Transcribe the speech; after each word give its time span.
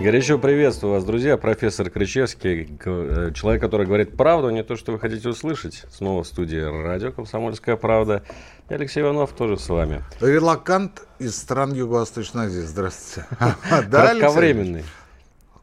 Горячо 0.00 0.38
приветствую 0.38 0.92
вас, 0.92 1.02
друзья. 1.04 1.36
Профессор 1.36 1.90
Кричевский, 1.90 2.68
э, 2.84 3.32
человек, 3.34 3.60
который 3.60 3.84
говорит 3.84 4.16
правду, 4.16 4.48
не 4.50 4.62
то, 4.62 4.76
что 4.76 4.92
вы 4.92 5.00
хотите 5.00 5.28
услышать. 5.28 5.82
Снова 5.90 6.22
в 6.22 6.26
студии 6.28 6.60
радио 6.60 7.10
«Комсомольская 7.10 7.74
правда». 7.74 8.22
И 8.70 8.74
Алексей 8.74 9.00
Иванов 9.02 9.32
тоже 9.32 9.58
с 9.58 9.68
вами. 9.68 10.04
Релакант 10.20 11.02
из 11.18 11.36
стран 11.36 11.74
Юго-Восточной 11.74 12.46
Азии. 12.46 12.60
Здравствуйте. 12.60 13.28
Кратковременный. 13.90 14.84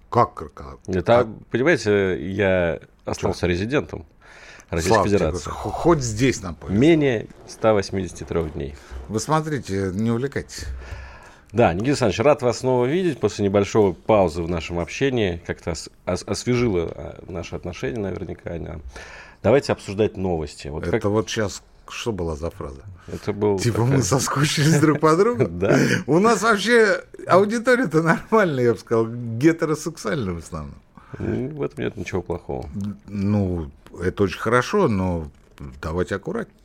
Как 0.10 0.34
кратковременный? 0.34 1.00
Это, 1.00 1.30
понимаете, 1.50 2.30
я 2.30 2.82
остался 3.06 3.48
резидентом 3.48 4.06
Российской 4.70 5.06
Федерации. 5.06 5.50
Хоть 5.50 6.02
здесь 6.02 6.42
нам 6.42 6.58
Менее 6.68 7.28
183 7.48 8.44
дней. 8.50 8.76
Вы 9.08 9.22
смотрите, 9.22 9.92
не 9.94 10.12
увлекайтесь. 10.12 10.66
Да, 11.52 11.74
Никита 11.74 11.90
Александрович, 11.92 12.20
рад 12.20 12.42
вас 12.42 12.60
снова 12.60 12.86
видеть 12.86 13.20
после 13.20 13.46
небольшой 13.46 13.94
паузы 13.94 14.44
в 14.44 14.50
нашем 14.50 14.80
общении. 14.80 15.42
Как-то 15.46 15.72
ос- 15.72 15.90
ос- 16.06 16.24
освежило 16.28 16.92
а, 16.94 17.24
наши 17.30 17.56
отношения 17.56 18.00
наверняка. 18.00 18.58
Да. 18.58 18.80
Давайте 19.42 19.72
обсуждать 19.72 20.18
новости. 20.18 20.68
Вот 20.68 20.84
Это 20.84 21.00
как... 21.00 21.06
вот 21.06 21.30
сейчас 21.30 21.62
что 21.88 22.12
была 22.12 22.36
за 22.36 22.50
фраза? 22.50 22.82
Это 23.08 23.32
был 23.32 23.60
типа 23.60 23.84
такая... 23.84 23.98
мы 23.98 24.04
соскучились 24.04 24.80
друг 24.80 25.00
по 25.00 25.16
другу? 25.16 25.48
Да. 25.50 25.78
У 26.08 26.20
нас 26.20 26.42
вообще 26.42 27.04
аудитория-то 27.28 28.02
нормальная, 28.02 28.64
я 28.66 28.74
бы 28.74 28.80
сказал, 28.80 29.08
гетеросексуальная 29.08 30.34
в 30.34 30.40
основном. 30.40 30.76
В 31.20 31.62
этом 31.62 31.84
нет 31.86 31.96
ничего 31.96 32.22
плохого. 32.22 32.68
Ну, 33.08 33.70
это 34.02 34.24
очень 34.24 34.40
хорошо, 34.40 34.88
но 34.88 35.30
давайте 35.82 36.16
аккуратнее. 36.16 36.58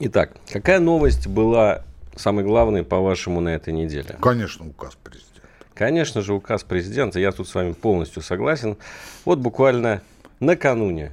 Итак, 0.00 0.32
какая 0.50 0.80
новость 0.80 1.28
была 1.28 1.84
самый 2.16 2.44
главный, 2.44 2.84
по-вашему, 2.84 3.40
на 3.40 3.50
этой 3.50 3.72
неделе? 3.72 4.16
Конечно, 4.20 4.66
указ 4.66 4.94
президента. 4.96 5.34
Конечно 5.74 6.22
же, 6.22 6.34
указ 6.34 6.62
президента. 6.62 7.18
Я 7.18 7.32
тут 7.32 7.48
с 7.48 7.54
вами 7.54 7.72
полностью 7.72 8.22
согласен. 8.22 8.76
Вот 9.24 9.38
буквально 9.38 10.02
накануне, 10.40 11.12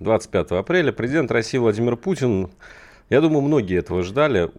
25 0.00 0.52
апреля, 0.52 0.92
президент 0.92 1.30
России 1.30 1.58
Владимир 1.58 1.96
Путин, 1.96 2.50
я 3.08 3.20
думаю, 3.20 3.42
многие 3.42 3.78
этого 3.78 4.02
ждали, 4.02 4.50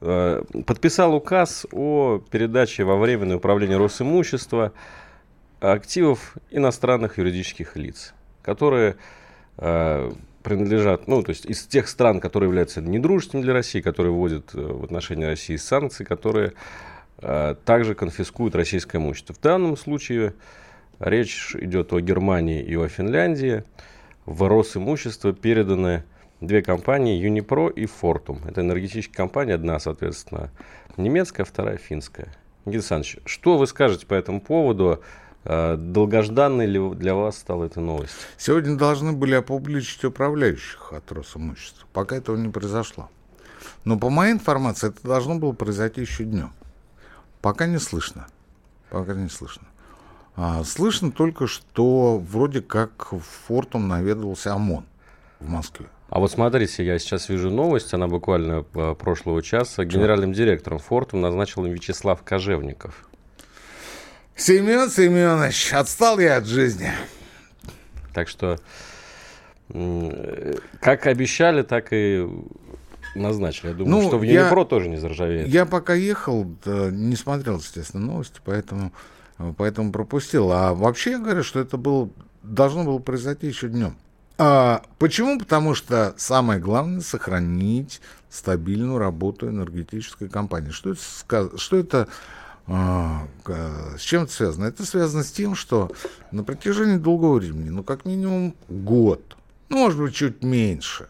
э, 0.00 0.42
подписал 0.66 1.14
указ 1.14 1.66
о 1.72 2.20
передаче 2.30 2.84
во 2.84 2.96
временное 2.96 3.36
управление 3.36 3.76
Росимущества 3.76 4.72
активов 5.60 6.36
иностранных 6.50 7.18
юридических 7.18 7.76
лиц, 7.76 8.14
которые 8.42 8.96
э, 9.58 10.10
принадлежат, 10.42 11.06
ну, 11.06 11.22
то 11.22 11.30
есть 11.30 11.46
из 11.46 11.66
тех 11.66 11.88
стран, 11.88 12.20
которые 12.20 12.48
являются 12.48 12.80
недружественными 12.80 13.44
для 13.44 13.54
России, 13.54 13.80
которые 13.80 14.12
вводят 14.12 14.54
э, 14.54 14.60
в 14.60 14.84
отношении 14.84 15.24
России 15.24 15.56
санкции, 15.56 16.04
которые 16.04 16.52
э, 17.18 17.54
также 17.64 17.94
конфискуют 17.94 18.54
российское 18.54 18.98
имущество. 18.98 19.34
В 19.34 19.40
данном 19.40 19.76
случае 19.76 20.34
речь 20.98 21.54
идет 21.56 21.92
о 21.92 22.00
Германии 22.00 22.62
и 22.62 22.74
о 22.76 22.88
Финляндии. 22.88 23.64
В 24.26 24.46
Росимущество 24.48 25.32
переданы 25.32 26.04
две 26.40 26.62
компании, 26.62 27.20
Юнипро 27.20 27.68
и 27.68 27.86
Фортум. 27.86 28.40
Это 28.46 28.60
энергетические 28.60 29.16
компании, 29.16 29.54
одна, 29.54 29.78
соответственно, 29.78 30.50
немецкая, 30.96 31.44
вторая 31.44 31.76
финская. 31.76 32.28
Никита 32.64 32.94
Александрович, 32.94 33.18
что 33.24 33.58
вы 33.58 33.66
скажете 33.66 34.06
по 34.06 34.14
этому 34.14 34.40
поводу? 34.40 35.02
А, 35.44 35.76
долгожданной 35.76 36.66
ли 36.66 36.94
для 36.94 37.14
вас 37.14 37.38
стала 37.38 37.64
эта 37.64 37.80
новость? 37.80 38.14
Сегодня 38.36 38.76
должны 38.76 39.12
были 39.12 39.34
опубличить 39.34 40.04
управляющих 40.04 40.92
от 40.92 41.10
Росимущества. 41.12 41.86
Пока 41.92 42.16
этого 42.16 42.36
не 42.36 42.48
произошло. 42.48 43.08
Но 43.84 43.98
по 43.98 44.10
моей 44.10 44.32
информации 44.32 44.88
это 44.88 45.02
должно 45.02 45.36
было 45.36 45.52
произойти 45.52 46.00
еще 46.00 46.24
днем. 46.24 46.52
Пока 47.40 47.66
не 47.66 47.78
слышно. 47.78 48.26
Пока 48.90 49.14
не 49.14 49.28
слышно. 49.28 49.66
А, 50.36 50.62
слышно 50.64 51.10
только, 51.10 51.46
что 51.46 52.18
вроде 52.18 52.60
как 52.60 53.12
в 53.12 53.20
Фортум 53.46 53.88
наведывался 53.88 54.54
ОМОН 54.54 54.84
в 55.40 55.48
Москве. 55.48 55.86
А 56.08 56.18
вот 56.18 56.30
смотрите, 56.32 56.84
я 56.84 56.98
сейчас 56.98 57.28
вижу 57.28 57.50
новость, 57.50 57.94
она 57.94 58.08
буквально 58.08 58.64
а, 58.74 58.94
прошлого 58.94 59.42
часа. 59.42 59.84
Генеральным 59.84 60.32
директором 60.32 60.78
Фортум 60.78 61.20
назначил 61.20 61.64
Вячеслав 61.64 62.22
Кожевников. 62.22 63.08
Семен 64.40 64.90
Семенович, 64.90 65.74
отстал 65.74 66.18
я 66.18 66.38
от 66.38 66.46
жизни. 66.46 66.90
Так 68.14 68.26
что, 68.26 68.58
как 70.80 71.06
обещали, 71.06 71.60
так 71.60 71.88
и 71.90 72.26
назначили. 73.14 73.68
Я 73.68 73.74
думаю, 73.74 74.02
ну, 74.02 74.08
что 74.08 74.18
в 74.18 74.22
Юнипро 74.22 74.64
тоже 74.64 74.88
не 74.88 74.96
заржавеет. 74.96 75.46
Я 75.46 75.66
пока 75.66 75.92
ехал, 75.92 76.46
не 76.64 77.16
смотрел, 77.16 77.58
естественно, 77.58 78.06
новости, 78.06 78.40
поэтому, 78.42 78.92
поэтому 79.58 79.92
пропустил. 79.92 80.50
А 80.52 80.72
вообще 80.72 81.10
я 81.12 81.18
говорю, 81.18 81.42
что 81.42 81.60
это 81.60 81.76
было, 81.76 82.08
должно 82.42 82.84
было 82.84 82.98
произойти 82.98 83.46
еще 83.46 83.68
днем. 83.68 83.94
А, 84.38 84.82
почему? 84.98 85.38
Потому 85.38 85.74
что 85.74 86.14
самое 86.16 86.58
главное 86.58 87.02
сохранить 87.02 88.00
стабильную 88.30 88.96
работу 88.96 89.50
энергетической 89.50 90.30
компании. 90.30 90.70
Что 90.70 90.92
это, 90.92 91.58
что 91.58 91.76
это 91.76 92.08
с 92.70 94.00
чем 94.00 94.22
это 94.24 94.32
связано? 94.32 94.66
Это 94.66 94.84
связано 94.84 95.24
с 95.24 95.32
тем, 95.32 95.54
что 95.54 95.90
на 96.30 96.44
протяжении 96.44 96.96
долгого 96.96 97.34
времени, 97.34 97.68
ну, 97.68 97.82
как 97.82 98.04
минимум 98.04 98.54
год, 98.68 99.36
ну, 99.68 99.78
может 99.78 100.00
быть, 100.00 100.14
чуть 100.14 100.42
меньше, 100.42 101.08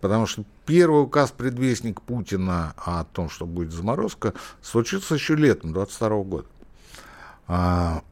потому 0.00 0.26
что 0.26 0.44
первый 0.64 1.02
указ 1.02 1.30
предвестник 1.30 2.02
Путина 2.02 2.74
о 2.76 3.04
том, 3.04 3.30
что 3.30 3.46
будет 3.46 3.72
заморозка, 3.72 4.34
случился 4.62 5.14
еще 5.14 5.36
летом 5.36 5.72
22 5.72 6.22
года. 6.24 6.48
А, 7.46 8.02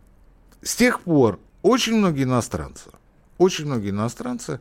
с 0.62 0.76
тех 0.76 1.00
пор 1.00 1.41
очень 1.62 1.97
многие 1.97 2.25
иностранцы, 2.25 2.91
очень 3.38 3.66
многие 3.66 3.91
иностранцы 3.91 4.61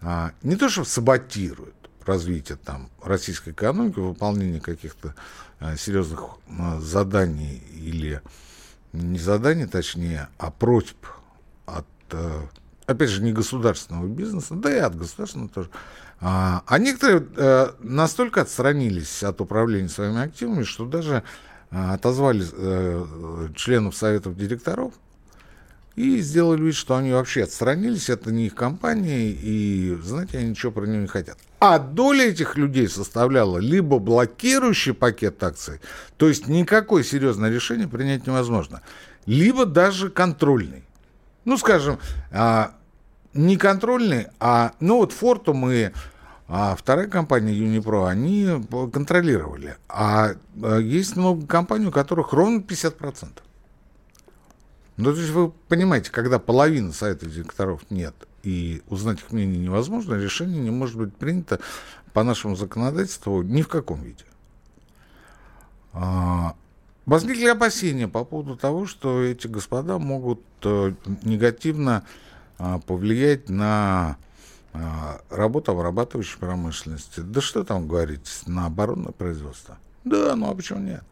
а, 0.00 0.32
не 0.42 0.56
то 0.56 0.68
что 0.68 0.84
саботируют 0.84 1.74
развитие 2.06 2.56
там, 2.56 2.90
российской 3.02 3.50
экономики, 3.50 3.98
выполнение 3.98 4.60
каких-то 4.60 5.14
Э, 5.58 5.74
серьезных 5.76 6.20
э, 6.48 6.80
заданий 6.80 7.62
или 7.72 8.20
не 8.92 9.18
заданий, 9.18 9.66
точнее, 9.66 10.28
а 10.36 10.50
просьб 10.50 11.06
от, 11.64 11.86
э, 12.10 12.42
опять 12.84 13.08
же, 13.08 13.22
не 13.22 13.32
государственного 13.32 14.06
бизнеса, 14.06 14.54
да 14.54 14.74
и 14.74 14.78
от 14.78 14.96
государственного 14.96 15.48
тоже. 15.48 15.70
А, 16.20 16.62
а 16.66 16.78
некоторые 16.78 17.74
настолько 17.80 18.42
отстранились 18.42 19.22
от 19.22 19.40
управления 19.40 19.88
своими 19.88 20.22
активами, 20.22 20.62
что 20.62 20.86
даже 20.86 21.22
отозвали 21.70 22.42
членов 23.54 23.94
советов 23.94 24.34
директоров 24.34 24.94
и 25.96 26.20
сделали 26.20 26.62
вид, 26.62 26.74
что 26.74 26.96
они 26.96 27.12
вообще 27.12 27.44
отстранились, 27.44 28.10
это 28.10 28.30
не 28.30 28.46
их 28.46 28.54
компания, 28.54 29.30
и, 29.30 29.96
знаете, 30.02 30.38
они 30.38 30.50
ничего 30.50 30.70
про 30.70 30.86
нее 30.86 31.00
не 31.00 31.06
хотят. 31.06 31.38
А 31.58 31.78
доля 31.78 32.26
этих 32.26 32.56
людей 32.56 32.86
составляла 32.88 33.58
либо 33.58 33.98
блокирующий 33.98 34.92
пакет 34.92 35.42
акций, 35.42 35.80
то 36.18 36.28
есть 36.28 36.46
никакое 36.48 37.02
серьезное 37.02 37.50
решение 37.50 37.88
принять 37.88 38.26
невозможно, 38.26 38.82
либо 39.24 39.64
даже 39.64 40.10
контрольный. 40.10 40.84
Ну, 41.46 41.56
скажем, 41.56 41.98
а, 42.30 42.74
не 43.32 43.56
контрольный, 43.56 44.26
а, 44.38 44.72
ну 44.80 44.98
вот 44.98 45.12
Фортум 45.12 45.70
и 45.70 45.90
а 46.48 46.76
вторая 46.76 47.08
компания 47.08 47.52
Юнипро, 47.52 48.06
они 48.06 48.48
контролировали. 48.92 49.76
А, 49.88 50.34
а 50.62 50.78
есть 50.78 51.16
много 51.16 51.44
компаний, 51.44 51.86
у 51.86 51.90
которых 51.90 52.32
ровно 52.32 52.60
50%. 52.60 53.42
Ну, 54.96 55.12
то 55.12 55.20
есть 55.20 55.32
вы 55.32 55.50
понимаете, 55.50 56.10
когда 56.10 56.38
половина 56.38 56.92
совета 56.92 57.26
директоров 57.26 57.82
нет, 57.90 58.14
и 58.42 58.82
узнать 58.88 59.18
их 59.20 59.30
мнение 59.30 59.58
невозможно, 59.58 60.14
решение 60.14 60.60
не 60.60 60.70
может 60.70 60.96
быть 60.96 61.14
принято 61.14 61.60
по 62.12 62.22
нашему 62.22 62.56
законодательству 62.56 63.42
ни 63.42 63.60
в 63.60 63.68
каком 63.68 64.02
виде. 64.02 64.24
А, 65.92 66.54
возникли 67.04 67.46
опасения 67.46 68.08
по 68.08 68.24
поводу 68.24 68.56
того, 68.56 68.86
что 68.86 69.22
эти 69.22 69.46
господа 69.46 69.98
могут 69.98 70.40
э, 70.62 70.94
негативно 71.22 72.04
а, 72.58 72.78
повлиять 72.78 73.50
на 73.50 74.16
а, 74.72 75.20
работу 75.28 75.72
обрабатывающей 75.72 76.38
промышленности. 76.38 77.20
Да 77.20 77.42
что 77.42 77.64
там 77.64 77.86
говорить, 77.86 78.42
на 78.46 78.64
оборонное 78.64 79.12
производство? 79.12 79.76
Да, 80.04 80.36
ну 80.36 80.50
а 80.50 80.54
почему 80.54 80.78
нет? 80.78 81.02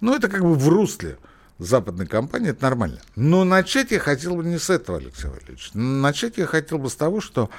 Ну, 0.00 0.14
это 0.14 0.28
как 0.28 0.42
бы 0.42 0.54
в 0.54 0.66
русле– 0.66 1.18
западной 1.58 2.06
компании, 2.06 2.50
это 2.50 2.62
нормально. 2.62 3.00
Но 3.16 3.44
начать 3.44 3.90
я 3.90 3.98
хотел 3.98 4.36
бы 4.36 4.44
не 4.44 4.58
с 4.58 4.70
этого, 4.70 4.98
Алексей 4.98 5.28
Валерьевич. 5.28 5.70
Начать 5.74 6.38
я 6.38 6.46
хотел 6.46 6.78
бы 6.78 6.90
с 6.90 6.96
того, 6.96 7.20
что 7.20 7.50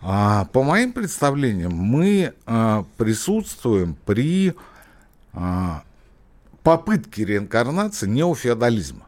а, 0.00 0.46
по 0.46 0.62
моим 0.62 0.92
представлениям 0.92 1.72
мы 1.72 2.34
а, 2.46 2.84
присутствуем 2.96 3.96
при 4.04 4.54
а, 5.32 5.82
попытке 6.62 7.24
реинкарнации 7.24 8.06
неофеодализма 8.06 9.06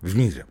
в 0.00 0.16
мире. 0.16 0.46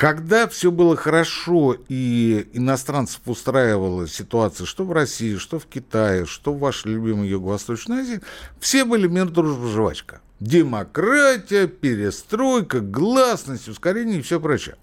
Когда 0.00 0.48
все 0.48 0.70
было 0.70 0.96
хорошо 0.96 1.76
и 1.88 2.48
иностранцев 2.54 3.20
устраивала 3.26 4.08
ситуация, 4.08 4.64
что 4.64 4.84
в 4.84 4.92
России, 4.92 5.36
что 5.36 5.58
в 5.58 5.66
Китае, 5.66 6.24
что 6.24 6.54
в 6.54 6.58
вашей 6.58 6.92
любимой 6.92 7.28
Юго-Восточной 7.28 8.00
Азии, 8.00 8.20
все 8.60 8.86
были 8.86 9.08
мир, 9.08 9.28
дружба, 9.28 9.68
жвачка. 9.68 10.22
Демократия, 10.40 11.68
перестройка, 11.68 12.80
гласность, 12.80 13.68
ускорение 13.68 14.18
и 14.18 14.22
все 14.22 14.40
прочее. 14.40 14.76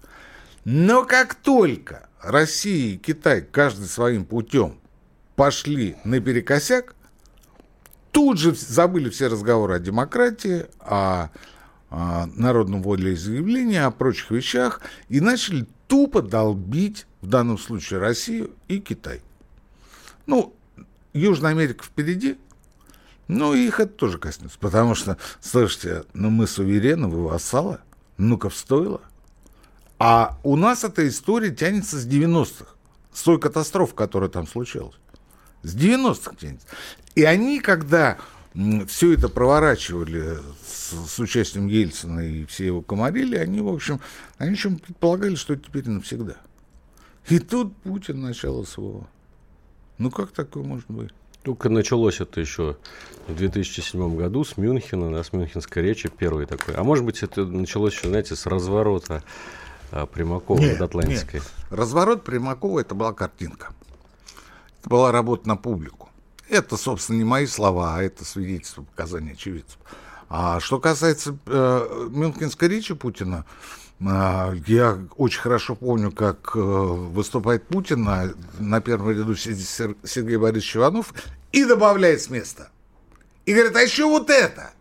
Но 0.64 1.04
как 1.04 1.34
только 1.34 2.08
Россия 2.22 2.94
и 2.94 2.96
Китай, 2.96 3.42
каждый 3.42 3.86
своим 3.86 4.24
путем, 4.24 4.78
пошли 5.34 5.96
наперекосяк, 6.04 6.94
тут 8.12 8.38
же 8.38 8.54
забыли 8.54 9.10
все 9.10 9.26
разговоры 9.26 9.74
о 9.74 9.78
демократии, 9.78 10.66
о 10.80 11.28
а, 11.90 12.28
народном 12.34 12.82
волеизъявлении, 12.82 13.78
о 13.78 13.90
прочих 13.90 14.30
вещах, 14.30 14.80
и 15.08 15.20
начали 15.20 15.66
тупо 15.86 16.22
долбить, 16.22 17.06
в 17.20 17.28
данном 17.28 17.58
случае, 17.58 17.98
Россию 17.98 18.50
и 18.68 18.78
Китай. 18.78 19.22
Ну, 20.26 20.54
Южная 21.12 21.52
Америка 21.52 21.84
впереди, 21.84 22.36
но 23.28 23.54
их 23.54 23.78
это 23.78 23.92
тоже 23.92 24.18
коснется, 24.18 24.58
потому 24.58 24.94
что, 24.94 25.18
слушайте, 25.40 26.04
ну 26.14 26.30
мы 26.30 26.46
суверены, 26.46 27.08
вы 27.08 27.24
вассалы, 27.24 27.78
ну-ка 28.16 28.50
стоило. 28.50 29.02
А 29.98 30.38
у 30.42 30.56
нас 30.56 30.84
эта 30.84 31.06
история 31.06 31.50
тянется 31.50 31.98
с 31.98 32.06
90-х, 32.06 32.66
с 33.12 33.22
той 33.22 33.38
катастрофы, 33.38 33.94
которая 33.94 34.30
там 34.30 34.46
случилась. 34.46 34.94
С 35.62 35.76
90-х 35.76 36.36
тянется. 36.36 36.66
И 37.14 37.24
они, 37.24 37.60
когда 37.60 38.18
все 38.86 39.12
это 39.12 39.28
проворачивали 39.28 40.38
с, 40.66 41.10
с 41.10 41.18
участием 41.18 41.66
Ельцина 41.66 42.20
и 42.20 42.44
все 42.46 42.66
его 42.66 42.80
комарили, 42.80 43.36
они, 43.36 43.60
в 43.60 43.68
общем, 43.68 44.00
они 44.38 44.56
чем 44.56 44.78
предполагали, 44.78 45.34
что 45.34 45.54
это 45.54 45.64
теперь 45.64 45.88
навсегда. 45.88 46.36
И 47.28 47.40
тут 47.40 47.76
Путин 47.82 48.22
начало 48.22 48.64
СВО. 48.64 49.06
Ну 49.98 50.10
как 50.10 50.30
такое 50.30 50.62
может 50.62 50.88
быть? 50.88 51.10
Только 51.42 51.68
началось 51.68 52.20
это 52.20 52.40
еще 52.40 52.76
в 53.26 53.34
2007 53.34 54.16
году 54.16 54.44
с 54.44 54.56
Мюнхена, 54.56 55.12
да, 55.12 55.22
с 55.22 55.32
Мюнхенской 55.32 55.82
речи 55.82 56.08
первой 56.08 56.46
такой. 56.46 56.74
А 56.74 56.82
может 56.82 57.04
быть, 57.04 57.22
это 57.22 57.44
началось 57.44 57.94
еще, 57.94 58.08
знаете, 58.08 58.36
с 58.36 58.46
разворота 58.46 59.22
а, 59.92 60.06
Примакова 60.06 60.58
нет, 60.58 60.72
над 60.72 60.90
Атлантикой? 60.90 61.40
Нет. 61.40 61.52
Разворот 61.70 62.24
Примакова– 62.24 62.80
это 62.80 62.94
была 62.94 63.12
картинка. 63.12 63.72
Это 64.80 64.90
была 64.90 65.12
работа 65.12 65.48
на 65.48 65.56
публику. 65.56 66.08
Это, 66.48 66.76
собственно, 66.76 67.18
не 67.18 67.24
мои 67.24 67.46
слова, 67.46 67.96
а 67.96 68.02
это 68.02 68.24
свидетельство 68.24 68.82
показания 68.82 69.32
очевидцев. 69.32 69.78
А 70.30 70.60
что 70.60 70.78
касается 70.78 71.36
э, 71.46 72.08
Мюнхенской 72.10 72.68
речи 72.68 72.94
Путина, 72.94 73.44
э, 73.46 73.87
я 74.00 74.98
очень 75.16 75.40
хорошо 75.40 75.74
помню, 75.74 76.12
как 76.12 76.52
э, 76.54 76.60
выступает 76.60 77.66
Путин, 77.66 78.04
на, 78.04 78.32
на 78.58 78.80
первом 78.80 79.10
ряду 79.10 79.34
сидит 79.34 79.66
Сергей 80.04 80.36
Борисович 80.36 80.76
Иванов 80.76 81.12
и 81.50 81.64
добавляет 81.64 82.20
с 82.20 82.30
места. 82.30 82.70
И 83.44 83.52
говорит, 83.52 83.74
а 83.74 83.80
еще 83.80 84.04
вот 84.04 84.30
это. 84.30 84.72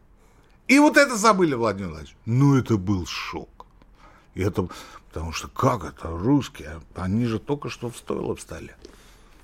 И 0.68 0.78
вот 0.80 0.98
это 0.98 1.16
забыли, 1.16 1.56
Владимир 1.56 1.90
Владимирович. 1.90 2.18
Ну, 2.26 2.58
это 2.58 2.78
был 2.78 3.06
шок. 3.06 3.66
И 4.36 4.42
это, 4.42 4.68
потому 5.08 5.32
что 5.32 5.48
как 5.48 5.84
это, 5.84 6.10
русские, 6.10 6.82
они 6.94 7.26
же 7.26 7.40
только 7.40 7.70
что 7.70 7.90
в 7.90 7.98
стойло 7.98 8.36
встали. 8.36 8.76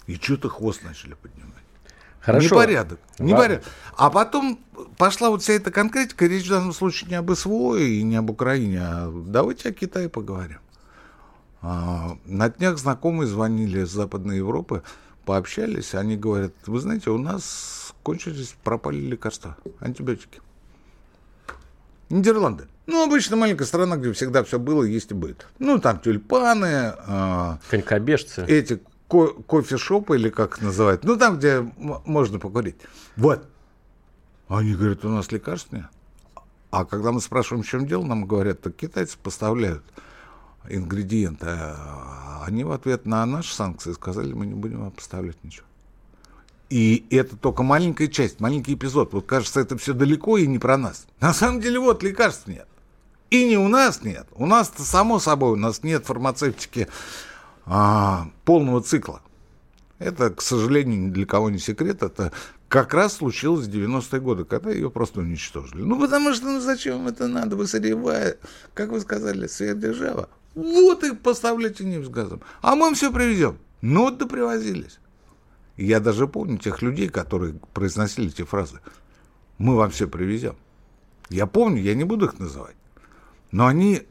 И 0.05 0.15
что-то 0.15 0.49
хвост 0.49 0.83
начали 0.83 1.13
поднимать. 1.13 1.52
Хорошо. 2.23 2.55
Непорядок. 2.55 2.99
Непорядок. 3.19 3.65
А 3.97 4.09
потом 4.09 4.59
пошла 4.97 5.29
вот 5.29 5.41
вся 5.41 5.53
эта 5.53 5.71
конкретика. 5.71 6.25
Речь 6.25 6.45
в 6.45 6.49
данном 6.49 6.73
случае 6.73 7.09
не 7.09 7.15
об 7.15 7.33
СВО 7.33 7.75
и 7.75 8.01
не 8.01 8.15
об 8.15 8.29
Украине, 8.29 8.79
а 8.81 9.11
давайте 9.11 9.69
о 9.69 9.73
Китае 9.73 10.07
поговорим. 10.07 10.59
А, 11.61 12.17
на 12.25 12.49
днях 12.49 12.77
знакомые 12.77 13.27
звонили 13.27 13.81
из 13.83 13.89
Западной 13.89 14.37
Европы, 14.37 14.83
пообщались, 15.25 15.95
они 15.95 16.17
говорят, 16.17 16.53
вы 16.65 16.79
знаете, 16.79 17.09
у 17.09 17.17
нас 17.17 17.93
кончились, 18.03 18.55
пропали 18.63 18.97
лекарства, 18.97 19.55
антибиотики. 19.79 20.41
Нидерланды. 22.09 22.67
Ну, 22.85 23.03
обычно 23.03 23.37
маленькая 23.37 23.65
страна, 23.65 23.95
где 23.95 24.11
всегда 24.11 24.43
все 24.43 24.59
было, 24.59 24.83
есть 24.83 25.11
и 25.11 25.13
будет. 25.13 25.47
Ну, 25.57 25.79
там 25.79 25.99
тюльпаны. 25.99 26.93
Э, 27.07 27.57
Конькобежцы. 27.69 28.45
Эти 28.45 28.81
ко- 29.07 29.33
кофешопы 29.43 30.15
или 30.17 30.29
как 30.29 30.61
называют. 30.61 31.03
Ну, 31.03 31.17
там, 31.17 31.37
где 31.37 31.61
можно 31.77 32.39
покурить. 32.39 32.77
Вот. 33.15 33.47
Они 34.47 34.73
говорят, 34.73 35.05
у 35.05 35.09
нас 35.09 35.31
лекарств 35.31 35.71
нет. 35.71 35.85
А 36.71 36.85
когда 36.85 37.11
мы 37.11 37.21
спрашиваем, 37.21 37.63
в 37.63 37.67
чем 37.67 37.85
дело, 37.85 38.03
нам 38.03 38.25
говорят, 38.25 38.61
так 38.61 38.75
китайцы 38.75 39.17
поставляют 39.21 39.83
ингредиенты. 40.69 41.45
А 41.49 42.43
они 42.45 42.63
в 42.63 42.71
ответ 42.71 43.05
на 43.05 43.25
наши 43.25 43.53
санкции 43.53 43.93
сказали, 43.93 44.33
мы 44.33 44.45
не 44.45 44.55
будем 44.55 44.81
вам 44.81 44.91
поставлять 44.91 45.41
ничего. 45.43 45.65
И 46.69 47.05
это 47.11 47.37
только 47.37 47.61
маленькая 47.61 48.07
часть, 48.07 48.39
маленький 48.39 48.73
эпизод. 48.73 49.13
Вот 49.13 49.27
кажется, 49.27 49.59
это 49.59 49.77
все 49.77 49.93
далеко 49.93 50.37
и 50.37 50.47
не 50.47 50.57
про 50.57 50.77
нас. 50.77 51.05
На 51.19 51.33
самом 51.33 51.61
деле, 51.61 51.79
вот 51.79 52.01
лекарств 52.01 52.47
нет. 52.47 52.67
И 53.29 53.45
не 53.45 53.57
у 53.57 53.67
нас 53.67 54.03
нет. 54.03 54.27
У 54.33 54.45
нас-то, 54.45 54.81
само 54.83 55.19
собой, 55.19 55.51
у 55.51 55.55
нас 55.55 55.83
нет 55.83 56.05
фармацевтики 56.05 56.87
а, 57.65 58.29
полного 58.45 58.81
цикла. 58.81 59.21
Это, 59.99 60.29
к 60.31 60.41
сожалению, 60.41 60.99
ни 60.99 61.09
для 61.11 61.25
кого 61.25 61.49
не 61.49 61.59
секрет. 61.59 62.03
Это 62.03 62.31
как 62.67 62.93
раз 62.93 63.13
случилось 63.13 63.67
в 63.67 63.69
90-е 63.69 64.19
годы, 64.19 64.43
когда 64.45 64.71
ее 64.71 64.89
просто 64.89 65.19
уничтожили. 65.19 65.81
Ну, 65.81 65.99
потому 65.99 66.33
что, 66.33 66.47
ну, 66.47 66.59
зачем 66.59 67.07
это 67.07 67.27
надо? 67.27 67.55
Вы 67.55 67.67
сырьевая, 67.67 68.37
как 68.73 68.89
вы 68.89 68.99
сказали, 68.99 69.47
сверхдержава. 69.47 70.29
Вот 70.55 71.03
и 71.03 71.15
поставляйте 71.15 71.85
нефть 71.85 72.07
с 72.07 72.09
газом. 72.09 72.41
А 72.61 72.75
мы 72.75 72.93
все 72.95 73.13
привезем. 73.13 73.59
Ну, 73.81 74.01
вот 74.01 74.17
да 74.17 74.25
привозились. 74.25 74.99
Я 75.77 75.99
даже 75.99 76.27
помню 76.27 76.57
тех 76.57 76.81
людей, 76.81 77.09
которые 77.09 77.55
произносили 77.73 78.27
эти 78.27 78.43
фразы. 78.43 78.79
Мы 79.57 79.75
вам 79.75 79.91
все 79.91 80.07
привезем. 80.07 80.55
Я 81.29 81.47
помню, 81.47 81.81
я 81.81 81.95
не 81.95 82.03
буду 82.03 82.25
их 82.25 82.39
называть. 82.39 82.75
Но 83.51 83.67
они 83.67 84.01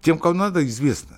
тем, 0.00 0.18
кому 0.18 0.34
надо, 0.34 0.66
известны. 0.66 1.17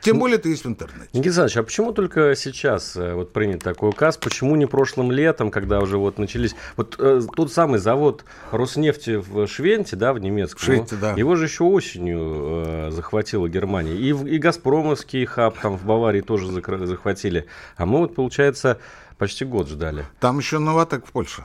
Тем 0.00 0.18
более 0.18 0.38
это 0.38 0.48
есть 0.48 0.64
в 0.64 0.68
интернете. 0.68 1.08
Никита 1.12 1.42
Александрович, 1.42 1.56
а 1.56 1.62
почему 1.62 1.92
только 1.92 2.34
сейчас 2.34 2.96
э, 2.96 3.14
вот 3.14 3.32
принят 3.32 3.62
такой 3.62 3.90
указ? 3.90 4.16
Почему 4.16 4.56
не 4.56 4.66
прошлым 4.66 5.12
летом, 5.12 5.50
когда 5.50 5.80
уже 5.80 5.98
вот 5.98 6.18
начались... 6.18 6.54
Вот 6.76 6.96
э, 6.98 7.20
тот 7.34 7.52
самый 7.52 7.78
завод 7.78 8.24
Роснефти 8.50 9.16
в 9.16 9.46
Швенте, 9.46 9.96
да, 9.96 10.12
в 10.12 10.18
немецком, 10.18 10.60
Швенте, 10.60 10.96
да. 10.96 11.12
его 11.12 11.36
же 11.36 11.44
еще 11.44 11.64
осенью 11.64 12.18
э, 12.20 12.90
захватила 12.92 13.48
Германия. 13.48 13.94
И, 13.94 14.08
и 14.08 14.38
Газпромовский 14.38 15.24
хаб 15.24 15.58
там 15.58 15.76
в 15.76 15.84
Баварии 15.84 16.20
тоже 16.20 16.46
захватили. 16.50 17.46
А 17.76 17.86
мы 17.86 17.98
вот, 17.98 18.14
получается, 18.14 18.78
почти 19.18 19.44
год 19.44 19.68
ждали. 19.68 20.06
Там 20.18 20.38
еще 20.38 20.58
Новатек 20.58 21.06
в 21.06 21.12
Польше 21.12 21.44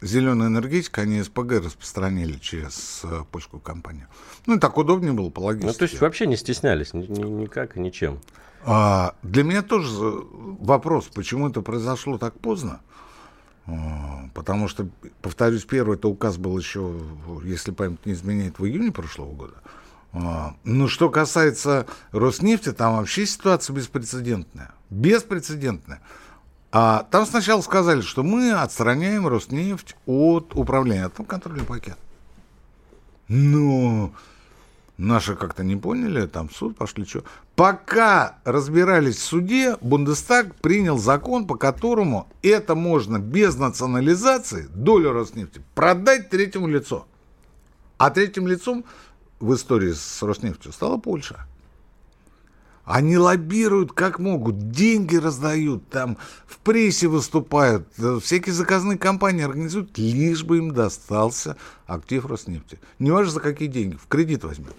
зеленая 0.00 0.48
энергетика, 0.48 1.02
они 1.02 1.22
СПГ 1.22 1.64
распространили 1.64 2.38
через 2.38 3.02
э, 3.04 3.24
польскую 3.30 3.60
компанию. 3.60 4.06
Ну, 4.46 4.56
и 4.56 4.58
так 4.58 4.76
удобнее 4.78 5.12
было 5.12 5.30
по 5.30 5.40
логистике. 5.40 5.72
Ну, 5.72 5.78
то 5.78 5.84
есть 5.84 6.00
вообще 6.00 6.26
не 6.26 6.36
стеснялись 6.36 6.94
ни, 6.94 7.06
ни, 7.06 7.22
никак 7.22 7.76
и 7.76 7.80
ничем. 7.80 8.20
А, 8.64 9.14
для 9.22 9.44
меня 9.44 9.62
тоже 9.62 9.90
вопрос, 9.90 11.06
почему 11.06 11.48
это 11.48 11.62
произошло 11.62 12.18
так 12.18 12.38
поздно. 12.38 12.80
А, 13.66 14.28
потому 14.34 14.68
что, 14.68 14.88
повторюсь, 15.22 15.64
первый 15.64 15.96
это 15.96 16.08
указ 16.08 16.36
был 16.38 16.56
еще, 16.58 17.00
если 17.44 17.70
память 17.70 18.04
не 18.06 18.12
изменяет, 18.12 18.58
в 18.58 18.66
июне 18.66 18.92
прошлого 18.92 19.32
года. 19.32 19.54
А, 20.12 20.54
ну, 20.64 20.88
что 20.88 21.10
касается 21.10 21.86
Роснефти, 22.12 22.72
там 22.72 22.96
вообще 22.96 23.26
ситуация 23.26 23.74
беспрецедентная. 23.74 24.72
Беспрецедентная. 24.90 26.00
А 26.70 27.06
там 27.10 27.24
сначала 27.24 27.62
сказали, 27.62 28.02
что 28.02 28.22
мы 28.22 28.52
отстраняем 28.52 29.26
Роснефть 29.26 29.96
от 30.06 30.54
управления, 30.54 31.06
а 31.06 31.08
там 31.08 31.24
контрольный 31.24 31.64
пакет. 31.64 31.96
Но 33.28 34.12
наши 34.98 35.34
как-то 35.34 35.64
не 35.64 35.76
поняли, 35.76 36.26
там 36.26 36.50
суд 36.50 36.76
пошли, 36.76 37.06
что. 37.06 37.24
Пока 37.56 38.38
разбирались 38.44 39.16
в 39.16 39.22
суде, 39.22 39.76
Бундестаг 39.80 40.54
принял 40.56 40.98
закон, 40.98 41.46
по 41.46 41.56
которому 41.56 42.28
это 42.42 42.74
можно 42.74 43.18
без 43.18 43.56
национализации, 43.56 44.68
долю 44.74 45.12
Роснефти, 45.12 45.62
продать 45.74 46.28
третьему 46.28 46.68
лицу. 46.68 47.06
А 47.96 48.10
третьим 48.10 48.46
лицом 48.46 48.84
в 49.40 49.54
истории 49.54 49.92
с 49.92 50.22
Роснефтью 50.22 50.72
стала 50.72 50.98
Польша. 50.98 51.46
Они 52.88 53.18
лоббируют 53.18 53.92
как 53.92 54.18
могут, 54.18 54.70
деньги 54.70 55.16
раздают, 55.16 55.86
там 55.90 56.16
в 56.46 56.56
прессе 56.60 57.06
выступают, 57.06 57.86
э, 57.98 58.18
всякие 58.18 58.54
заказные 58.54 58.96
компании 58.96 59.44
организуют, 59.44 59.98
лишь 59.98 60.42
бы 60.42 60.56
им 60.56 60.72
достался 60.72 61.58
актив 61.86 62.24
Роснефти. 62.24 62.80
Не 62.98 63.10
важно 63.10 63.32
за 63.32 63.40
какие 63.40 63.68
деньги, 63.68 63.96
в 63.96 64.06
кредит 64.06 64.42
возьмем. 64.42 64.72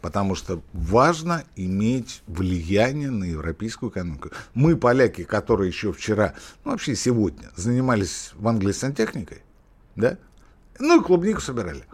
Потому 0.00 0.34
что 0.34 0.62
важно 0.72 1.44
иметь 1.54 2.24
влияние 2.26 3.10
на 3.10 3.22
европейскую 3.22 3.92
экономику. 3.92 4.30
Мы, 4.54 4.76
поляки, 4.76 5.22
которые 5.22 5.68
еще 5.68 5.92
вчера, 5.92 6.34
ну 6.64 6.72
вообще 6.72 6.96
сегодня, 6.96 7.52
занимались 7.54 8.32
в 8.34 8.48
Англии 8.48 8.72
сантехникой, 8.72 9.42
да? 9.94 10.18
Ну 10.80 11.00
и 11.00 11.04
клубнику 11.04 11.40
собирали. 11.40 11.84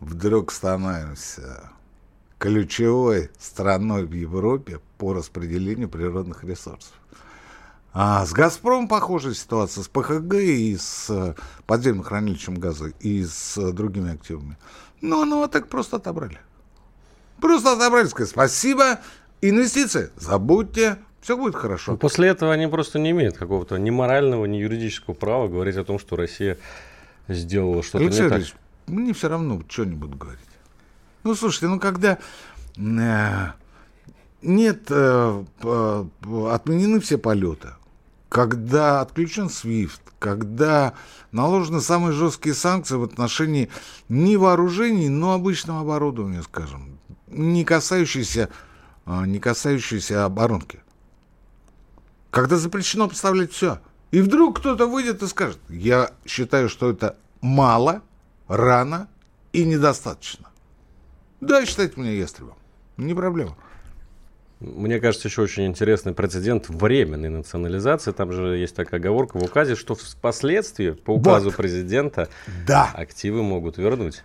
Вдруг 0.00 0.50
становимся 0.50 1.70
ключевой 2.38 3.30
страной 3.38 4.04
в 4.04 4.12
Европе 4.12 4.80
по 4.96 5.12
распределению 5.12 5.88
природных 5.88 6.44
ресурсов. 6.44 6.92
А 7.92 8.24
с 8.24 8.32
«Газпромом» 8.32 8.86
похожая 8.86 9.34
ситуация, 9.34 9.82
с 9.82 9.88
ПХГ 9.88 10.34
и 10.34 10.76
с 10.76 11.34
подземным 11.66 12.04
хранилищем 12.04 12.54
газа, 12.54 12.92
и 13.00 13.24
с 13.24 13.72
другими 13.72 14.12
активами. 14.12 14.56
Но 15.00 15.24
ну, 15.24 15.38
вот 15.38 15.52
так 15.52 15.68
просто 15.68 15.96
отобрали. 15.96 16.38
Просто 17.40 17.72
отобрали, 17.72 18.06
сказать, 18.06 18.30
спасибо, 18.30 19.00
инвестиции, 19.40 20.10
забудьте, 20.16 20.98
все 21.20 21.36
будет 21.36 21.54
хорошо. 21.54 21.92
Ну, 21.92 21.98
после 21.98 22.28
этого 22.28 22.52
они 22.52 22.66
просто 22.66 22.98
не 22.98 23.10
имеют 23.10 23.36
какого-то 23.36 23.76
ни 23.76 23.90
морального, 23.90 24.44
ни 24.46 24.56
юридического 24.56 25.14
права 25.14 25.48
говорить 25.48 25.76
о 25.76 25.84
том, 25.84 25.98
что 25.98 26.16
Россия 26.16 26.58
сделала 27.26 27.82
что-то 27.82 28.04
Алексей 28.04 28.22
не 28.22 28.28
так. 28.28 28.42
Мне 28.86 29.12
все 29.12 29.28
равно, 29.28 29.62
что 29.68 29.82
они 29.82 29.94
будут 29.94 30.18
говорить. 30.18 30.47
Ну, 31.24 31.34
слушайте, 31.34 31.68
ну 31.68 31.80
когда 31.80 32.18
э, 32.76 33.46
нет, 34.42 34.86
э, 34.90 35.44
отменены 35.60 37.00
все 37.00 37.18
полеты, 37.18 37.70
когда 38.28 39.00
отключен 39.00 39.46
SWIFT, 39.46 40.00
когда 40.18 40.94
наложены 41.32 41.80
самые 41.80 42.12
жесткие 42.12 42.54
санкции 42.54 42.96
в 42.96 43.02
отношении 43.02 43.68
не 44.08 44.36
вооружений, 44.36 45.08
но 45.08 45.32
обычного 45.32 45.80
оборудования, 45.80 46.42
скажем, 46.42 46.98
не 47.26 47.64
касающиеся, 47.64 48.48
э, 49.06 49.26
не 49.26 49.38
касающиеся 49.38 50.24
оборонки. 50.24 50.80
Когда 52.30 52.56
запрещено 52.56 53.08
поставлять 53.08 53.52
все. 53.52 53.80
И 54.10 54.20
вдруг 54.20 54.58
кто-то 54.60 54.86
выйдет 54.86 55.22
и 55.22 55.26
скажет, 55.26 55.58
я 55.68 56.12
считаю, 56.26 56.68
что 56.68 56.90
это 56.90 57.16
мало, 57.40 58.02
рано 58.46 59.08
и 59.52 59.64
недостаточно. 59.64 60.48
Да, 61.40 61.64
считайте 61.64 62.00
меня 62.00 62.12
ястребом. 62.12 62.54
Не 62.96 63.14
проблема. 63.14 63.56
Мне 64.60 64.98
кажется, 64.98 65.28
еще 65.28 65.42
очень 65.42 65.66
интересный 65.66 66.12
прецедент 66.12 66.68
временной 66.68 67.28
национализации. 67.28 68.10
Там 68.10 68.32
же 68.32 68.56
есть 68.56 68.74
такая 68.74 68.98
оговорка 68.98 69.38
в 69.38 69.44
указе, 69.44 69.76
что 69.76 69.94
впоследствии 69.94 70.90
по 70.90 71.12
указу 71.12 71.50
вот. 71.50 71.56
президента 71.56 72.28
да. 72.66 72.90
активы 72.92 73.44
могут 73.44 73.78
вернуть. 73.78 74.24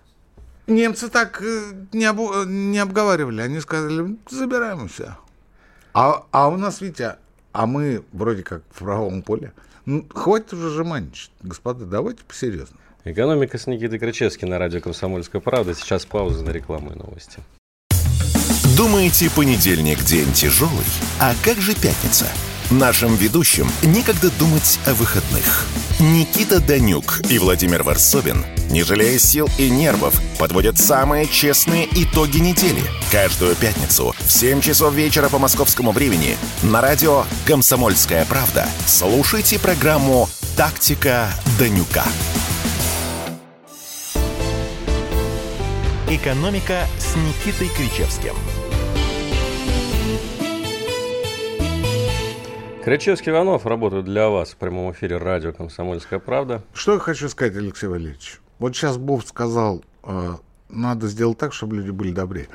Немцы 0.65 1.09
так 1.09 1.41
э, 1.43 1.73
не, 1.91 2.05
об, 2.05 2.19
не 2.47 2.79
обговаривали. 2.79 3.41
Они 3.41 3.59
сказали, 3.59 4.17
забираем 4.27 4.87
все. 4.87 5.17
А, 5.93 6.25
а 6.31 6.47
у 6.47 6.57
нас, 6.57 6.81
видите, 6.81 7.17
а 7.51 7.67
мы 7.67 8.03
вроде 8.11 8.41
как 8.41 8.63
в 8.71 8.79
правом 8.79 9.21
поле. 9.21 9.53
Ну, 9.85 10.07
хватит 10.09 10.53
уже 10.53 10.69
жеманничать. 10.69 11.31
Господа, 11.43 11.85
давайте 11.85 12.23
посерьезно. 12.23 12.77
Экономика 13.05 13.57
с 13.57 13.67
Никитой 13.67 13.99
Крычевским 13.99 14.47
на 14.47 14.57
радио 14.57 14.79
«Комсомольская 14.79 15.41
правда». 15.41 15.75
Сейчас 15.75 16.05
пауза 16.05 16.41
на 16.41 16.51
рекламу 16.51 16.91
и 16.91 16.97
новости. 16.97 17.39
Думаете, 18.77 19.29
понедельник 19.29 20.01
день 20.03 20.31
тяжелый? 20.31 20.85
А 21.19 21.33
как 21.43 21.59
же 21.59 21.75
пятница? 21.75 22.25
Нашим 22.71 23.15
ведущим 23.15 23.69
некогда 23.83 24.31
думать 24.39 24.79
о 24.85 24.93
выходных. 24.93 25.67
Никита 25.99 26.61
Данюк 26.61 27.21
и 27.29 27.37
Владимир 27.39 27.83
Варсобин, 27.83 28.45
не 28.71 28.83
жалея 28.83 29.19
сил 29.19 29.49
и 29.59 29.69
нервов, 29.69 30.19
подводят 30.39 30.77
самые 30.77 31.27
честные 31.27 31.87
итоги 31.91 32.37
недели. 32.37 32.81
Каждую 33.11 33.55
пятницу 33.55 34.15
в 34.17 34.31
7 34.31 34.61
часов 34.61 34.93
вечера 34.93 35.27
по 35.27 35.39
московскому 35.39 35.91
времени 35.91 36.37
на 36.63 36.79
радио 36.79 37.25
«Комсомольская 37.45 38.23
правда». 38.25 38.65
Слушайте 38.87 39.59
программу 39.59 40.29
«Тактика 40.55 41.29
Данюка». 41.59 42.05
«Экономика» 46.15 46.85
с 46.99 47.15
Никитой 47.15 47.69
Кричевским. 47.69 48.35
Кричевский 52.83 53.31
Иванов 53.31 53.65
работает 53.65 54.05
для 54.05 54.29
вас 54.29 54.51
в 54.51 54.57
прямом 54.57 54.91
эфире 54.91 55.17
радио 55.17 55.53
«Комсомольская 55.53 56.19
правда». 56.19 56.63
Что 56.75 56.93
я 56.93 56.99
хочу 56.99 57.29
сказать, 57.29 57.55
Алексей 57.55 57.87
Валерьевич? 57.87 58.41
Вот 58.59 58.75
сейчас 58.75 58.97
Боб 58.97 59.25
сказал, 59.25 59.83
э, 60.03 60.35
надо 60.69 61.07
сделать 61.07 61.39
так, 61.39 61.51
чтобы 61.51 61.77
люди 61.77 61.89
были 61.89 62.11
добрее. 62.11 62.47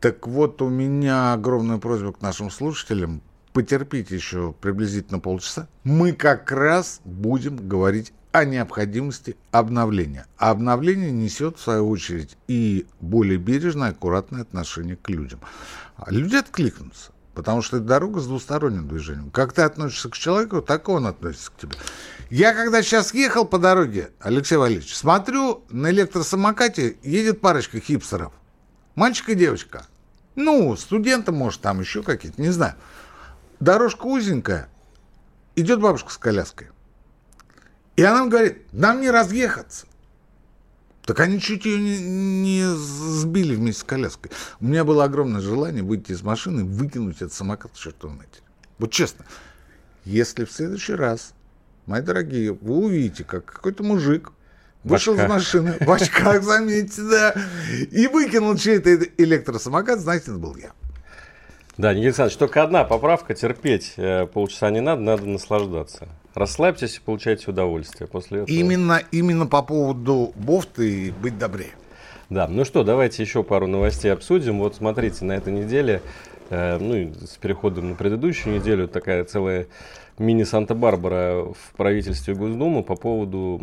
Так 0.00 0.26
вот, 0.26 0.60
у 0.60 0.68
меня 0.68 1.32
огромная 1.32 1.78
просьба 1.78 2.12
к 2.12 2.20
нашим 2.20 2.50
слушателям. 2.50 3.22
Потерпите 3.54 4.14
еще 4.14 4.52
приблизительно 4.60 5.20
полчаса. 5.20 5.68
Мы 5.84 6.12
как 6.12 6.52
раз 6.52 7.00
будем 7.06 7.56
говорить 7.56 8.12
о 8.34 8.44
необходимости 8.44 9.36
обновления. 9.52 10.26
А 10.38 10.50
обновление 10.50 11.12
несет, 11.12 11.56
в 11.56 11.62
свою 11.62 11.88
очередь, 11.88 12.36
и 12.48 12.84
более 13.00 13.38
бережное, 13.38 13.90
аккуратное 13.90 14.42
отношение 14.42 14.96
к 14.96 15.08
людям. 15.08 15.38
А 15.94 16.10
люди 16.10 16.34
откликнутся, 16.34 17.12
потому 17.32 17.62
что 17.62 17.76
это 17.76 17.86
дорога 17.86 18.18
с 18.18 18.26
двусторонним 18.26 18.88
движением. 18.88 19.30
Как 19.30 19.52
ты 19.52 19.62
относишься 19.62 20.08
к 20.08 20.16
человеку, 20.16 20.62
так 20.62 20.88
он 20.88 21.06
относится 21.06 21.52
к 21.52 21.58
тебе. 21.58 21.76
Я 22.28 22.54
когда 22.54 22.82
сейчас 22.82 23.14
ехал 23.14 23.44
по 23.44 23.60
дороге, 23.60 24.10
Алексей 24.18 24.56
Валерьевич, 24.56 24.96
смотрю, 24.96 25.62
на 25.70 25.92
электросамокате 25.92 26.96
едет 27.04 27.40
парочка 27.40 27.78
хипстеров. 27.78 28.32
Мальчик 28.96 29.28
и 29.28 29.36
девочка. 29.36 29.86
Ну, 30.34 30.74
студенты, 30.74 31.30
может, 31.30 31.60
там 31.60 31.78
еще 31.78 32.02
какие-то, 32.02 32.42
не 32.42 32.50
знаю. 32.50 32.74
Дорожка 33.60 34.06
узенькая. 34.06 34.68
Идет 35.54 35.80
бабушка 35.80 36.10
с 36.10 36.18
коляской. 36.18 36.70
И 37.96 38.02
она 38.02 38.26
говорит, 38.26 38.58
нам 38.72 39.00
не 39.00 39.10
разъехаться. 39.10 39.86
Так 41.04 41.20
они 41.20 41.38
чуть 41.38 41.64
ее 41.66 41.78
не, 41.78 41.98
не 41.98 42.64
сбили 42.64 43.54
вместе 43.54 43.82
с 43.82 43.84
коляской. 43.84 44.30
У 44.60 44.64
меня 44.64 44.84
было 44.84 45.04
огромное 45.04 45.40
желание 45.40 45.82
выйти 45.82 46.12
из 46.12 46.22
машины 46.22 46.60
и 46.60 46.64
выкинуть 46.64 47.16
этот 47.16 47.34
самокат 47.34 47.72
к 47.72 47.76
чертовой 47.76 48.16
матери. 48.16 48.42
Вот 48.78 48.90
честно, 48.90 49.26
если 50.04 50.44
в 50.44 50.50
следующий 50.50 50.94
раз, 50.94 51.34
мои 51.86 52.00
дорогие, 52.00 52.52
вы 52.52 52.76
увидите, 52.76 53.22
как 53.22 53.44
какой-то 53.44 53.82
мужик 53.82 54.32
вышел 54.82 55.14
из 55.14 55.28
машины, 55.28 55.76
в 55.78 55.90
очках, 55.90 56.42
заметьте, 56.42 57.02
да, 57.02 57.34
и 57.90 58.06
выкинул 58.06 58.56
чей-то 58.56 58.94
электросамокат, 59.18 60.00
знаете, 60.00 60.30
это 60.30 60.38
был 60.38 60.56
я. 60.56 60.72
Да, 61.76 61.92
Никита 61.92 62.06
Александрович, 62.06 62.38
только 62.38 62.62
одна 62.62 62.84
поправка, 62.84 63.34
терпеть 63.34 63.94
э, 63.96 64.26
полчаса 64.26 64.70
не 64.70 64.80
надо, 64.80 65.02
надо 65.02 65.26
наслаждаться. 65.26 66.08
Расслабьтесь 66.34 66.96
и 66.96 67.00
получайте 67.00 67.50
удовольствие 67.50 68.08
после 68.08 68.42
этого. 68.42 68.54
Именно, 68.54 69.02
именно 69.12 69.46
по 69.46 69.62
поводу 69.62 70.32
бофты 70.34 71.06
и 71.06 71.10
быть 71.10 71.38
добрее. 71.38 71.70
Да, 72.28 72.48
ну 72.48 72.64
что, 72.64 72.82
давайте 72.82 73.22
еще 73.22 73.44
пару 73.44 73.66
новостей 73.66 74.12
обсудим. 74.12 74.58
Вот 74.58 74.74
смотрите, 74.74 75.24
на 75.24 75.32
этой 75.32 75.52
неделе, 75.52 76.02
э, 76.50 76.78
ну 76.78 77.12
с 77.24 77.36
переходом 77.36 77.90
на 77.90 77.94
предыдущую 77.94 78.56
неделю, 78.56 78.88
такая 78.88 79.24
целая 79.24 79.68
мини-Санта-Барбара 80.18 81.44
в 81.44 81.76
правительстве 81.76 82.34
Госдумы 82.34 82.82
по 82.82 82.94
поводу 82.96 83.60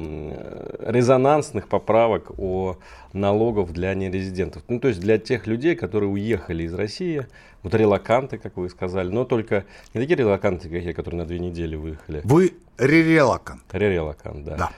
резонансных 0.79 1.67
поправок 1.67 2.31
о 2.37 2.77
налогов 3.13 3.71
для 3.71 3.93
нерезидентов. 3.93 4.63
Ну, 4.67 4.79
то 4.79 4.89
есть 4.89 4.99
для 4.99 5.17
тех 5.17 5.47
людей, 5.47 5.75
которые 5.75 6.09
уехали 6.09 6.63
из 6.63 6.73
России, 6.73 7.25
вот 7.63 7.73
релаканты, 7.75 8.37
как 8.37 8.57
вы 8.57 8.69
сказали, 8.69 9.09
но 9.09 9.25
только 9.25 9.65
не 9.93 10.01
такие 10.01 10.15
релаканты, 10.15 10.69
как 10.69 10.81
я, 10.81 10.93
которые 10.93 11.19
на 11.19 11.25
две 11.25 11.39
недели 11.39 11.75
выехали. 11.75 12.21
Вы 12.23 12.53
ререлакант. 12.77 13.63
Ререлакант, 13.71 14.43
да. 14.43 14.55
Да 14.57 14.69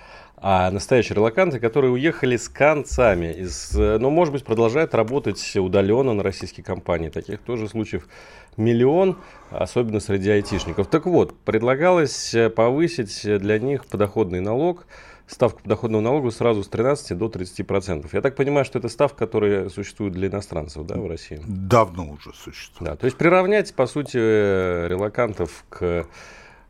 а 0.45 0.69
настоящие 0.71 1.15
релаканты, 1.15 1.57
которые 1.57 1.91
уехали 1.91 2.35
с 2.35 2.49
концами, 2.49 3.31
из, 3.31 3.71
ну, 3.73 4.09
может 4.09 4.33
быть, 4.33 4.43
продолжают 4.43 4.93
работать 4.93 5.55
удаленно 5.55 6.13
на 6.13 6.21
российские 6.21 6.65
компании. 6.65 7.07
Таких 7.07 7.39
тоже 7.39 7.69
случаев 7.69 8.09
миллион, 8.57 9.17
особенно 9.49 9.99
среди 9.99 10.29
айтишников. 10.29 10.87
Так 10.87 11.05
вот, 11.05 11.37
предлагалось 11.39 12.35
повысить 12.55 13.21
для 13.23 13.59
них 13.59 13.85
подоходный 13.85 14.39
налог, 14.39 14.85
ставку 15.27 15.61
подоходного 15.61 16.01
налога 16.01 16.31
сразу 16.31 16.63
с 16.63 16.67
13 16.67 17.17
до 17.17 17.29
30 17.29 17.65
процентов. 17.65 18.13
Я 18.13 18.21
так 18.21 18.35
понимаю, 18.35 18.65
что 18.65 18.79
это 18.79 18.89
ставка, 18.89 19.25
которая 19.25 19.69
существует 19.69 20.13
для 20.13 20.27
иностранцев, 20.27 20.85
да, 20.85 20.95
в 20.95 21.07
России? 21.07 21.41
Давно 21.45 22.11
уже 22.11 22.33
существует. 22.33 22.91
Да, 22.91 22.95
то 22.95 23.05
есть 23.05 23.17
приравнять, 23.17 23.73
по 23.73 23.87
сути, 23.87 24.17
релакантов 24.17 25.65
к 25.69 26.05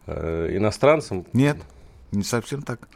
э, 0.08 0.58
иностранцам? 0.58 1.26
Нет, 1.34 1.58
не 2.12 2.24
совсем 2.24 2.62
так. 2.62 2.88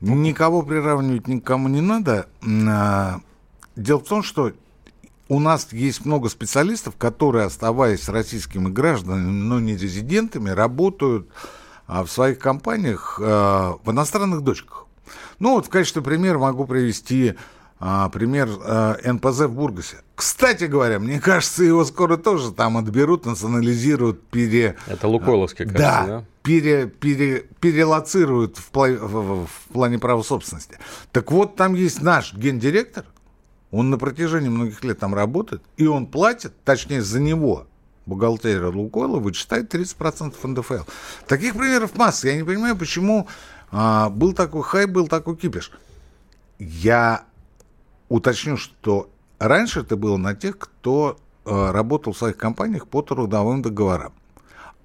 Никого 0.00 0.62
приравнивать 0.62 1.28
никому 1.28 1.68
не 1.68 1.82
надо. 1.82 2.26
А, 2.42 3.20
дело 3.76 3.98
в 3.98 4.08
том, 4.08 4.22
что 4.22 4.52
у 5.30 5.38
нас 5.38 5.68
есть 5.72 6.04
много 6.04 6.28
специалистов, 6.28 6.96
которые, 6.96 7.46
оставаясь 7.46 8.08
российскими 8.08 8.68
гражданами, 8.68 9.30
но 9.30 9.60
не 9.60 9.76
резидентами, 9.76 10.50
работают 10.50 11.28
а, 11.86 12.02
в 12.04 12.10
своих 12.10 12.40
компаниях 12.40 13.20
а, 13.22 13.76
в 13.84 13.92
иностранных 13.92 14.42
дочках. 14.42 14.86
Ну 15.38 15.54
вот 15.54 15.66
в 15.66 15.68
качестве 15.70 16.02
примера 16.02 16.38
могу 16.38 16.66
привести 16.66 17.36
а, 17.78 18.08
пример 18.08 18.48
а, 18.64 18.96
НПЗ 19.04 19.42
в 19.42 19.52
Бургасе. 19.52 19.98
Кстати 20.16 20.64
говоря, 20.64 20.98
мне 20.98 21.20
кажется, 21.24 21.62
его 21.62 21.84
скоро 21.84 22.16
тоже 22.16 22.50
там 22.50 22.76
отберут, 22.76 23.24
национализируют, 23.24 24.26
пере... 24.30 24.76
Это 24.88 25.06
Лукойловский, 25.06 25.64
кажется, 25.64 25.78
да? 25.80 26.06
да? 26.06 26.24
Пере, 26.42 26.88
пере, 26.88 27.46
перелоцируют 27.60 28.58
в, 28.58 28.70
пла... 28.70 28.88
в 28.88 29.46
плане 29.72 30.00
права 30.00 30.24
собственности. 30.24 30.78
Так 31.12 31.30
вот, 31.30 31.54
там 31.54 31.74
есть 31.74 32.02
наш 32.02 32.34
гендиректор, 32.34 33.04
он 33.70 33.90
на 33.90 33.98
протяжении 33.98 34.48
многих 34.48 34.82
лет 34.84 34.98
там 34.98 35.14
работает, 35.14 35.62
и 35.76 35.86
он 35.86 36.06
платит, 36.06 36.52
точнее, 36.64 37.02
за 37.02 37.20
него 37.20 37.66
бухгалтерия 38.06 38.66
Лукойла 38.66 39.18
вычитает 39.18 39.72
30% 39.72 40.34
НДФЛ. 40.42 40.84
Таких 41.26 41.54
примеров 41.54 41.96
масса. 41.96 42.28
Я 42.28 42.36
не 42.36 42.42
понимаю, 42.42 42.76
почему 42.76 43.28
а, 43.70 44.10
был 44.10 44.32
такой 44.32 44.62
хай, 44.62 44.86
был 44.86 45.08
такой 45.08 45.36
кипиш. 45.36 45.70
Я 46.58 47.24
уточню, 48.08 48.56
что 48.56 49.10
раньше 49.38 49.80
это 49.80 49.96
было 49.96 50.16
на 50.16 50.34
тех, 50.34 50.58
кто 50.58 51.18
а, 51.44 51.72
работал 51.72 52.12
в 52.12 52.18
своих 52.18 52.36
компаниях 52.36 52.88
по 52.88 53.02
трудовым 53.02 53.62
договорам. 53.62 54.12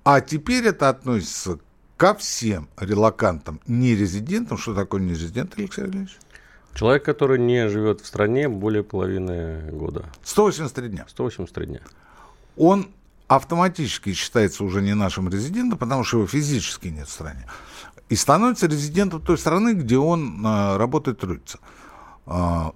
А 0.03 0.21
теперь 0.21 0.65
это 0.67 0.89
относится 0.89 1.59
ко 1.97 2.13
всем 2.13 2.69
релакантам, 2.77 3.59
не 3.65 3.95
резидентам. 3.95 4.57
Что 4.57 4.75
такое 4.75 5.01
не 5.01 5.11
резидент, 5.11 5.53
Алексей 5.57 5.81
Валерьевич? 5.81 6.17
Человек, 6.75 7.05
который 7.05 7.39
не 7.39 7.69
живет 7.69 8.01
в 8.01 8.05
стране 8.05 8.49
более 8.49 8.83
половины 8.83 9.71
года. 9.71 10.05
183 10.23 10.89
дня. 10.89 11.05
183 11.07 11.65
дня. 11.65 11.79
Он 12.57 12.89
автоматически 13.27 14.13
считается 14.13 14.63
уже 14.65 14.81
не 14.81 14.93
нашим 14.93 15.29
резидентом, 15.29 15.79
потому 15.79 16.03
что 16.03 16.17
его 16.17 16.27
физически 16.27 16.89
нет 16.89 17.07
в 17.07 17.11
стране. 17.11 17.47
И 18.09 18.15
становится 18.17 18.67
резидентом 18.67 19.21
той 19.21 19.37
страны, 19.37 19.73
где 19.73 19.97
он 19.97 20.41
а, 20.45 20.77
работает, 20.77 21.19
трудится. 21.19 21.59
А, 22.25 22.73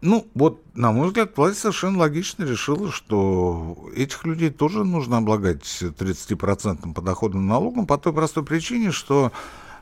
ну, 0.00 0.26
вот, 0.34 0.62
на 0.74 0.90
мой 0.90 1.06
взгляд, 1.06 1.36
власть 1.36 1.60
совершенно 1.60 1.98
логично 1.98 2.42
решила, 2.44 2.90
что 2.90 3.90
этих 3.94 4.24
людей 4.24 4.50
тоже 4.50 4.84
нужно 4.84 5.18
облагать 5.18 5.62
30% 5.62 6.92
подоходным 6.92 7.46
налогом 7.46 7.86
по 7.86 7.96
той 7.96 8.12
простой 8.12 8.44
причине, 8.44 8.90
что 8.90 9.30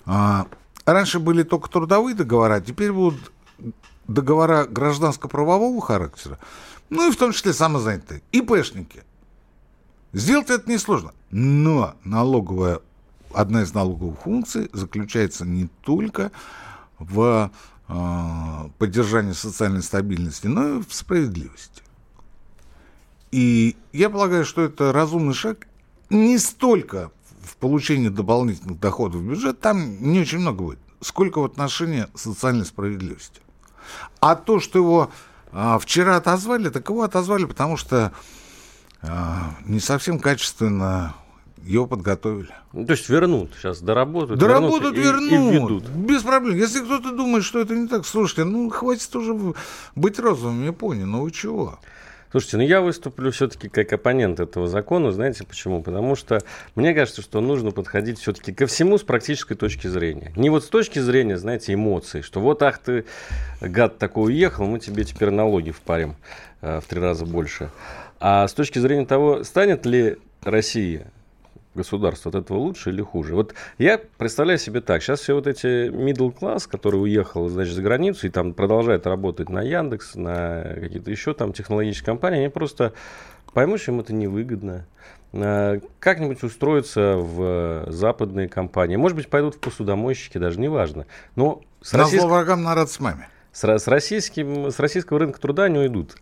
а, 0.05 0.47
раньше 0.85 1.19
были 1.19 1.45
только 1.45 1.71
трудовые 1.71 2.15
договора, 2.15 2.61
теперь 2.61 2.93
будут 2.93 3.33
договора 4.07 4.65
гражданско-правового 4.65 5.81
характера, 5.81 6.39
ну 6.91 7.09
и 7.09 7.13
в 7.13 7.17
том 7.17 7.33
числе 7.33 7.53
самозанятые, 7.53 8.23
ИПшники. 8.33 9.03
Сделать 10.13 10.49
это 10.49 10.71
несложно, 10.71 11.13
но 11.31 11.95
налоговая, 12.05 12.81
одна 13.33 13.63
из 13.63 13.75
налоговых 13.75 14.21
функций 14.21 14.71
заключается 14.73 15.45
не 15.45 15.69
только 15.83 16.33
в 16.99 17.51
э, 17.89 18.69
поддержании 18.79 19.33
социальной 19.33 19.83
стабильности, 19.83 20.47
но 20.47 20.79
и 20.79 20.83
в 20.83 20.95
справедливости. 20.95 21.83
И 23.31 23.77
я 23.93 24.09
полагаю, 24.09 24.47
что 24.47 24.63
это 24.63 24.93
разумный 24.93 25.35
шаг 25.35 25.69
не 26.09 26.39
столько 26.39 27.11
в 27.43 27.57
получении 27.57 28.09
дополнительных 28.09 28.81
доходов 28.81 29.21
в 29.21 29.29
бюджет, 29.29 29.61
там 29.61 30.01
не 30.01 30.21
очень 30.21 30.39
много 30.39 30.63
будет, 30.63 30.79
сколько 31.01 31.41
в 31.41 31.45
отношении 31.45 32.07
социальной 32.15 32.65
справедливости. 32.65 33.41
А 34.21 34.37
то, 34.37 34.61
что 34.61 34.79
его 34.79 35.11
а, 35.53 35.79
вчера 35.79 36.17
отозвали, 36.17 36.69
так 36.69 36.89
его 36.89 37.03
отозвали, 37.03 37.45
потому 37.45 37.77
что 37.77 38.13
а, 39.03 39.55
не 39.65 39.81
совсем 39.81 40.19
качественно 40.19 41.15
его 41.63 41.87
подготовили. 41.87 42.51
Ну, 42.73 42.87
то 42.87 42.93
есть 42.93 43.09
вернут 43.09 43.51
сейчас, 43.59 43.81
доработают, 43.81 44.41
Доработают, 44.41 44.97
вернут, 44.97 45.31
вернут. 45.31 45.53
И, 45.53 45.57
и 45.57 45.59
введут. 45.59 45.89
Без 45.89 46.23
проблем. 46.23 46.57
Если 46.57 46.81
кто-то 46.81 47.13
думает, 47.13 47.45
что 47.45 47.61
это 47.61 47.75
не 47.75 47.89
так, 47.89 48.07
слушайте, 48.07 48.45
ну, 48.45 48.71
хватит 48.71 49.15
уже 49.17 49.55
быть 49.95 50.19
розовым, 50.19 50.65
я 50.65 50.73
понял, 50.73 51.07
ну 51.07 51.23
вы 51.23 51.31
чего? 51.31 51.79
Слушайте, 52.31 52.59
ну 52.59 52.63
я 52.63 52.81
выступлю 52.81 53.31
все-таки 53.31 53.69
как 53.69 53.93
оппонент 53.93 54.39
этого 54.39 54.69
закона. 54.69 55.13
Знаете 55.13 55.45
почему? 55.45 55.83
Потому 55.83 56.15
что 56.15 56.41
мне 56.75 56.93
кажется, 56.95 57.23
что 57.23 57.41
нужно 57.41 57.71
подходить 57.71 58.19
все-таки 58.19 58.53
ко 58.53 58.67
всему 58.67 58.99
с 58.99 59.03
практической 59.03 59.55
точки 59.55 59.87
зрения. 59.87 60.33
Не 60.37 60.51
вот 60.51 60.65
с 60.65 60.69
точки 60.69 60.99
зрения, 60.99 61.39
знаете, 61.39 61.73
эмоций, 61.73 62.23
что 62.23 62.41
вот, 62.41 62.63
ах 62.63 62.79
ты, 62.79 63.07
гад 63.61 63.99
такой 63.99 64.33
уехал, 64.33 64.67
мы 64.67 64.79
тебе 64.79 65.05
теперь 65.05 65.31
налоги 65.31 65.71
впарим 65.71 66.17
э, 66.61 66.81
в 66.81 66.85
три 66.85 67.01
раза 67.01 67.25
больше. 67.25 67.71
А 68.21 68.47
с 68.47 68.53
точки 68.53 68.79
зрения 68.79 69.07
того, 69.07 69.43
станет 69.45 69.87
ли 69.87 70.19
Россия 70.43 71.07
государство 71.79 72.29
от 72.29 72.35
этого 72.35 72.59
лучше 72.59 72.91
или 72.91 73.03
хуже? 73.03 73.35
Вот 73.35 73.55
я 73.79 73.99
представляю 74.19 74.59
себе 74.59 74.81
так. 74.81 75.03
Сейчас 75.03 75.21
все 75.21 75.35
вот 75.35 75.47
эти 75.47 75.89
middle 75.89 76.33
класс, 76.33 76.67
который 76.67 76.97
уехал, 76.97 77.49
значит, 77.49 77.75
за 77.75 77.83
границу 77.83 78.27
и 78.27 78.31
там 78.31 78.53
продолжает 78.53 79.07
работать 79.07 79.49
на 79.49 79.63
Яндекс, 79.63 80.15
на 80.15 80.63
какие-то 80.75 81.11
еще 81.11 81.35
там 81.35 81.53
технологические 81.53 82.07
компании, 82.07 82.41
они 82.41 82.49
просто 82.49 82.93
поймут, 83.53 83.81
что 83.81 83.93
им 83.93 84.01
это 84.01 84.13
невыгодно. 84.13 84.87
А, 85.33 85.81
как-нибудь 86.01 86.43
устроиться 86.43 87.17
в 87.17 87.91
западные 87.91 88.49
компании. 88.49 88.97
Может 88.97 89.17
быть, 89.17 89.29
пойдут 89.29 89.57
в 89.57 89.59
посудомойщики, 89.59 90.39
даже 90.39 90.61
неважно. 90.61 91.07
Но 91.37 91.63
с, 91.81 91.95
российск... 91.95 92.27
врагам 92.27 92.63
народ 92.63 92.91
с 92.91 93.01
маме. 93.01 93.29
С, 93.53 93.65
с, 93.65 93.89
российским, 93.89 94.71
с 94.71 94.79
российского 94.79 95.19
рынка 95.19 95.41
труда 95.41 95.65
они 95.65 95.79
уйдут. 95.79 96.17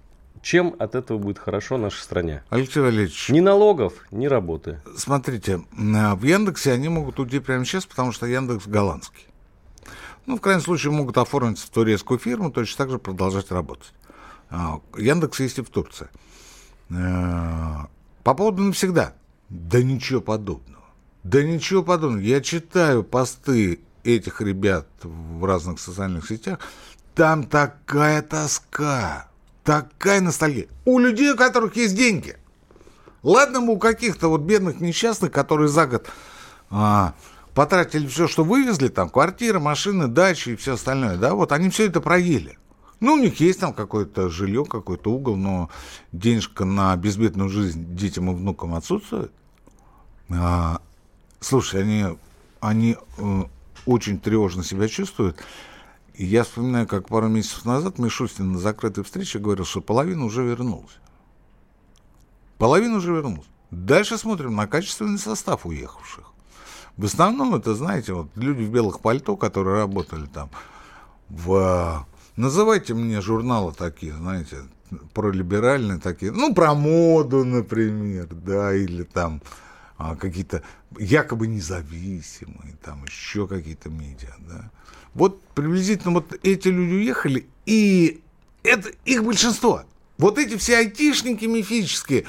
Чем 0.46 0.76
от 0.78 0.94
этого 0.94 1.18
будет 1.18 1.40
хорошо 1.40 1.76
нашей 1.76 2.02
стране? 2.02 2.44
Алексей 2.50 2.78
Валерьевич. 2.78 3.30
Ни 3.30 3.40
налогов, 3.40 3.94
ни 4.12 4.26
работы. 4.26 4.80
Смотрите, 4.96 5.64
в 5.72 6.22
Яндексе 6.22 6.70
они 6.70 6.88
могут 6.88 7.18
уйти 7.18 7.40
прямо 7.40 7.64
сейчас, 7.64 7.85
потому 7.85 8.12
что 8.12 8.26
Яндекс 8.26 8.68
голландский. 8.68 9.26
Ну, 10.24 10.37
в 10.37 10.40
крайнем 10.40 10.62
случае, 10.62 10.92
могут 10.92 11.18
оформиться 11.18 11.66
в 11.66 11.70
турецкую 11.70 12.20
фирму, 12.20 12.52
точно 12.52 12.76
так 12.85 12.90
же 12.90 13.00
продолжать 13.00 13.50
работать. 13.50 13.92
А, 14.48 14.80
Яндекс 14.96 15.40
есть 15.40 15.59
и 15.59 15.62
в 15.62 15.68
Турции. 15.68 16.06
Э, 16.90 17.87
по 18.22 18.35
поводу 18.35 18.62
навсегда. 18.62 19.14
Да 19.48 19.82
ничего 19.82 20.20
подобного. 20.20 20.85
Да 21.24 21.42
ничего 21.42 21.82
подобного. 21.82 22.22
Я 22.22 22.40
читаю 22.40 23.02
посты 23.02 23.80
этих 24.04 24.40
ребят 24.40 24.87
в 25.02 25.44
разных 25.44 25.80
социальных 25.80 26.28
сетях. 26.28 26.61
Там 27.16 27.42
такая 27.48 28.22
тоска. 28.22 29.26
Такая 29.66 30.20
ностальгия. 30.20 30.68
У 30.85 31.00
людей, 31.00 31.33
у 31.33 31.37
которых 31.37 31.74
есть 31.74 31.96
деньги. 31.96 32.37
Ладно, 33.24 33.61
мы 33.61 33.74
у 33.74 33.79
каких-то 33.79 34.29
вот 34.29 34.42
бедных 34.42 34.81
несчастных, 34.81 35.33
которые 35.33 35.68
за 35.68 35.88
год 35.88 36.07
а, 36.70 37.14
потратили 37.52 38.07
все, 38.07 38.29
что 38.29 38.44
вывезли, 38.44 38.87
там, 38.87 39.11
квартиры, 39.11 39.59
машины, 39.59 40.07
дачи 40.07 40.50
и 40.50 40.57
все 40.57 40.74
остальное, 40.74 41.16
да, 41.16 41.35
вот 41.35 41.50
они 41.50 41.68
все 41.70 41.87
это 41.87 42.00
проели. 42.00 42.59
Ну, 43.00 43.14
у 43.14 43.18
них 43.18 43.40
есть 43.40 43.59
там 43.59 43.74
какое-то 43.74 44.29
жилье, 44.29 44.64
какой-то 44.64 45.11
угол, 45.11 45.35
но 45.35 45.68
денежка 46.12 46.64
на 46.64 46.94
безбедную 46.94 47.48
жизнь 47.48 47.96
детям 47.96 48.31
и 48.31 48.35
внукам 48.35 48.76
отсутствует. 48.76 49.33
А, 50.31 50.81
слушай, 51.40 51.83
они, 51.83 52.05
они 52.61 52.96
э, 53.18 53.42
очень 53.85 54.20
тревожно 54.20 54.62
себя 54.62 54.87
чувствуют. 54.87 55.38
И 56.16 56.24
я 56.24 56.44
вспоминаю, 56.44 56.87
как 56.87 57.09
пару 57.09 57.29
месяцев 57.29 57.66
назад 57.66 57.98
Мишустин 57.98 58.52
на 58.52 58.59
закрытой 58.59 59.05
встрече 59.05 59.38
говорил, 59.38 59.66
что 59.66 59.83
половина 59.83 60.24
уже 60.24 60.42
вернулась. 60.42 60.96
Половина 62.57 62.96
уже 62.96 63.12
вернулась. 63.12 63.46
Дальше 63.70 64.16
смотрим 64.16 64.57
на 64.57 64.66
качественный 64.66 65.18
состав 65.18 65.66
уехавших. 65.66 66.33
В 66.96 67.05
основном 67.05 67.55
это, 67.55 67.74
знаете, 67.74 68.14
вот 68.14 68.29
люди 68.35 68.62
в 68.62 68.70
белых 68.70 69.00
пальто, 69.00 69.37
которые 69.37 69.76
работали 69.76 70.26
там 70.26 70.48
в... 71.29 72.07
Называйте 72.37 72.94
мне 72.94 73.20
журналы 73.20 73.72
такие, 73.72 74.14
знаете, 74.14 74.59
пролиберальные 75.12 75.98
такие, 75.98 76.33
ну, 76.33 76.55
про 76.55 76.74
моду, 76.74 77.44
например, 77.44 78.26
да, 78.26 78.74
или 78.74 79.02
там 79.02 79.42
а, 79.98 80.16
какие-то 80.16 80.62
якобы 80.98 81.46
независимые, 81.46 82.76
там 82.83 83.05
еще 83.05 83.46
какие-то 83.46 83.90
медиа, 83.90 84.35
да. 84.38 84.70
Вот 85.16 85.40
приблизительно 85.55 86.12
вот 86.12 86.38
эти 86.42 86.68
люди 86.68 86.92
уехали, 86.92 87.46
и 87.64 88.20
это 88.62 88.90
их 89.07 89.24
большинство. 89.24 89.85
Вот 90.18 90.37
эти 90.37 90.59
все 90.59 90.76
айтишники 90.76 91.46
мифические. 91.46 92.26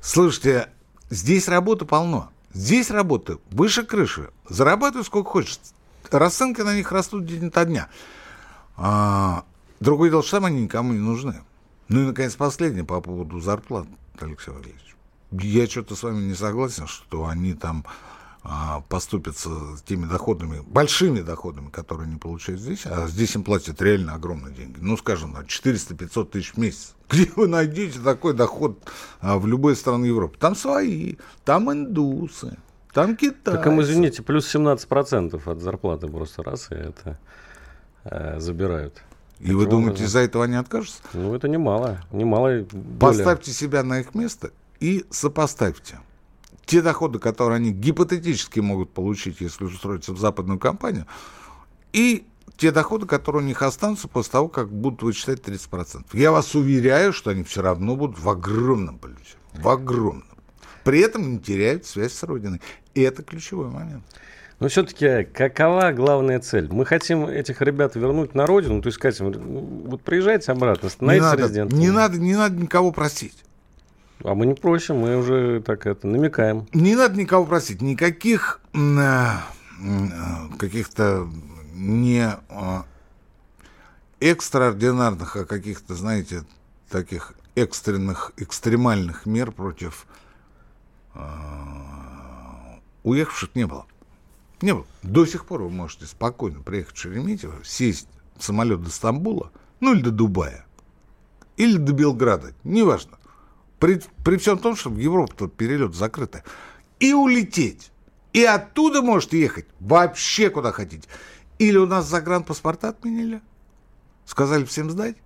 Слушайте, 0.00 0.70
здесь 1.10 1.48
работы 1.48 1.84
полно. 1.84 2.30
Здесь 2.54 2.90
работы 2.90 3.36
выше 3.50 3.84
крыши. 3.84 4.30
Зарабатывай 4.48 5.04
сколько 5.04 5.28
хочешь. 5.28 5.58
Расценки 6.10 6.62
на 6.62 6.74
них 6.74 6.90
растут 6.92 7.26
день 7.26 7.48
ото 7.48 7.66
дня. 7.66 7.88
А, 8.78 9.44
другое 9.78 10.08
дело, 10.08 10.22
что 10.22 10.42
они 10.42 10.62
никому 10.62 10.94
не 10.94 10.98
нужны. 10.98 11.42
Ну 11.88 12.04
и, 12.04 12.06
наконец, 12.06 12.36
последнее 12.36 12.84
по 12.84 13.02
поводу 13.02 13.38
зарплат, 13.40 13.86
Алексей 14.18 14.50
Валерьевич. 14.50 14.96
Я 15.32 15.66
что-то 15.66 15.94
с 15.94 16.02
вами 16.02 16.22
не 16.22 16.34
согласен, 16.34 16.86
что 16.86 17.26
они 17.26 17.52
там 17.52 17.84
поступятся 18.88 19.50
теми 19.84 20.06
доходами, 20.06 20.62
большими 20.66 21.20
доходами, 21.20 21.68
которые 21.68 22.06
они 22.06 22.16
получают 22.16 22.60
здесь, 22.60 22.86
а 22.86 23.06
здесь 23.06 23.34
им 23.34 23.44
платят 23.44 23.82
реально 23.82 24.14
огромные 24.14 24.54
деньги. 24.54 24.78
Ну, 24.80 24.96
скажем, 24.96 25.36
400-500 25.36 26.24
тысяч 26.30 26.54
в 26.54 26.56
месяц. 26.56 26.94
Где 27.10 27.30
вы 27.36 27.48
найдете 27.48 27.98
такой 27.98 28.32
доход 28.34 28.78
а, 29.20 29.38
в 29.38 29.46
любой 29.46 29.76
стране 29.76 30.08
Европы? 30.08 30.38
Там 30.38 30.54
свои, 30.54 31.16
там 31.44 31.70
индусы, 31.70 32.56
там 32.94 33.14
китайцы. 33.16 33.58
Так, 33.58 33.66
им, 33.66 33.80
извините, 33.82 34.22
плюс 34.22 34.52
17% 34.54 35.50
от 35.50 35.60
зарплаты 35.60 36.08
просто 36.08 36.42
раз, 36.42 36.70
и 36.70 36.74
это 36.74 37.18
э, 38.04 38.40
забирают. 38.40 39.02
И 39.38 39.44
Таким 39.44 39.58
вы 39.58 39.66
думаете, 39.66 40.04
из-за 40.04 40.20
этого 40.20 40.44
они 40.44 40.56
откажутся? 40.56 41.02
Ну, 41.12 41.34
это 41.34 41.48
немало. 41.48 42.02
немало 42.10 42.66
Поставьте 42.98 43.52
себя 43.52 43.82
на 43.82 44.00
их 44.00 44.14
место 44.14 44.50
и 44.80 45.04
сопоставьте 45.10 45.98
те 46.70 46.82
доходы, 46.82 47.18
которые 47.18 47.56
они 47.56 47.72
гипотетически 47.72 48.60
могут 48.60 48.92
получить, 48.92 49.40
если 49.40 49.64
устроиться 49.64 50.12
в 50.12 50.20
западную 50.20 50.60
компанию, 50.60 51.04
и 51.92 52.24
те 52.56 52.70
доходы, 52.70 53.06
которые 53.06 53.42
у 53.42 53.44
них 53.44 53.60
останутся 53.62 54.06
после 54.06 54.30
того, 54.30 54.46
как 54.46 54.70
будут 54.70 55.02
вычислять 55.02 55.40
30%. 55.40 56.04
Я 56.12 56.30
вас 56.30 56.54
уверяю, 56.54 57.12
что 57.12 57.30
они 57.30 57.42
все 57.42 57.60
равно 57.60 57.96
будут 57.96 58.20
в 58.20 58.28
огромном 58.28 58.98
плюсе. 58.98 59.36
В 59.54 59.68
огромном. 59.68 60.28
При 60.84 61.00
этом 61.00 61.32
не 61.32 61.38
теряют 61.40 61.86
связь 61.86 62.12
с 62.12 62.22
Родиной. 62.22 62.60
И 62.94 63.00
это 63.00 63.24
ключевой 63.24 63.68
момент. 63.68 64.04
Но 64.60 64.68
все-таки 64.68 65.24
какова 65.24 65.90
главная 65.90 66.38
цель? 66.38 66.68
Мы 66.70 66.86
хотим 66.86 67.26
этих 67.26 67.60
ребят 67.62 67.96
вернуть 67.96 68.36
на 68.36 68.46
родину, 68.46 68.80
то 68.80 68.86
есть 68.86 68.98
сказать 68.98 69.18
им, 69.18 69.32
вот 69.86 70.02
приезжайте 70.02 70.52
обратно, 70.52 70.88
становитесь 70.88 71.32
не 71.32 71.36
резидентом. 71.36 71.78
Не 71.80 71.90
надо, 71.90 72.18
не 72.18 72.36
надо 72.36 72.54
никого 72.54 72.92
просить. 72.92 73.42
А 74.22 74.34
мы 74.34 74.46
не 74.46 74.54
просим, 74.54 74.98
мы 74.98 75.16
уже 75.16 75.60
так 75.60 75.86
это 75.86 76.06
намекаем. 76.06 76.66
Не 76.72 76.94
надо 76.94 77.16
никого 77.16 77.46
просить, 77.46 77.80
никаких 77.80 78.60
э, 78.74 79.26
каких-то 80.58 81.28
не 81.72 82.28
э, 82.48 82.82
экстраординарных, 84.20 85.36
а 85.36 85.44
каких-то, 85.44 85.94
знаете, 85.94 86.44
таких 86.90 87.34
экстренных, 87.54 88.32
экстремальных 88.36 89.24
мер 89.24 89.52
против 89.52 90.06
э, 91.14 91.20
уехавших 93.02 93.54
не 93.54 93.66
было. 93.66 93.86
Не 94.60 94.74
было. 94.74 94.86
До 95.02 95.24
сих 95.24 95.46
пор 95.46 95.62
вы 95.62 95.70
можете 95.70 96.04
спокойно 96.04 96.60
приехать 96.60 96.96
в 96.96 97.00
Шереметьево, 97.00 97.64
сесть 97.64 98.08
в 98.36 98.44
самолет 98.44 98.82
до 98.82 98.90
Стамбула, 98.90 99.50
ну 99.80 99.94
или 99.94 100.02
до 100.02 100.10
Дубая, 100.10 100.66
или 101.56 101.78
до 101.78 101.94
Белграда, 101.94 102.52
неважно. 102.64 103.16
При, 103.80 104.00
при 104.22 104.36
всем 104.36 104.58
том, 104.58 104.76
что 104.76 104.90
в 104.90 104.98
Европу 104.98 105.48
перелет 105.48 105.94
закрытый. 105.94 106.42
И 107.00 107.14
улететь. 107.14 107.90
И 108.34 108.44
оттуда 108.44 109.02
можете 109.02 109.40
ехать 109.40 109.66
вообще 109.80 110.50
куда 110.50 110.70
хотите. 110.70 111.08
Или 111.58 111.78
у 111.78 111.86
нас 111.86 112.06
загранпаспорта 112.06 112.90
отменили. 112.90 113.40
Сказали 114.26 114.64
всем 114.64 114.90
сдать. 114.90 115.16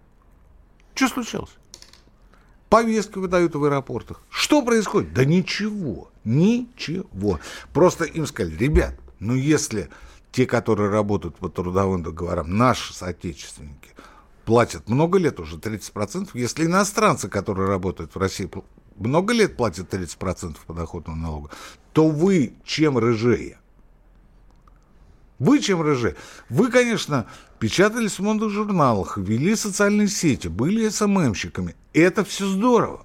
Что 0.95 1.09
случилось? 1.09 1.51
Повестки 2.71 3.19
выдают 3.19 3.57
в 3.57 3.65
аэропортах. 3.65 4.23
Что 4.31 4.63
происходит? 4.63 5.13
Да 5.13 5.25
ничего. 5.25 6.11
Ничего. 6.23 7.41
Просто 7.73 8.05
им 8.05 8.27
сказали, 8.27 8.57
ребят, 8.57 8.95
ну 9.19 9.35
если 9.35 9.91
те, 10.31 10.47
которые 10.47 10.91
работают 10.91 11.37
по 11.37 11.49
трудовым 11.49 12.05
договорам, 12.05 12.57
наши 12.57 12.95
соотечественники– 12.95 13.91
платят 14.45 14.89
много 14.89 15.19
лет 15.19 15.41
уже 15.41 15.57
30%. 15.57 16.31
Если 16.35 16.67
иностранцы, 16.67 17.29
которые 17.29 17.69
работают 17.69 18.15
в 18.15 18.19
России, 18.19 18.51
много 18.97 19.33
лет 19.33 19.57
платят 19.57 19.93
30% 19.93 20.57
подоходного 20.67 21.17
налога, 21.17 21.51
то 21.93 22.09
вы 22.09 22.55
чем 22.65 22.99
рыжее? 22.99 23.59
Вы 25.39 25.61
чем 25.61 25.83
рыжее? 25.83 26.17
Вы, 26.49 26.71
конечно, 26.71 27.27
печатались 27.59 28.19
в 28.19 28.23
модных 28.23 28.51
журналах, 28.51 29.19
вели 29.19 29.57
социальные 29.57 30.09
сети, 30.09 30.49
были 30.49 30.89
СММщиками. 30.89 31.75
Это 31.93 32.25
все 32.25 32.47
здорово. 32.47 33.05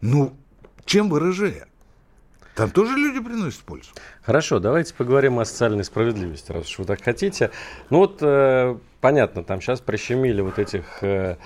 Ну, 0.00 0.36
чем 0.84 1.08
вы 1.08 1.20
рыжее? 1.20 1.66
Там 2.56 2.70
тоже 2.70 2.96
люди 2.96 3.20
приносят 3.20 3.60
пользу. 3.60 3.90
Хорошо, 4.22 4.58
давайте 4.60 4.94
поговорим 4.94 5.38
о 5.38 5.44
социальной 5.44 5.84
справедливости, 5.84 6.52
раз 6.52 6.70
уж 6.70 6.78
вы 6.78 6.84
так 6.86 7.02
хотите. 7.02 7.50
Ну 7.90 7.98
вот, 7.98 8.18
э, 8.22 8.78
понятно, 9.02 9.44
там 9.44 9.60
сейчас 9.60 9.82
прищемили 9.82 10.40
вот 10.40 10.58
этих 10.58 11.02
э, 11.02 11.36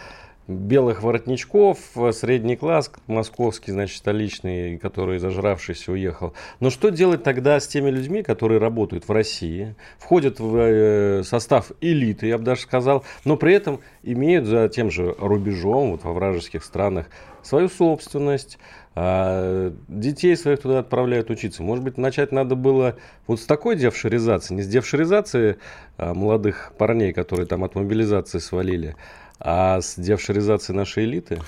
белых 0.51 1.03
воротничков, 1.03 1.79
э, 1.97 2.13
средний 2.13 2.57
класс 2.57 2.91
московский, 3.07 3.73
значит, 3.73 3.99
столичный, 3.99 4.79
который 4.79 5.19
зажравшийся 5.19 5.93
уехал. 5.93 6.35
Но 6.59 6.71
что 6.71 6.91
делать 6.91 7.23
тогда 7.23 7.59
с 7.59 7.67
теми 7.67 7.91
людьми, 7.91 8.23
которые 8.23 8.59
работают 8.59 9.09
в 9.09 9.13
России, 9.13 9.75
входят 9.99 10.41
в 10.41 10.57
э, 10.57 11.23
состав 11.23 11.73
элиты, 11.81 12.27
я 12.27 12.39
бы 12.39 12.45
даже 12.45 12.63
сказал, 12.63 13.05
но 13.25 13.37
при 13.37 13.55
этом 13.55 13.81
имеют 14.03 14.47
за 14.47 14.69
тем 14.69 14.91
же 14.91 15.15
рубежом, 15.19 15.93
вот 15.93 16.05
во 16.05 16.13
вражеских 16.13 16.65
странах, 16.65 17.07
свою 17.43 17.69
собственность, 17.69 18.59
а 18.95 19.73
детей 19.89 20.37
своих 20.37 20.61
туда 20.61 20.81
отправляют 20.81 21.31
учиться. 21.31 21.63
Может 21.63 21.85
быть, 21.85 21.97
начать 21.97 22.33
надо 22.33 22.57
было 22.57 22.97
вот 23.27 23.41
с 23.41 23.47
такой 23.47 23.77
девшеризации, 23.77 24.55
не 24.55 24.63
с 24.63 24.69
девшеризации 24.69 25.59
а, 25.97 26.13
молодых 26.13 26.73
парней, 26.77 27.13
которые 27.13 27.47
там 27.47 27.63
от 27.63 27.77
мобилизации 27.77 28.39
свалили, 28.39 28.97
а 29.41 29.81
с 29.81 29.95
девшеризацией 29.97 30.77
нашей 30.77 31.05
элиты? 31.05 31.43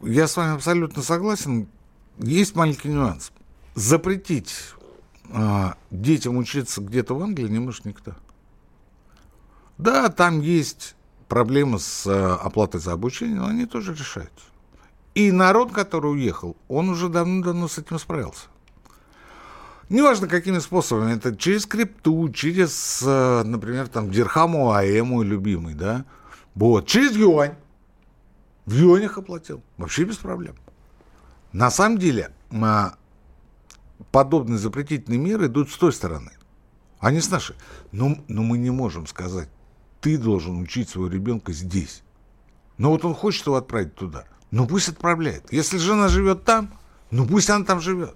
Я 0.00 0.28
с 0.28 0.36
вами 0.36 0.54
абсолютно 0.54 1.02
согласен. 1.02 1.68
Есть 2.18 2.54
маленький 2.54 2.88
нюанс. 2.88 3.32
Запретить 3.74 4.54
а, 5.32 5.76
детям 5.90 6.36
учиться 6.36 6.80
где-то 6.80 7.14
в 7.14 7.22
Англии 7.22 7.48
не 7.48 7.58
может 7.58 7.84
никто. 7.84 8.12
Да, 9.76 10.08
там 10.08 10.40
есть 10.40 10.94
проблемы 11.28 11.80
с 11.80 12.06
а, 12.06 12.36
оплатой 12.36 12.80
за 12.80 12.92
обучение, 12.92 13.36
но 13.36 13.48
они 13.48 13.66
тоже 13.66 13.92
решаются. 13.94 14.46
И 15.14 15.32
народ, 15.32 15.72
который 15.72 16.12
уехал, 16.12 16.56
он 16.68 16.88
уже 16.88 17.08
давно-давно 17.08 17.66
с 17.66 17.78
этим 17.78 17.98
справился. 17.98 18.46
Неважно, 19.88 20.28
какими 20.28 20.58
способами, 20.58 21.14
это 21.14 21.34
через 21.34 21.66
крипту, 21.66 22.28
через, 22.28 23.02
э, 23.04 23.42
например, 23.42 23.88
там, 23.88 24.10
Дирхаму 24.10 24.70
АЭ, 24.70 25.00
любимый, 25.00 25.74
да, 25.74 26.04
вот, 26.66 26.86
через 26.86 27.16
юань. 27.16 27.54
В 28.66 28.74
юанях 28.74 29.16
оплатил, 29.16 29.62
вообще 29.76 30.04
без 30.04 30.16
проблем. 30.16 30.56
На 31.52 31.70
самом 31.70 31.98
деле, 31.98 32.30
подобные 34.12 34.58
запретительные 34.58 35.18
меры 35.18 35.46
идут 35.46 35.70
с 35.70 35.76
той 35.78 35.92
стороны, 35.92 36.32
а 37.00 37.12
с 37.12 37.30
нашей. 37.30 37.56
Но, 37.92 38.18
но 38.28 38.42
мы 38.42 38.58
не 38.58 38.70
можем 38.70 39.06
сказать, 39.06 39.48
ты 40.00 40.18
должен 40.18 40.60
учить 40.60 40.90
своего 40.90 41.08
ребенка 41.08 41.52
здесь. 41.52 42.02
Но 42.76 42.90
вот 42.90 43.04
он 43.04 43.14
хочет 43.14 43.46
его 43.46 43.56
отправить 43.56 43.94
туда– 43.94 44.24
ну 44.50 44.66
пусть 44.66 44.88
отправляет. 44.88 45.52
Если 45.52 45.76
жена 45.78 46.08
живет 46.08 46.44
там, 46.44 46.78
ну 47.10 47.26
пусть 47.26 47.50
она 47.50 47.64
там 47.64 47.80
живет. 47.80 48.14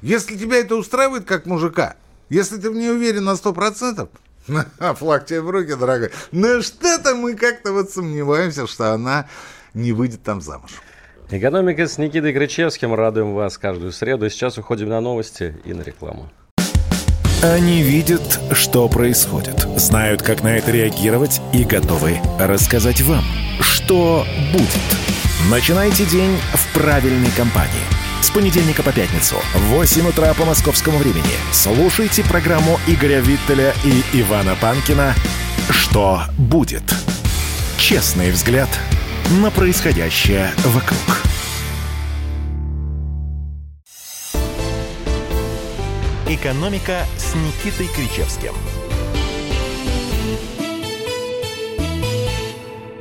Если 0.00 0.36
тебя 0.36 0.56
это 0.56 0.76
устраивает 0.76 1.24
как 1.24 1.46
мужика, 1.46 1.96
если 2.28 2.58
ты 2.58 2.70
в 2.70 2.74
ней 2.74 2.90
уверен 2.90 3.24
на 3.24 3.36
сто 3.36 3.52
процентов, 3.52 4.08
флаг 4.96 5.26
тебе 5.26 5.40
в 5.40 5.50
руки, 5.50 5.74
дорогой. 5.74 6.10
Но 6.30 6.62
что-то 6.62 7.14
мы 7.14 7.34
как-то 7.34 7.72
вот 7.72 7.90
сомневаемся, 7.90 8.66
что 8.66 8.92
она 8.92 9.28
не 9.74 9.92
выйдет 9.92 10.22
там 10.22 10.40
замуж. 10.40 10.70
Экономика 11.30 11.86
с 11.86 11.96
Никитой 11.98 12.34
Крычевским. 12.34 12.94
Радуем 12.94 13.34
вас 13.34 13.56
каждую 13.56 13.92
среду. 13.92 14.26
И 14.26 14.30
сейчас 14.30 14.58
уходим 14.58 14.88
на 14.88 15.00
новости 15.00 15.56
и 15.64 15.72
на 15.72 15.82
рекламу. 15.82 16.30
Они 17.42 17.82
видят, 17.82 18.38
что 18.52 18.88
происходит, 18.88 19.66
знают, 19.76 20.22
как 20.22 20.44
на 20.44 20.58
это 20.58 20.70
реагировать 20.70 21.40
и 21.52 21.64
готовы 21.64 22.20
рассказать 22.38 23.00
вам, 23.00 23.24
что 23.60 24.24
будет. 24.52 25.50
Начинайте 25.50 26.04
день 26.04 26.38
в 26.54 26.72
правильной 26.72 27.32
компании. 27.36 27.91
С 28.22 28.30
понедельника 28.30 28.82
по 28.82 28.92
пятницу 28.92 29.36
в 29.54 29.60
8 29.74 30.08
утра 30.08 30.32
по 30.32 30.44
московскому 30.44 30.96
времени 30.96 31.34
слушайте 31.52 32.24
программу 32.24 32.78
Игоря 32.86 33.20
Виттеля 33.20 33.74
и 33.84 34.20
Ивана 34.20 34.56
Панкина 34.56 35.14
«Что 35.68 36.22
будет?». 36.38 36.84
Честный 37.76 38.30
взгляд 38.30 38.68
на 39.42 39.50
происходящее 39.50 40.52
вокруг. 40.64 41.00
«Экономика» 46.28 47.04
с 47.18 47.34
Никитой 47.34 47.88
Кричевским– 47.88 48.54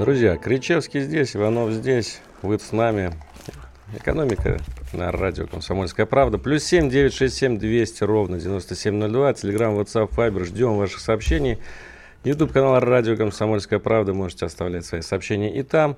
Друзья, 0.01 0.35
Кричевский 0.35 1.01
здесь, 1.01 1.35
Иванов 1.35 1.73
здесь, 1.73 2.21
вы 2.41 2.57
с 2.57 2.71
нами. 2.71 3.13
Экономика 3.95 4.59
на 4.93 5.11
радио 5.11 5.47
«Комсомольская 5.47 6.05
правда». 6.05 6.37
Плюс 6.37 6.63
семь 6.63 6.89
девять 6.89 7.13
шесть 7.13 7.35
семь 7.35 7.57
двести 7.57 8.03
ровно 8.03 8.39
девяносто 8.39 8.75
семь 8.75 8.95
ноль 8.95 9.11
два. 9.11 9.33
Телеграмм, 9.33 9.79
WhatsApp, 9.79 10.09
Viber. 10.09 10.45
Ждем 10.45 10.77
ваших 10.77 10.99
сообщений. 10.99 11.59
Ютуб 12.23 12.51
канал 12.51 12.79
радио 12.79 13.15
«Комсомольская 13.15 13.79
правда». 13.79 14.13
Можете 14.13 14.45
оставлять 14.45 14.85
свои 14.85 15.01
сообщения 15.01 15.55
и 15.55 15.63
там. 15.63 15.97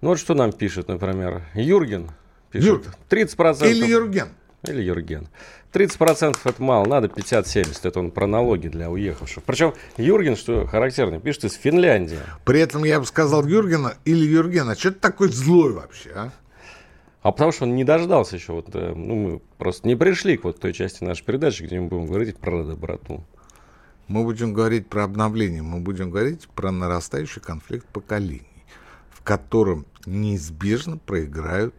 Ну 0.00 0.10
вот 0.10 0.18
что 0.18 0.34
нам 0.34 0.52
пишет, 0.52 0.88
например, 0.88 1.42
Юрген 1.54 2.10
пишет. 2.50 2.68
Юрген. 2.68 2.92
30%. 3.08 3.70
Или 3.70 3.86
Юрген. 3.86 4.28
или 4.66 4.82
Юрген. 4.82 5.28
30% 5.72 6.36
это 6.44 6.62
мало, 6.62 6.86
надо 6.86 7.08
50-70. 7.08 7.78
Это 7.84 8.00
он 8.00 8.10
про 8.10 8.26
налоги 8.26 8.68
для 8.68 8.90
уехавших. 8.90 9.44
Причем 9.44 9.74
Юрген, 9.96 10.36
что 10.36 10.66
характерно, 10.66 11.20
пишет 11.20 11.44
из 11.44 11.54
Финляндии. 11.54 12.18
При 12.44 12.60
этом 12.60 12.84
я 12.84 13.00
бы 13.00 13.06
сказал 13.06 13.46
Юргена 13.46 13.94
или 14.04 14.26
Юргена, 14.26 14.76
что 14.76 14.90
ты 14.90 14.98
такой 14.98 15.28
злой 15.28 15.72
вообще, 15.72 16.10
а? 16.14 16.30
А 17.22 17.32
потому 17.32 17.52
что 17.52 17.64
он 17.64 17.74
не 17.74 17.84
дождался 17.84 18.36
еще. 18.36 18.52
Вот, 18.54 18.74
э, 18.74 18.94
ну, 18.94 19.14
мы 19.14 19.40
просто 19.58 19.86
не 19.86 19.94
пришли 19.94 20.36
к 20.36 20.44
вот 20.44 20.58
той 20.58 20.72
части 20.72 21.04
нашей 21.04 21.24
передачи, 21.24 21.62
где 21.62 21.78
мы 21.78 21.88
будем 21.88 22.06
говорить 22.06 22.38
про 22.38 22.64
доброту. 22.64 23.22
Мы 24.08 24.24
будем 24.24 24.52
говорить 24.52 24.88
про 24.88 25.04
обновление, 25.04 25.62
мы 25.62 25.80
будем 25.80 26.10
говорить 26.10 26.48
про 26.48 26.72
нарастающий 26.72 27.40
конфликт 27.40 27.86
поколений, 27.86 28.64
в 29.10 29.22
котором 29.22 29.86
неизбежно 30.06 30.96
проиграют 30.96 31.74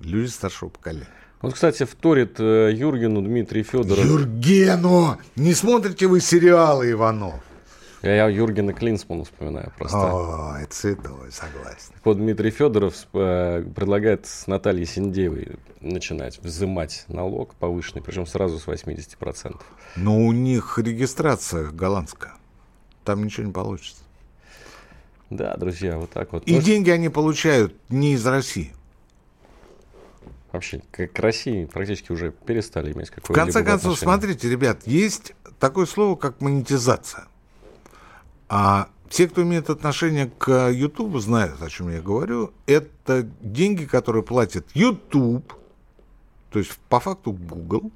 люди 0.00 0.28
старшего 0.28 0.68
поколения. 0.68 1.08
Вот, 1.40 1.54
кстати, 1.54 1.84
вторит 1.84 2.40
э, 2.40 2.72
Юргену 2.74 3.22
Дмитрий 3.22 3.62
Федоров. 3.62 4.04
Юргену! 4.04 5.18
Не 5.36 5.54
смотрите 5.54 6.06
вы 6.06 6.20
сериалы, 6.20 6.90
Иванов? 6.90 7.40
Я, 8.06 8.14
я 8.14 8.28
Юргена 8.28 8.72
Клинсмана 8.72 9.24
вспоминаю 9.24 9.72
просто. 9.76 9.98
О, 9.98 10.56
это 10.60 10.72
цветовой, 10.72 11.32
согласен. 11.32 11.92
Вот 12.04 12.18
Дмитрий 12.18 12.50
Федоров 12.50 12.94
э, 13.12 13.64
предлагает 13.74 14.26
с 14.26 14.46
Натальей 14.46 14.86
Синдеевой 14.86 15.56
начинать 15.80 16.38
взимать 16.38 17.04
налог 17.08 17.56
повышенный, 17.56 18.02
причем 18.02 18.24
сразу 18.26 18.60
с 18.60 18.66
80%. 18.68 19.60
Но 19.96 20.20
у 20.20 20.30
них 20.30 20.78
регистрация 20.78 21.70
голландская. 21.70 22.34
Там 23.04 23.24
ничего 23.24 23.46
не 23.46 23.52
получится. 23.52 24.04
Да, 25.28 25.56
друзья, 25.56 25.98
вот 25.98 26.10
так 26.10 26.32
вот. 26.32 26.44
И 26.46 26.52
Может... 26.52 26.64
деньги 26.64 26.90
они 26.90 27.08
получают 27.08 27.74
не 27.88 28.12
из 28.12 28.24
России. 28.24 28.72
Вообще, 30.52 30.78
к 30.78 31.18
России 31.18 31.64
практически 31.64 32.12
уже 32.12 32.30
перестали 32.30 32.92
иметь 32.92 33.10
какое-либо 33.10 33.32
В 33.32 33.44
конце 33.44 33.64
концов, 33.64 33.94
отношение. 33.94 34.18
смотрите, 34.18 34.48
ребят, 34.48 34.86
есть 34.86 35.34
такое 35.58 35.86
слово, 35.86 36.14
как 36.14 36.40
монетизация. 36.40 37.26
А 38.48 38.88
все, 39.08 39.28
кто 39.28 39.42
имеет 39.42 39.70
отношение 39.70 40.30
к 40.38 40.70
YouTube, 40.70 41.18
знают, 41.18 41.62
о 41.62 41.70
чем 41.70 41.90
я 41.90 42.00
говорю. 42.00 42.52
Это 42.66 43.22
деньги, 43.40 43.84
которые 43.84 44.22
платит 44.22 44.66
YouTube, 44.74 45.52
то 46.50 46.58
есть 46.58 46.76
по 46.88 47.00
факту 47.00 47.32
Google, 47.32 47.90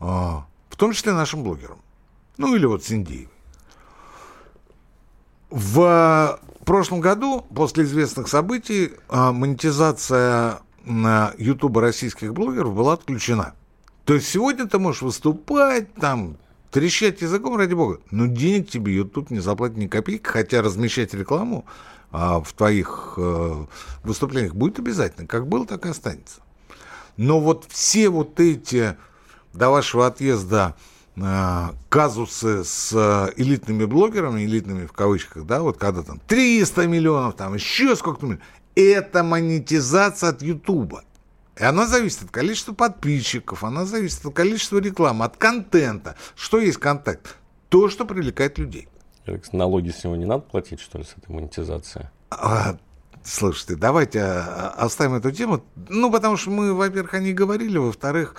а, 0.00 0.46
в 0.68 0.76
том 0.76 0.92
числе 0.92 1.12
нашим 1.12 1.42
блогерам. 1.42 1.78
Ну 2.38 2.54
или 2.54 2.66
вот 2.66 2.84
Синдеевой. 2.84 3.28
В 5.50 6.40
прошлом 6.64 7.00
году, 7.00 7.46
после 7.54 7.84
известных 7.84 8.28
событий, 8.28 8.92
а, 9.08 9.32
монетизация 9.32 10.60
на 10.84 11.32
YouTube 11.38 11.76
российских 11.78 12.32
блогеров 12.34 12.74
была 12.74 12.94
отключена. 12.94 13.54
То 14.04 14.14
есть 14.14 14.28
сегодня 14.28 14.66
ты 14.66 14.78
можешь 14.78 15.02
выступать, 15.02 15.92
там, 15.94 16.36
трещать 16.76 17.22
языком, 17.22 17.56
ради 17.56 17.72
бога, 17.72 18.00
но 18.10 18.26
денег 18.26 18.68
тебе 18.68 18.94
YouTube 18.94 19.30
не 19.30 19.40
заплатит 19.40 19.78
ни 19.78 19.86
копейки, 19.86 20.26
хотя 20.26 20.60
размещать 20.60 21.14
рекламу 21.14 21.64
а, 22.12 22.38
в 22.42 22.52
твоих 22.52 23.14
а, 23.16 23.66
выступлениях 24.04 24.54
будет 24.54 24.78
обязательно. 24.78 25.26
Как 25.26 25.48
было, 25.48 25.66
так 25.66 25.86
и 25.86 25.88
останется. 25.88 26.42
Но 27.16 27.40
вот 27.40 27.64
все 27.70 28.10
вот 28.10 28.38
эти 28.40 28.94
до 29.54 29.70
вашего 29.70 30.06
отъезда 30.06 30.76
а, 31.18 31.74
казусы 31.88 32.62
с 32.62 32.92
а, 32.94 33.30
элитными 33.36 33.86
блогерами, 33.86 34.44
элитными 34.44 34.84
в 34.84 34.92
кавычках, 34.92 35.46
да, 35.46 35.62
вот 35.62 35.78
когда 35.78 36.02
там 36.02 36.20
300 36.26 36.86
миллионов, 36.88 37.36
там 37.36 37.54
еще 37.54 37.96
сколько-то 37.96 38.26
миллионов, 38.26 38.46
это 38.74 39.22
монетизация 39.22 40.28
от 40.28 40.42
Ютуба. 40.42 41.04
И 41.58 41.64
она 41.64 41.86
зависит 41.86 42.24
от 42.24 42.30
количества 42.30 42.74
подписчиков, 42.74 43.64
она 43.64 43.86
зависит 43.86 44.24
от 44.26 44.34
количества 44.34 44.78
рекламы, 44.78 45.24
от 45.24 45.36
контента. 45.36 46.16
Что 46.34 46.58
есть 46.58 46.78
контент? 46.78 47.36
То, 47.70 47.88
что 47.88 48.04
привлекает 48.04 48.58
людей. 48.58 48.88
Налоги 49.52 49.90
с 49.90 50.04
него 50.04 50.16
не 50.16 50.26
надо 50.26 50.42
платить, 50.42 50.80
что 50.80 50.98
ли, 50.98 51.04
с 51.04 51.14
этой 51.16 51.34
монетизацией? 51.34 52.06
А, 52.30 52.76
слушайте, 53.24 53.74
давайте 53.74 54.20
а, 54.20 54.74
оставим 54.76 55.14
эту 55.14 55.32
тему. 55.32 55.64
Ну, 55.88 56.12
потому 56.12 56.36
что 56.36 56.50
мы, 56.50 56.74
во-первых, 56.74 57.14
о 57.14 57.20
ней 57.20 57.32
говорили, 57.32 57.78
во-вторых, 57.78 58.36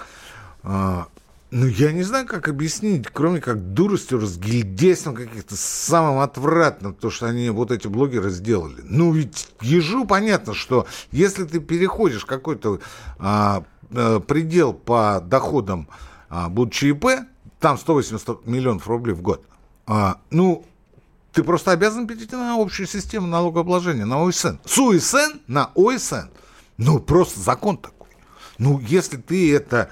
а, 0.63 1.07
ну, 1.49 1.65
я 1.65 1.93
не 1.93 2.03
знаю, 2.03 2.25
как 2.25 2.49
объяснить, 2.49 3.07
кроме 3.11 3.39
как 3.39 3.73
дуростью, 3.73 4.19
разгильдейством 4.19 5.15
каких-то 5.15 5.55
самым 5.55 6.19
отвратным, 6.19 6.93
то, 6.93 7.09
что 7.09 7.27
они, 7.27 7.49
вот 7.49 7.71
эти 7.71 7.87
блогеры, 7.87 8.29
сделали. 8.31 8.81
Ну, 8.83 9.13
ведь 9.13 9.47
ежу 9.61 10.05
понятно, 10.05 10.53
что 10.53 10.87
если 11.11 11.45
ты 11.45 11.61
переходишь 11.61 12.25
какой-то 12.25 12.81
а, 13.17 13.63
а, 13.91 14.19
предел 14.19 14.73
по 14.73 15.21
доходам, 15.23 15.87
а, 16.29 16.49
будучи 16.49 16.85
ИП, 16.85 17.05
там 17.61 17.77
180 17.77 18.45
миллионов 18.45 18.87
рублей 18.87 19.13
в 19.13 19.21
год, 19.21 19.41
а, 19.85 20.19
ну, 20.29 20.65
ты 21.31 21.43
просто 21.43 21.71
обязан 21.71 22.07
перейти 22.07 22.35
на 22.35 22.61
общую 22.61 22.87
систему 22.87 23.25
налогообложения, 23.27 24.05
на 24.05 24.21
ОСН. 24.21 24.57
С 24.65 24.77
ОСН 24.77 25.39
на 25.47 25.71
ОСН. 25.75 26.29
Ну, 26.75 26.99
просто 26.99 27.39
закон 27.39 27.77
такой. 27.77 28.09
Ну, 28.57 28.79
если 28.79 29.15
ты 29.15 29.55
это 29.55 29.89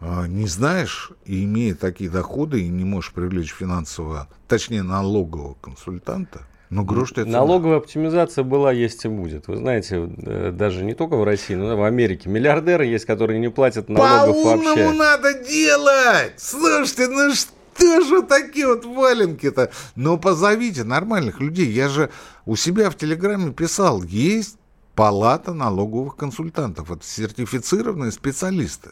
не 0.00 0.46
знаешь, 0.46 1.12
и 1.24 1.44
имея 1.44 1.74
такие 1.74 2.10
доходы, 2.10 2.62
и 2.62 2.68
не 2.68 2.84
можешь 2.84 3.12
привлечь 3.12 3.52
финансового, 3.52 4.28
точнее, 4.48 4.82
налогового 4.82 5.54
консультанта, 5.60 6.46
ну, 6.70 6.84
грош 6.84 7.10
ты 7.10 7.24
Налоговая 7.24 7.78
оптимизация 7.78 8.44
была, 8.44 8.70
есть 8.70 9.04
и 9.04 9.08
будет. 9.08 9.48
Вы 9.48 9.56
знаете, 9.56 10.08
э, 10.18 10.52
даже 10.52 10.84
не 10.84 10.94
только 10.94 11.16
в 11.16 11.24
России, 11.24 11.54
но 11.54 11.72
и 11.72 11.76
в 11.76 11.82
Америке. 11.82 12.28
Миллиардеры 12.28 12.86
есть, 12.86 13.06
которые 13.06 13.40
не 13.40 13.50
платят 13.50 13.88
налогов 13.88 14.44
вообще. 14.44 14.86
По 14.86 14.92
надо 14.92 15.34
делать! 15.42 16.34
Слушайте, 16.36 17.08
ну 17.08 17.34
что 17.34 18.04
же 18.04 18.22
такие 18.22 18.68
вот 18.68 18.84
валенки-то? 18.84 19.72
Ну, 19.96 20.16
позовите 20.16 20.84
нормальных 20.84 21.40
людей. 21.40 21.68
Я 21.68 21.88
же 21.88 22.10
у 22.46 22.54
себя 22.54 22.90
в 22.90 22.96
Телеграме 22.96 23.52
писал, 23.52 24.04
есть 24.04 24.56
палата 24.94 25.52
налоговых 25.52 26.14
консультантов. 26.14 26.92
Это 26.92 27.04
сертифицированные 27.04 28.12
специалисты 28.12 28.90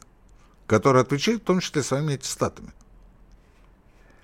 которые 0.68 1.02
отвечают 1.02 1.42
в 1.42 1.46
том 1.46 1.58
числе 1.58 1.82
своими 1.82 2.14
аттестатами. 2.14 2.68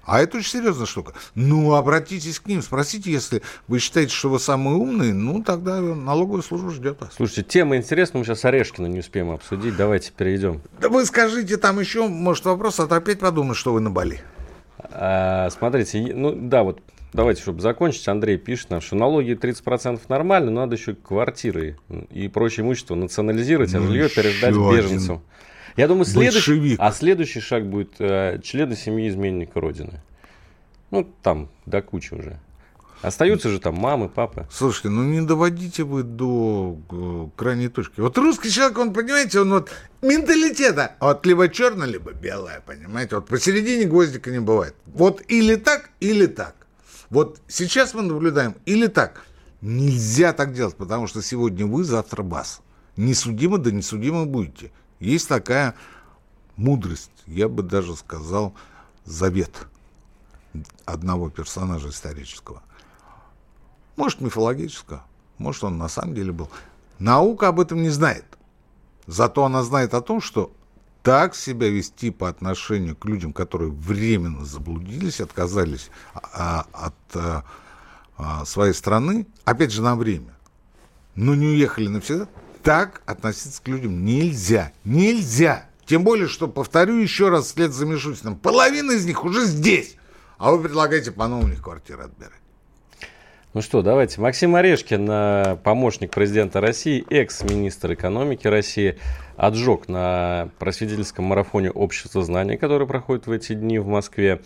А 0.07 0.20
это 0.20 0.37
очень 0.37 0.50
серьезная 0.50 0.85
штука. 0.87 1.14
Ну, 1.35 1.74
обратитесь 1.74 2.38
к 2.38 2.46
ним, 2.46 2.61
спросите, 2.61 3.11
если 3.11 3.40
вы 3.68 3.78
считаете, 3.78 4.12
что 4.12 4.28
вы 4.28 4.38
самый 4.38 4.74
умный, 4.74 5.14
ну, 5.14 5.42
тогда 5.42 5.80
налоговая 5.80 6.42
служба 6.42 6.70
ждет 6.70 7.00
вас. 7.00 7.14
Слушайте, 7.16 7.42
тема 7.42 7.76
интересная, 7.76 8.20
мы 8.20 8.26
сейчас 8.26 8.44
Орешкина 8.44 8.87
не 8.87 9.00
успеем 9.00 9.30
обсудить, 9.30 9.76
давайте 9.76 10.12
перейдем. 10.12 10.61
Да 10.78 10.90
вы 10.90 11.07
скажите 11.07 11.57
там 11.57 11.80
еще, 11.80 12.07
может, 12.07 12.44
вопрос, 12.44 12.80
а 12.80 12.87
то 12.87 12.96
опять 12.96 13.18
подумают, 13.18 13.57
что 13.57 13.72
вы 13.72 13.80
на 13.80 13.90
Бали. 13.90 14.20
А, 14.78 15.48
смотрите, 15.48 16.12
ну, 16.14 16.35
да, 16.35 16.64
вот 16.64 16.83
давайте, 17.14 17.40
чтобы 17.40 17.62
закончить, 17.62 18.07
Андрей 18.07 18.37
пишет 18.37 18.68
нам, 18.68 18.83
что 18.83 18.96
налоги 18.96 19.33
30% 19.33 20.02
нормально, 20.09 20.50
но 20.50 20.61
надо 20.61 20.76
еще 20.76 20.94
квартиры 20.94 21.78
и 22.11 22.28
прочее 22.28 22.66
имущество 22.66 22.94
национализировать, 22.94 23.74
а 23.74 23.80
ну, 23.80 23.87
жилье 23.87 24.11
передать 24.11 24.54
беженцам. 24.54 25.16
Один 25.16 25.22
я 25.76 25.88
думаю, 25.88 26.04
следующий, 26.04 26.76
а 26.78 26.92
следующий 26.92 27.40
шаг 27.40 27.66
будет 27.66 27.94
э, 27.98 28.40
члены 28.42 28.76
семьи 28.76 29.08
изменника 29.08 29.60
Родины. 29.60 30.00
Ну, 30.90 31.08
там, 31.22 31.48
до 31.66 31.82
кучи 31.82 32.14
уже. 32.14 32.38
Остаются 33.04 33.50
же 33.50 33.60
там 33.60 33.74
мамы, 33.74 34.08
папы. 34.08 34.46
Слушайте, 34.50 34.88
ну 34.88 35.02
не 35.02 35.20
доводите 35.20 35.82
вы 35.82 36.04
до 36.04 36.78
э, 36.90 37.28
крайней 37.37 37.68
точки. 37.68 38.00
Вот 38.00 38.16
русский 38.16 38.50
человек, 38.50 38.78
он, 38.78 38.94
понимаете, 38.94 39.40
он 39.40 39.50
вот 39.50 39.70
менталитета. 40.00 40.92
Вот 41.00 41.26
либо 41.26 41.50
черное, 41.50 41.87
либо 41.87 42.12
белое, 42.12 42.62
понимаете. 42.64 43.16
Вот 43.16 43.26
посередине 43.26 43.84
гвоздика 43.84 44.30
не 44.30 44.40
бывает. 44.40 44.74
Вот 44.87 45.22
или 45.28 45.56
так, 45.56 45.90
или 46.00 46.24
так. 46.24 46.54
Вот 47.10 47.40
сейчас 47.46 47.92
мы 47.92 48.00
наблюдаем 48.00 48.54
или 48.64 48.87
так. 48.87 49.26
Нельзя 49.60 50.32
так 50.32 50.54
делать, 50.54 50.76
потому 50.76 51.06
что 51.06 51.20
сегодня 51.20 51.66
вы, 51.66 51.84
завтра 51.84 52.22
бас. 52.22 52.62
Несудимо, 52.96 53.58
да 53.58 53.70
несудимо 53.70 54.24
будете. 54.24 54.70
Есть 55.05 55.29
такая 55.29 55.75
мудрость, 56.57 57.11
я 57.27 57.49
бы 57.49 57.62
даже 57.62 57.95
сказал, 57.95 58.55
завет 59.05 59.67
одного 60.87 61.29
персонажа 61.29 61.90
исторического. 61.90 62.62
Может, 63.97 64.23
мифологического, 64.23 65.05
может, 65.37 65.64
он 65.64 65.77
на 65.77 65.88
самом 65.88 66.14
деле 66.14 66.33
был. 66.33 66.49
Наука 66.99 67.49
об 67.49 67.61
этом 67.61 67.83
не 67.83 67.90
знает. 67.90 68.25
Зато 69.07 69.45
она 69.45 69.62
знает 69.62 69.93
о 69.93 70.01
том, 70.01 70.23
что 70.23 70.53
так 71.03 71.35
себя 71.35 71.69
вести 71.69 72.11
по 72.11 72.31
отношению 72.31 72.97
к 72.97 73.05
людям, 73.05 73.35
которые 73.35 73.71
временно 73.71 74.47
заблудились, 74.47 75.21
отказались 75.21 75.90
а, 76.14 76.67
от 76.73 76.95
а, 77.14 77.45
а, 78.17 78.45
своей 78.47 78.73
страны, 78.73 79.27
опять 79.45 79.71
же, 79.71 79.83
на 79.83 79.97
время, 79.97 80.35
но 81.14 81.35
не 81.35 81.47
уехали 81.47 81.88
навсегда, 81.88 82.27
так 82.64 83.03
относиться 83.05 83.62
к 83.62 83.68
людям 83.68 84.05
нельзя. 84.05 84.72
Нельзя. 84.85 85.66
Тем 85.85 86.03
более, 86.03 86.27
что, 86.27 86.48
повторю 86.48 86.96
еще 86.96 87.29
раз 87.29 87.44
вслед 87.46 87.72
за 87.72 87.85
Мишустиным, 87.85 88.37
половина 88.37 88.92
из 88.92 89.05
них 89.05 89.24
уже 89.24 89.44
здесь. 89.44 89.96
А 90.38 90.50
вы 90.50 90.62
предлагаете 90.62 91.12
по-новому 91.12 91.48
них 91.48 91.62
квартиры 91.62 92.05
отбирать. 92.05 92.40
Ну 93.53 93.61
что, 93.61 93.83
давайте. 93.83 94.20
Максим 94.20 94.57
Орешкин, 94.57 95.07
э, 95.09 95.57
помощник 95.62 96.11
президента 96.11 96.61
России, 96.61 97.05
экс-министр 97.09 97.92
экономики 97.92 98.48
России, 98.48 98.98
отжег 99.37 99.87
на 99.87 100.48
просветительском 100.59 101.27
марафоне 101.27 101.70
общества 101.70 102.24
знаний, 102.24 102.57
который 102.57 102.88
проходит 102.88 103.27
в 103.27 103.31
эти 103.31 103.53
дни 103.53 103.79
в 103.79 103.87
Москве. 103.87 104.40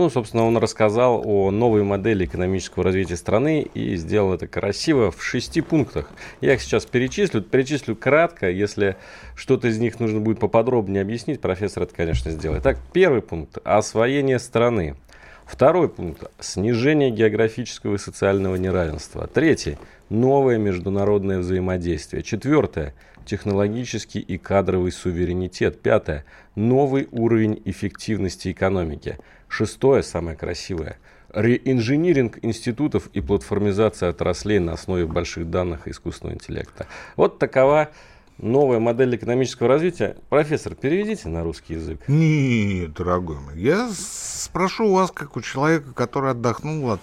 Ну, 0.00 0.08
собственно, 0.08 0.46
он 0.46 0.56
рассказал 0.56 1.20
о 1.26 1.50
новой 1.50 1.82
модели 1.82 2.24
экономического 2.24 2.84
развития 2.84 3.16
страны 3.16 3.68
и 3.74 3.96
сделал 3.96 4.32
это 4.32 4.46
красиво 4.46 5.10
в 5.10 5.22
шести 5.22 5.60
пунктах. 5.60 6.08
Я 6.40 6.54
их 6.54 6.62
сейчас 6.62 6.86
перечислю. 6.86 7.42
Перечислю 7.42 7.94
кратко. 7.94 8.48
Если 8.48 8.96
что-то 9.34 9.68
из 9.68 9.78
них 9.78 10.00
нужно 10.00 10.20
будет 10.20 10.40
поподробнее 10.40 11.02
объяснить, 11.02 11.42
профессор 11.42 11.82
это, 11.82 11.94
конечно, 11.94 12.30
сделает. 12.30 12.62
Так, 12.62 12.78
первый 12.94 13.20
пункт– 13.20 13.58
освоение 13.64 14.38
страны. 14.38 14.96
Второй 15.44 15.90
пункт– 15.90 16.30
снижение 16.40 17.10
географического 17.10 17.96
и 17.96 17.98
социального 17.98 18.56
неравенства. 18.56 19.26
Третий– 19.26 19.76
новое 20.08 20.56
международное 20.56 21.40
взаимодействие. 21.40 22.22
Четвертое– 22.22 22.94
технологический 23.26 24.20
и 24.20 24.38
кадровый 24.38 24.92
суверенитет. 24.92 25.82
Пятое– 25.82 26.24
новый 26.54 27.06
уровень 27.12 27.60
эффективности 27.66 28.50
экономики. 28.50 29.18
Шестое, 29.50 30.02
самое 30.02 30.36
красивое– 30.36 30.96
реинжиниринг 31.32 32.38
институтов 32.42 33.08
и 33.12 33.20
платформизация 33.20 34.10
отраслей 34.10 34.58
на 34.58 34.72
основе 34.72 35.06
больших 35.06 35.50
данных 35.50 35.86
и 35.86 35.90
искусственного 35.90 36.34
интеллекта. 36.34 36.86
Вот 37.16 37.38
такова 37.38 37.90
новая 38.38 38.78
модель 38.78 39.16
экономического 39.16 39.68
развития. 39.68 40.16
Профессор, 40.28 40.74
переведите 40.74 41.28
на 41.28 41.42
русский 41.42 41.74
язык. 41.74 42.00
Нет, 42.08 42.94
дорогой 42.94 43.38
мой, 43.38 43.58
я 43.58 43.90
спрошу 43.92 44.86
у 44.86 44.94
вас, 44.94 45.10
как 45.10 45.36
у 45.36 45.40
человека, 45.40 45.92
который 45.92 46.30
отдохнул 46.30 46.92
от 46.92 47.00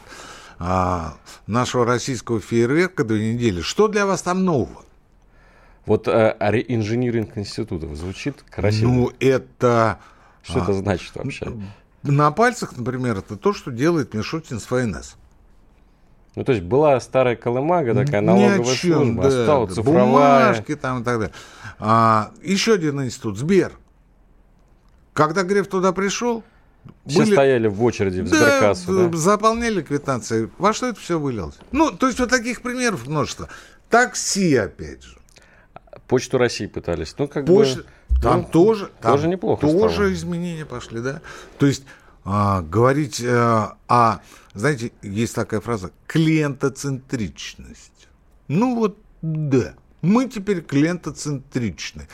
а, 0.60 1.18
нашего 1.46 1.86
российского 1.86 2.40
фейерверка 2.40 3.04
две 3.04 3.34
недели, 3.34 3.62
что 3.62 3.88
для 3.88 4.06
вас 4.06 4.24
там 4.24 4.44
нового? 4.44 4.84
Вот 5.86 6.08
а, 6.08 6.36
реинжиниринг 6.40 7.38
институтов 7.38 7.96
звучит 7.96 8.44
красиво. 8.50 8.90
Ну, 8.90 9.12
это... 9.20 10.00
Что 10.44 10.62
а, 10.62 10.64
это 10.64 10.74
значит 10.74 11.16
вообще? 11.16 11.52
На 12.08 12.32
пальцах, 12.32 12.78
например, 12.78 13.18
это 13.18 13.36
то, 13.36 13.54
что 13.54 13.72
делает 13.72 14.14
Мишутин 14.14 14.60
с 14.60 14.64
ФНС. 14.66 15.16
Ну, 16.36 16.44
то 16.44 16.52
есть 16.52 16.64
была 16.64 17.00
старая 17.00 17.36
колымага, 17.36 17.96
такая 17.96 18.22
налоговая 18.22 18.76
чем, 18.76 18.94
служба, 18.94 19.24
да, 19.24 19.44
стала 19.44 19.68
да, 19.68 19.74
цифровая. 19.74 20.44
Бумажки 20.52 20.76
там 20.76 21.02
и 21.02 21.04
так 21.04 21.20
далее. 21.20 21.34
А, 21.80 22.32
еще 22.44 22.74
один 22.74 23.04
институт, 23.04 23.38
Сбер. 23.38 23.74
Когда 25.14 25.42
Греф 25.42 25.68
туда 25.68 25.94
пришел, 25.94 26.44
все 27.08 27.20
были... 27.20 27.34
стояли 27.34 27.68
в 27.68 27.84
очереди 27.84 28.22
в 28.22 28.28
сберкассу, 28.28 28.96
да, 28.96 29.08
да? 29.08 29.18
заполняли 29.18 29.82
квитанции. 29.82 30.50
Во 30.60 30.74
что 30.74 30.88
это 30.88 31.00
все 31.00 31.20
вылилось? 31.20 31.56
Ну, 31.72 31.92
то 31.92 32.06
есть 32.06 32.20
вот 32.20 32.30
таких 32.30 32.62
примеров 32.62 33.08
множество. 33.08 33.50
Такси, 33.90 34.56
опять 34.56 35.04
же. 35.04 35.18
Почту 36.08 36.38
России 36.38 36.68
пытались. 36.68 37.16
Ну, 37.18 37.28
как 37.28 37.46
Почта... 37.46 37.78
бы... 37.78 37.86
Там 38.22 38.42
ну, 38.42 38.48
тоже, 38.52 38.92
там 39.02 39.14
тоже 39.14 39.28
неплохо 39.28 39.62
Тоже 39.62 39.94
стало. 39.94 40.14
изменения 40.14 40.66
пошли, 40.66 41.02
да. 41.02 41.22
То 41.60 41.66
есть 41.66 41.84
а, 42.24 42.62
говорить 42.62 43.22
а, 43.24 43.78
о, 43.88 44.20
знаете, 44.54 44.92
есть 45.02 45.36
такая 45.36 45.62
фраза, 45.62 45.92
клиентоцентричность. 46.08 48.08
Ну 48.48 48.76
вот, 48.76 48.98
да, 49.22 49.74
мы 50.02 50.28
теперь 50.28 50.62
клиентоцентричны. 50.62 52.08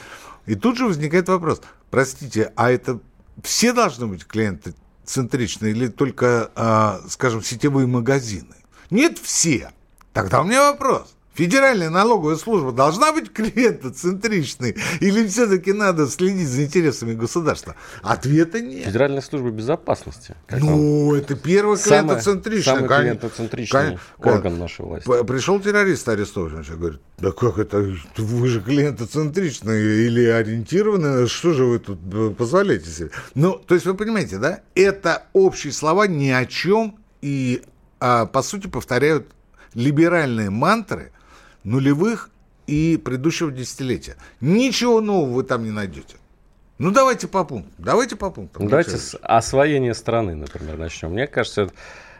И 0.45 0.55
тут 0.55 0.77
же 0.77 0.85
возникает 0.85 1.29
вопрос, 1.29 1.61
простите, 1.89 2.51
а 2.55 2.69
это 2.69 2.99
все 3.43 3.71
должны 3.71 4.07
быть 4.07 4.25
клиентоцентричны 4.25 5.67
или 5.67 5.87
только, 5.87 6.51
а, 6.55 6.99
скажем, 7.07 7.41
сетевые 7.41 7.87
магазины? 7.87 8.55
Нет, 8.89 9.17
все. 9.19 9.71
Тогда 10.11 10.41
у 10.41 10.43
меня 10.43 10.71
вопрос. 10.71 11.15
Федеральная 11.33 11.89
налоговая 11.89 12.35
служба 12.35 12.71
должна 12.71 13.11
быть 13.11 13.33
клиентоцентричной 13.33 14.77
или 14.99 15.25
все-таки 15.27 15.73
надо 15.73 16.07
следить 16.07 16.47
за 16.47 16.63
интересами 16.63 17.13
государства? 17.13 17.75
Ответа 18.03 18.61
нет. 18.61 18.85
Федеральная 18.85 19.21
служба 19.21 19.49
безопасности. 19.49 20.35
Ну, 20.51 21.07
он? 21.07 21.15
это 21.17 21.35
первый 21.35 21.77
клиентоцентричный. 21.77 22.63
Самый, 22.63 22.87
самый 22.87 23.01
клиентоцентричный 23.01 23.99
кон... 24.19 24.33
орган 24.33 24.59
нашей 24.59 24.85
власти. 24.85 25.23
Пришел 25.23 25.59
террорист 25.59 26.07
арестован, 26.07 26.63
говорит, 26.77 27.01
да 27.17 27.31
как 27.31 27.57
это, 27.57 27.95
вы 28.17 28.47
же 28.47 28.61
клиентоцентричные 28.61 30.05
или 30.05 30.25
ориентированы, 30.25 31.27
что 31.27 31.53
же 31.53 31.65
вы 31.65 31.79
тут 31.79 32.37
позволяете 32.37 32.89
себе? 32.91 33.09
Ну, 33.33 33.53
то 33.53 33.73
есть 33.73 33.87
вы 33.87 33.95
понимаете, 33.95 34.37
да, 34.37 34.61
это 34.75 35.23
общие 35.33 35.73
слова 35.73 36.07
ни 36.07 36.29
о 36.29 36.45
чем 36.45 36.99
и, 37.21 37.63
а, 37.99 38.27
по 38.27 38.43
сути, 38.43 38.67
повторяют 38.67 39.27
либеральные 39.73 40.51
мантры– 40.51 41.11
нулевых 41.63 42.29
и 42.67 42.97
предыдущего 43.03 43.51
десятилетия. 43.51 44.15
Ничего 44.41 45.01
нового 45.01 45.33
вы 45.33 45.43
там 45.43 45.63
не 45.63 45.71
найдете. 45.71 46.17
Ну, 46.79 46.91
давайте 46.91 47.27
по 47.27 47.43
пунктам. 47.43 47.73
Давайте 47.77 48.15
по 48.15 48.29
пунктам. 48.29 48.67
Давайте 48.67 48.97
с 48.97 49.17
освоения 49.21 49.93
страны, 49.93 50.35
например, 50.35 50.77
начнем. 50.77 51.11
Мне 51.11 51.27
кажется, 51.27 51.63
это, 51.63 51.73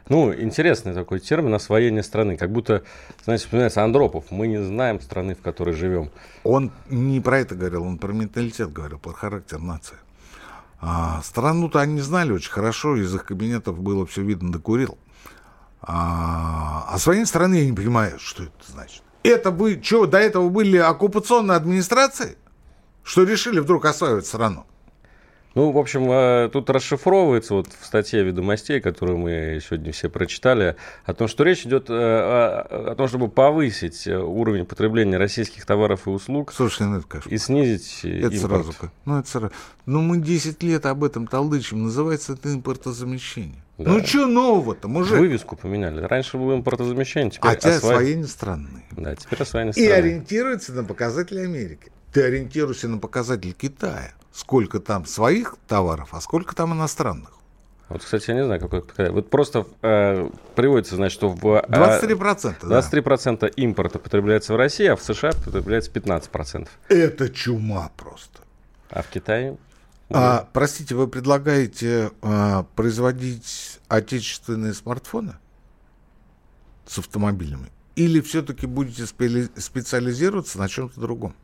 ну, 0.10 0.34
интересный 0.34 0.93
такой 0.93 1.19
термин 1.19 1.53
освоение 1.53 2.03
страны. 2.03 2.38
Как 2.38 2.51
будто, 2.51 2.84
знаете, 3.23 3.45
вспоминается 3.45 3.84
Андропов. 3.84 4.25
Мы 4.29 4.47
не 4.47 4.63
знаем 4.63 5.01
страны, 5.01 5.36
в 5.36 5.41
которой 5.41 5.73
живем. 5.73 6.12
Он 6.43 6.71
не 6.89 7.19
про 7.19 7.39
это 7.39 7.56
говорил, 7.56 7.84
он 7.84 7.97
про 7.97 8.13
менталитет 8.13 8.71
говорил, 8.71 8.99
про 8.99 9.13
характер 9.13 9.60
нации. 9.60 9.97
А, 10.79 11.21
страну-то 11.23 11.79
они 11.79 12.01
знали 12.01 12.32
очень 12.32 12.51
хорошо, 12.51 12.97
из 12.97 13.13
их 13.15 13.25
кабинетов 13.25 13.79
было 13.79 14.06
все 14.06 14.21
видно, 14.21 14.51
докурил. 14.51 14.97
А, 15.82 16.97
своей 16.97 17.25
страны 17.25 17.56
я 17.56 17.65
не 17.65 17.73
понимаю, 17.73 18.19
что 18.19 18.43
это 18.43 18.51
значит. 18.67 19.03
Это 19.24 19.52
вы 19.52 19.82
что, 19.82 20.06
до 20.06 20.18
этого 20.18 20.50
были 20.50 20.78
оккупационные 20.78 21.56
администрации? 21.56 22.38
Что 23.04 23.24
решили 23.24 23.60
вдруг 23.60 23.86
осваивать 23.86 24.26
страну? 24.26 24.66
Ну, 25.56 25.72
в 25.72 25.78
общем, 25.78 26.10
э, 26.10 26.50
тут 26.52 26.70
расшифровывается 26.72 27.54
вот 27.54 27.68
в 27.68 27.86
статье 27.86 28.24
«Ведомостей», 28.24 28.82
которую 28.82 29.20
мы 29.20 29.60
сегодня 29.63 29.92
все 29.92 30.10
прочитали, 30.10 30.76
о 31.06 31.13
том, 31.13 31.28
что 31.28 31.44
речь 31.44 31.66
идет 31.66 31.89
э, 31.89 31.94
о, 31.94 32.96
том, 32.98 33.08
чтобы 33.08 33.30
повысить 33.30 34.08
э, 34.08 34.18
уровень 34.18 34.66
потребления 34.66 35.18
российских 35.18 35.66
товаров 35.66 36.08
и 36.08 36.10
услуг 36.10 36.52
Слушай, 36.54 36.88
ну 36.88 36.98
это 36.98 37.08
кошмар. 37.08 37.34
и 37.34 37.38
снизить 37.38 38.00
это 38.04 38.36
импорт. 38.36 38.66
Сразу, 38.66 38.92
ну, 39.06 39.20
это 39.20 39.30
сразу. 39.30 39.52
Ну, 39.86 40.02
мы 40.02 40.18
10 40.18 40.63
лет 40.63 40.88
об 40.88 41.04
этом 41.04 41.28
толдычим. 41.28 41.84
Называется 41.84 42.34
это 42.34 42.52
импортозамещение. 42.52 43.63
Да. 43.78 43.92
Ну, 43.92 44.06
что 44.06 44.26
нового-то, 44.26 44.88
мужик? 44.88 45.20
Вывеску 45.20 45.56
поменяли. 45.56 46.02
Раньше 46.02 46.38
было 46.38 46.56
импортозамещение, 46.56 47.30
теперь 47.30 47.52
а 47.52 47.54
осва... 47.58 47.76
освоение 47.76 48.28
страны. 48.28 48.86
Да, 48.92 49.16
теперь 49.16 49.42
освоение 49.42 49.74
страны. 49.74 49.88
И 49.88 49.92
ориентируется 49.92 50.74
на 50.74 50.84
показатели 50.84 51.42
Америки. 51.42 51.92
Ты 52.12 52.24
ориентируешься 52.24 52.88
на 52.88 52.98
показатели 52.98 53.52
Китая 53.52 54.13
сколько 54.34 54.80
там 54.80 55.06
своих 55.06 55.56
товаров, 55.67 56.10
а 56.12 56.19
сколько 56.19 56.56
там 56.56 56.74
иностранных. 56.74 57.30
Вот, 57.89 58.04
кстати, 58.04 58.32
я 58.32 58.36
не 58.36 58.46
знаю, 58.46 58.60
какой... 58.60 58.84
Вот 59.12 59.30
просто 59.30 59.67
э, 59.84 60.30
приводится, 60.56 60.96
значит, 60.96 61.13
что 61.13 61.30
в... 61.30 61.46
Э, 61.46 61.62
23%, 61.67 62.62
23% 62.62 63.39
да. 63.39 63.48
импорта 63.48 64.00
потребляется 64.00 64.54
в 64.54 64.56
России, 64.56 64.88
а 64.88 64.96
в 64.96 65.04
США 65.04 65.32
потребляется 65.32 65.91
15%. 65.91 66.67
Это 66.89 67.30
чума 67.30 67.91
просто. 67.96 68.39
А 68.89 69.04
в 69.04 69.10
Китае? 69.10 69.58
А, 70.10 70.48
простите, 70.54 70.96
вы 70.96 71.08
предлагаете 71.08 72.12
а, 72.22 72.63
производить 72.76 73.80
отечественные 73.88 74.74
смартфоны 74.74 75.36
с 76.86 76.98
автомобилями? 76.98 77.72
Или 77.96 78.22
все-таки 78.22 78.65
будете 78.65 79.06
специализироваться 79.06 80.58
на 80.58 80.67
чем-то 80.67 81.00
другом? 81.00 81.36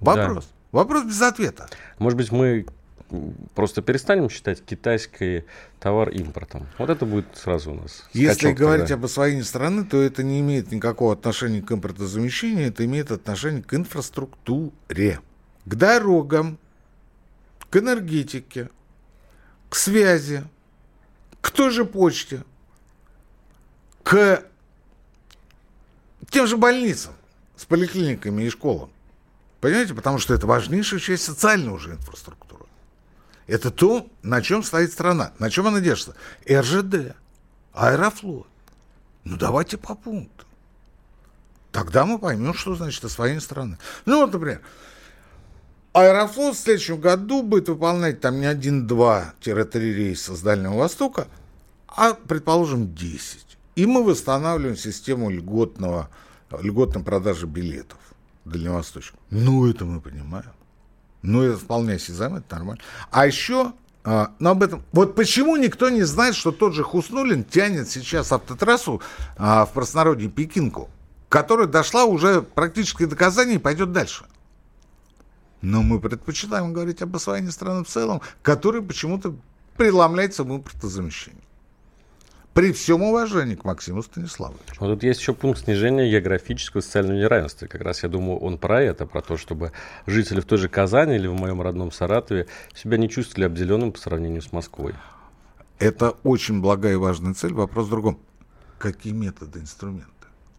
Вопрос. 0.00 0.44
Да. 0.44 0.78
Вопрос 0.78 1.04
без 1.04 1.20
ответа. 1.22 1.68
Может 1.98 2.16
быть, 2.16 2.30
мы 2.30 2.66
просто 3.54 3.80
перестанем 3.80 4.28
считать 4.28 4.62
китайский 4.62 5.44
товар 5.80 6.10
импортом. 6.10 6.66
Вот 6.76 6.90
это 6.90 7.06
будет 7.06 7.26
сразу 7.36 7.72
у 7.72 7.74
нас. 7.74 8.06
Если 8.12 8.52
говорить 8.52 8.90
об 8.90 9.04
освоении 9.04 9.40
страны, 9.42 9.84
то 9.84 10.00
это 10.00 10.22
не 10.22 10.40
имеет 10.40 10.70
никакого 10.72 11.14
отношения 11.14 11.62
к 11.62 11.72
импортозамещению, 11.72 12.68
это 12.68 12.84
имеет 12.84 13.10
отношение 13.10 13.62
к 13.62 13.72
инфраструктуре, 13.72 15.20
к 15.64 15.74
дорогам, 15.74 16.58
к 17.70 17.76
энергетике, 17.76 18.68
к 19.70 19.74
связи, 19.74 20.44
к 21.40 21.50
той 21.50 21.70
же 21.70 21.86
почте, 21.86 22.44
к 24.02 24.44
тем 26.28 26.46
же 26.46 26.58
больницам 26.58 27.14
с 27.56 27.64
поликлиниками 27.64 28.42
и 28.42 28.50
школам. 28.50 28.90
Понимаете, 29.60 29.94
потому 29.94 30.18
что 30.18 30.34
это 30.34 30.46
важнейшая 30.46 31.00
часть 31.00 31.24
социальной 31.24 31.72
уже 31.72 31.92
инфраструктуры. 31.92 32.64
Это 33.46 33.70
то, 33.70 34.06
на 34.22 34.42
чем 34.42 34.62
стоит 34.62 34.92
страна, 34.92 35.32
на 35.38 35.50
чем 35.50 35.66
она 35.66 35.80
держится. 35.80 36.14
РЖД, 36.48 37.16
Аэрофлот. 37.72 38.46
Ну, 39.24 39.36
давайте 39.36 39.78
по 39.78 39.94
пунктам. 39.94 40.46
Тогда 41.72 42.06
мы 42.06 42.18
поймем, 42.18 42.54
что 42.54 42.74
значит 42.76 43.04
освоение 43.04 43.40
страны. 43.40 43.78
Ну, 44.04 44.20
вот, 44.20 44.32
например, 44.32 44.60
Аэрофлот 45.92 46.56
в 46.56 46.60
следующем 46.60 47.00
году 47.00 47.42
будет 47.42 47.68
выполнять 47.68 48.20
там 48.20 48.38
не 48.40 48.46
один-два-три 48.46 49.94
рейса 49.94 50.36
с 50.36 50.40
Дальнего 50.40 50.74
Востока, 50.74 51.26
а, 51.88 52.14
предположим, 52.14 52.94
10. 52.94 53.58
И 53.74 53.86
мы 53.86 54.04
восстанавливаем 54.04 54.76
систему 54.76 55.30
льготного, 55.30 56.10
льготной 56.50 57.02
продажи 57.02 57.46
билетов 57.46 57.98
дальневосточных. 58.48 59.20
Ну, 59.30 59.66
это 59.68 59.84
мы 59.84 60.00
понимаем. 60.00 60.52
Ну, 61.22 61.42
это 61.42 61.58
вполне 61.58 61.94
осязаемо, 61.94 62.38
это 62.38 62.56
нормально. 62.56 62.82
А 63.10 63.26
еще, 63.26 63.72
а, 64.04 64.32
но 64.38 64.50
об 64.50 64.62
этом... 64.62 64.82
Вот 64.92 65.14
почему 65.14 65.56
никто 65.56 65.90
не 65.90 66.02
знает, 66.02 66.34
что 66.34 66.52
тот 66.52 66.74
же 66.74 66.82
Хуснулин 66.82 67.44
тянет 67.44 67.88
сейчас 67.88 68.32
автотрассу 68.32 69.02
а, 69.36 69.66
в 69.66 69.72
простонародье 69.72 70.28
Пекинку, 70.28 70.88
которая 71.28 71.66
дошла 71.66 72.04
уже 72.04 72.42
практически 72.42 73.04
до 73.04 73.16
Казани 73.16 73.56
и 73.56 73.58
пойдет 73.58 73.92
дальше. 73.92 74.24
Но 75.60 75.82
мы 75.82 75.98
предпочитаем 75.98 76.72
говорить 76.72 77.02
об 77.02 77.16
освоении 77.16 77.50
страны 77.50 77.84
в 77.84 77.88
целом, 77.88 78.22
который 78.42 78.80
почему-то 78.80 79.34
преломляется 79.76 80.44
в 80.44 80.54
импортозамещении. 80.54 81.47
При 82.54 82.72
всем 82.72 83.02
уважении 83.02 83.54
к 83.54 83.64
Максиму 83.64 84.02
Станиславовичу. 84.02 84.74
Вот 84.80 84.88
тут 84.88 85.02
есть 85.04 85.20
еще 85.20 85.32
пункт 85.32 85.60
снижения 85.60 86.10
географического 86.10 86.80
и 86.80 86.84
социального 86.84 87.16
неравенства. 87.16 87.66
Как 87.66 87.80
раз 87.82 88.02
я 88.02 88.08
думаю, 88.08 88.38
он 88.38 88.58
про 88.58 88.82
это, 88.82 89.06
про 89.06 89.22
то, 89.22 89.36
чтобы 89.36 89.72
жители 90.06 90.40
в 90.40 90.44
той 90.44 90.58
же 90.58 90.68
Казани 90.68 91.14
или 91.14 91.28
в 91.28 91.34
моем 91.34 91.62
родном 91.62 91.92
Саратове 91.92 92.48
себя 92.74 92.98
не 92.98 93.08
чувствовали 93.08 93.46
обделенным 93.46 93.92
по 93.92 93.98
сравнению 93.98 94.42
с 94.42 94.50
Москвой. 94.52 94.94
Это 95.78 96.10
очень 96.24 96.60
благая 96.60 96.94
и 96.94 96.96
важная 96.96 97.34
цель. 97.34 97.52
Вопрос 97.52 97.86
в 97.86 97.90
другом. 97.90 98.18
Какие 98.78 99.12
методы, 99.12 99.60
инструменты? 99.60 100.08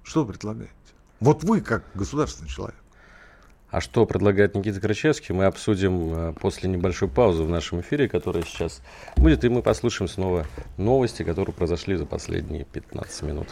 Что 0.03 0.23
вы 0.23 0.33
предлагаете? 0.33 0.73
Вот 1.19 1.43
вы, 1.43 1.59
как 1.59 1.83
государственный 1.93 2.49
человек. 2.49 2.78
А 3.71 3.81
что 3.81 4.05
предлагает 4.05 4.55
Никита 4.55 4.81
Крычевский, 4.81 5.35
мы 5.35 5.45
обсудим 5.45 6.13
э, 6.13 6.33
после 6.33 6.69
небольшой 6.69 7.07
паузы 7.07 7.43
в 7.43 7.49
нашем 7.49 7.81
эфире, 7.81 8.09
которая 8.09 8.43
сейчас 8.43 8.81
будет, 9.15 9.43
и 9.45 9.49
мы 9.49 9.61
послушаем 9.61 10.09
снова 10.09 10.47
новости, 10.77 11.21
которые 11.21 11.53
произошли 11.53 11.95
за 11.95 12.05
последние 12.05 12.65
15 12.65 13.23
минут. 13.23 13.47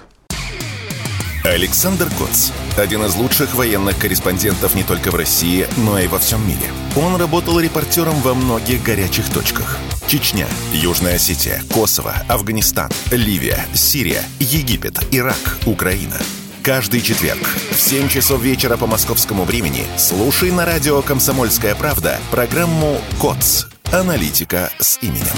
Александр 1.43 2.07
Коц. 2.17 2.51
Один 2.77 3.03
из 3.03 3.15
лучших 3.15 3.55
военных 3.55 3.97
корреспондентов 3.99 4.75
не 4.75 4.83
только 4.83 5.11
в 5.11 5.15
России, 5.15 5.65
но 5.77 5.97
и 5.99 6.07
во 6.07 6.17
всем 6.17 6.45
мире. 6.45 6.67
Он 6.95 7.15
работал 7.15 7.59
репортером 7.59 8.15
во 8.15 8.33
многих 8.33 8.83
горячих 8.83 9.31
точках. 9.31 9.77
Чечня, 10.07 10.47
Южная 10.73 11.15
Осетия, 11.15 11.61
Косово, 11.71 12.15
Афганистан, 12.27 12.89
Ливия, 13.11 13.59
Сирия, 13.73 14.23
Египет, 14.39 14.99
Ирак, 15.11 15.59
Украина– 15.65 16.17
каждый 16.67 16.99
четверг 16.99 17.39
в 17.71 17.79
7 17.79 18.09
часов 18.09 18.41
вечера 18.41 18.75
по 18.75 18.87
московскому 18.87 19.45
времени 19.45 19.85
слушай 19.95 20.51
на 20.51 20.65
радио 20.65 21.01
«Комсомольская 21.01 21.75
правда» 21.75 22.17
программу 22.29 22.97
«КОЦ. 23.21 23.67
Аналитика 23.93 24.69
с 24.77 25.01
именем». 25.01 25.37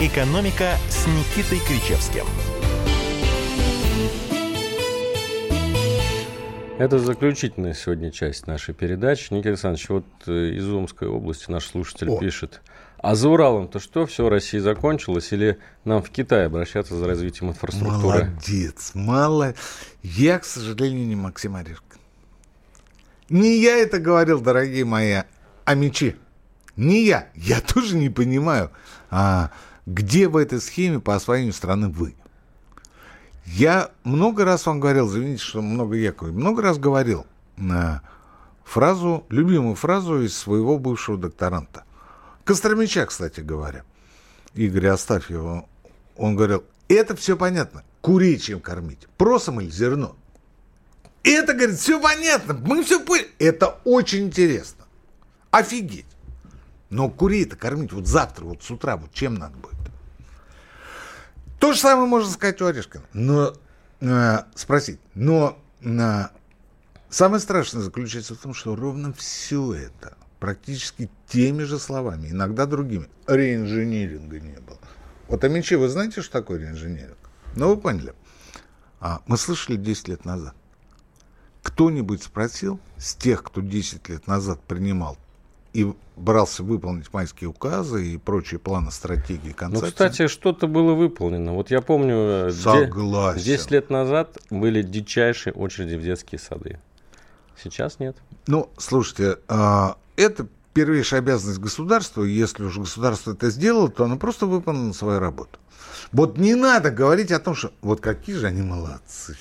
«Экономика» 0.00 0.74
с 0.88 1.08
Никитой 1.08 1.58
Кричевским. 1.66 2.26
Это 6.78 7.00
заключительная 7.00 7.74
сегодня 7.74 8.12
часть 8.12 8.46
нашей 8.46 8.72
передачи. 8.72 9.32
Никита 9.32 9.48
Александрович, 9.48 9.88
вот 9.88 10.04
э, 10.28 10.50
из 10.50 10.64
Омской 10.68 11.08
области 11.08 11.50
наш 11.50 11.66
слушатель 11.66 12.08
О. 12.08 12.18
пишет– 12.18 12.60
а 13.00 13.14
за 13.14 13.28
Уралом-то 13.28 13.78
что, 13.78 14.06
все, 14.06 14.28
России 14.28 14.58
закончилось? 14.58 15.32
Или 15.32 15.58
нам 15.84 16.02
в 16.02 16.10
Китай 16.10 16.46
обращаться 16.46 16.96
за 16.96 17.06
развитием 17.06 17.50
инфраструктуры? 17.50 18.24
Молодец, 18.24 18.90
мало. 18.94 19.54
Я, 20.02 20.38
к 20.40 20.44
сожалению, 20.44 21.06
не 21.06 21.14
Максим 21.14 21.54
Орешко. 21.54 21.84
Не 23.28 23.58
я 23.58 23.76
это 23.76 23.98
говорил, 23.98 24.40
дорогие 24.40 24.84
мои 24.84 25.22
амичи. 25.64 26.16
Не 26.76 27.04
я. 27.04 27.28
Я 27.34 27.60
тоже 27.74 27.96
не 27.96 28.10
понимаю, 28.10 28.70
а, 29.10 29.52
где 29.86 30.28
в 30.28 30.36
этой 30.36 30.60
схеме 30.60 30.98
по 30.98 31.14
освоению 31.14 31.52
страны 31.52 31.88
вы. 31.88 32.14
Я 33.44 33.90
много 34.04 34.44
раз 34.44 34.66
вам 34.66 34.80
говорил, 34.80 35.08
извините, 35.08 35.42
что 35.42 35.62
много 35.62 35.96
я 35.96 36.12
много 36.20 36.62
раз 36.62 36.78
говорил 36.78 37.26
на 37.56 38.02
фразу, 38.64 39.24
любимую 39.30 39.74
фразу 39.74 40.22
из 40.22 40.36
своего 40.36 40.78
бывшего 40.78 41.16
докторанта. 41.16 41.84
Костромича, 42.48 43.04
кстати 43.04 43.40
говоря, 43.40 43.84
Игорь 44.54 44.86
Астафьева, 44.86 45.68
он 46.16 46.34
говорил, 46.34 46.64
это 46.88 47.14
все 47.14 47.36
понятно, 47.36 47.84
курей 48.00 48.38
чем 48.38 48.62
кормить, 48.62 49.06
просом 49.18 49.60
или 49.60 49.68
зерно. 49.68 50.16
Это, 51.22 51.52
говорит, 51.52 51.78
все 51.78 52.00
понятно, 52.00 52.54
мы 52.54 52.82
все 52.84 53.04
поняли. 53.04 53.28
Это 53.38 53.78
очень 53.84 54.28
интересно. 54.28 54.86
Офигеть. 55.50 56.06
Но 56.88 57.10
курей-то 57.10 57.54
кормить 57.54 57.92
вот 57.92 58.06
завтра, 58.06 58.46
вот 58.46 58.62
с 58.62 58.70
утра, 58.70 58.96
вот 58.96 59.12
чем 59.12 59.34
надо 59.34 59.58
будет? 59.58 59.74
То 61.60 61.74
же 61.74 61.78
самое 61.78 62.08
можно 62.08 62.32
сказать 62.32 62.62
у 62.62 62.64
Орешкина. 62.64 63.04
Но 63.12 63.52
э, 64.00 64.38
спросить. 64.54 65.00
Но 65.14 65.58
э, 65.82 66.22
самое 67.10 67.42
страшное 67.42 67.82
заключается 67.82 68.34
в 68.34 68.38
том, 68.38 68.54
что 68.54 68.74
ровно 68.74 69.12
все 69.12 69.74
это 69.74 70.16
практически 70.38 71.10
теми 71.26 71.62
же 71.62 71.78
словами, 71.78 72.28
иногда 72.28 72.66
другими. 72.66 73.08
Реинжиниринга 73.26 74.40
не 74.40 74.58
было. 74.60 74.78
Вот, 75.28 75.44
Амичи, 75.44 75.74
вы 75.74 75.88
знаете, 75.88 76.22
что 76.22 76.32
такое 76.32 76.58
реинжиниринг? 76.58 77.18
Ну, 77.56 77.68
вы 77.68 77.76
поняли. 77.76 78.14
А, 79.00 79.20
мы 79.26 79.36
слышали 79.36 79.76
10 79.76 80.08
лет 80.08 80.24
назад. 80.24 80.54
Кто-нибудь 81.62 82.22
спросил 82.22 82.80
с 82.96 83.14
тех, 83.14 83.42
кто 83.42 83.60
10 83.60 84.08
лет 84.08 84.26
назад 84.26 84.60
принимал 84.62 85.18
и 85.74 85.92
брался 86.16 86.62
выполнить 86.62 87.12
майские 87.12 87.50
указы 87.50 88.14
и 88.14 88.16
прочие 88.16 88.58
планы, 88.58 88.90
стратегии, 88.90 89.52
концепции. 89.52 89.86
Ну, 89.86 89.90
кстати, 89.92 90.26
что-то 90.26 90.66
было 90.66 90.94
выполнено. 90.94 91.52
Вот 91.52 91.70
я 91.70 91.80
помню, 91.80 92.48
э, 92.48 92.50
Согласен. 92.50 93.42
10 93.42 93.70
лет 93.70 93.90
назад 93.90 94.38
были 94.50 94.82
дичайшие 94.82 95.52
очереди 95.52 95.94
в 95.94 96.02
детские 96.02 96.38
сады. 96.38 96.80
Сейчас 97.62 97.98
нет. 97.98 98.16
Ну, 98.46 98.70
слушайте, 98.78 99.38
а, 99.48 99.98
это 100.18 100.48
первейшая 100.74 101.20
обязанность 101.20 101.60
государства. 101.60 102.24
Если 102.24 102.64
уж 102.64 102.78
государство 102.78 103.32
это 103.32 103.50
сделало, 103.50 103.88
то 103.88 104.04
оно 104.04 104.16
просто 104.16 104.46
выполнило 104.46 104.92
свою 104.92 105.20
работу. 105.20 105.58
Вот 106.12 106.38
не 106.38 106.54
надо 106.54 106.90
говорить 106.90 107.32
о 107.32 107.38
том, 107.38 107.54
что 107.54 107.72
вот 107.80 108.00
какие 108.00 108.34
же 108.34 108.46
они 108.46 108.62
молодцы. 108.62 109.36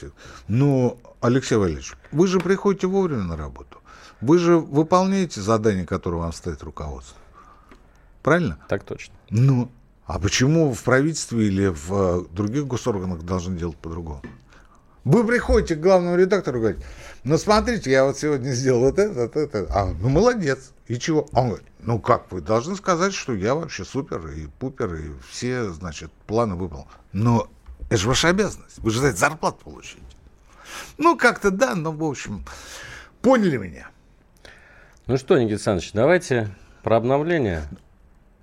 Но, 0.47 0.97
Алексей 1.21 1.55
Валерьевич, 1.55 1.93
вы 2.11 2.27
же 2.27 2.39
приходите 2.39 2.87
вовремя 2.87 3.23
на 3.23 3.37
работу. 3.37 3.79
Вы 4.21 4.39
же 4.39 4.57
выполняете 4.57 5.41
задание, 5.41 5.85
которое 5.85 6.17
вам 6.17 6.33
ставит 6.33 6.63
руководство. 6.63 7.17
Правильно? 8.23 8.57
Так 8.67 8.83
точно. 8.83 9.13
Ну, 9.29 9.71
а 10.05 10.19
почему 10.19 10.73
в 10.73 10.83
правительстве 10.83 11.47
или 11.47 11.67
в 11.67 11.93
э, 11.93 12.25
других 12.31 12.65
госорганах 12.65 13.23
должны 13.23 13.57
делать 13.57 13.77
по-другому? 13.77 14.21
Вы 15.07 15.25
приходите 15.25 15.75
к 15.75 15.79
главному 15.79 16.17
редактору 16.17 16.57
и 16.57 16.61
говорите, 16.61 16.85
ну 17.23 17.37
смотрите, 17.37 17.89
я 17.89 18.03
вот 18.03 18.17
сегодня 18.19 18.51
сделал 18.51 18.81
вот 18.81 18.99
это, 18.99 19.21
вот 19.21 19.37
это. 19.37 19.65
А, 19.73 19.85
ну 19.85 20.09
молодец. 20.09 20.73
И 20.87 20.99
чего? 20.99 21.29
Он 21.31 21.47
говорит, 21.47 21.67
ну 21.79 21.97
как, 21.97 22.29
вы 22.29 22.41
должны 22.41 22.75
сказать, 22.75 23.13
что 23.13 23.33
я 23.33 23.55
вообще 23.55 23.85
супер 23.85 24.27
и 24.27 24.47
пупер, 24.59 24.95
и 24.95 25.11
все, 25.29 25.69
значит, 25.69 26.11
планы 26.25 26.55
выполнил. 26.55 26.87
Но 27.13 27.47
это 27.89 27.95
же 27.95 28.09
ваша 28.09 28.27
обязанность. 28.27 28.79
Вы 28.79 28.91
же 28.91 28.99
за 28.99 29.07
это 29.07 29.17
зарплату 29.17 29.59
получите. 29.63 30.01
Ну, 30.97 31.17
как-то 31.17 31.51
да, 31.51 31.73
но, 31.73 31.93
в 31.93 32.03
общем, 32.03 32.43
поняли 33.21 33.55
меня. 33.55 33.87
Ну 35.05 35.15
что, 35.15 35.37
Никита 35.37 35.53
Александрович, 35.53 35.93
давайте 35.93 36.53
про 36.83 36.97
обновление. 36.97 37.63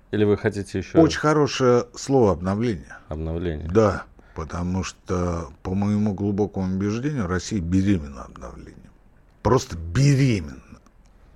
Или 0.09 0.23
вы 0.23 0.35
хотите 0.35 0.79
еще... 0.79 0.97
Очень 0.97 1.19
хорошее 1.19 1.85
слово 1.95 2.31
обновление. 2.31 2.97
Обновление. 3.07 3.67
Да. 3.69 4.05
Потому 4.35 4.83
что, 4.83 5.53
по 5.63 5.73
моему 5.73 6.13
глубокому 6.13 6.75
убеждению, 6.75 7.25
Россия 7.25 7.61
беременна 7.61 8.23
обновлением. 8.23 8.91
Просто 9.41 9.77
беременна. 9.77 10.61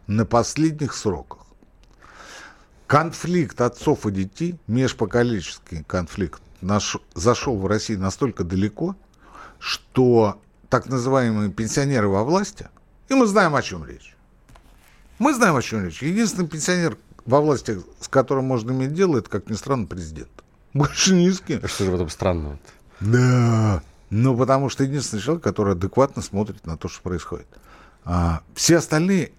На 0.07 0.25
последних 0.25 0.93
сроках. 0.93 1.39
Конфликт 2.87 3.61
отцов 3.61 4.05
и 4.05 4.11
детей, 4.11 4.59
межпоколенческий 4.67 5.83
конфликт, 5.83 6.41
наш, 6.61 6.97
зашел 7.13 7.55
в 7.57 7.67
России 7.67 7.95
настолько 7.95 8.43
далеко, 8.43 8.95
что 9.59 10.41
так 10.69 10.87
называемые 10.87 11.51
пенсионеры 11.51 12.07
во 12.07 12.23
власти, 12.23 12.67
и 13.07 13.13
мы 13.13 13.27
знаем, 13.27 13.55
о 13.55 13.61
чем 13.61 13.85
речь. 13.85 14.15
Мы 15.19 15.33
знаем, 15.33 15.55
о 15.55 15.61
чем 15.61 15.85
речь. 15.85 16.01
Единственный 16.01 16.47
пенсионер 16.47 16.97
во 17.25 17.39
власти, 17.39 17.79
с 18.01 18.07
которым 18.07 18.45
можно 18.45 18.71
иметь 18.71 18.93
дело, 18.93 19.19
это, 19.19 19.29
как 19.29 19.49
ни 19.49 19.55
странно, 19.55 19.85
президент. 19.85 20.31
Больше 20.73 21.13
ни 21.13 21.29
с 21.29 21.39
кем. 21.39 21.65
Что 21.67 21.85
же 21.85 21.91
в 21.91 21.95
этом 21.95 22.09
странного? 22.09 22.59
Да. 22.99 23.81
Ну, 24.09 24.35
потому 24.35 24.69
что 24.69 24.83
единственный 24.83 25.21
человек, 25.21 25.43
который 25.43 25.73
адекватно 25.73 26.21
смотрит 26.21 26.65
на 26.65 26.77
то, 26.77 26.87
что 26.87 27.01
происходит. 27.01 27.47
А 28.03 28.41
все 28.55 28.77
остальные 28.77 29.31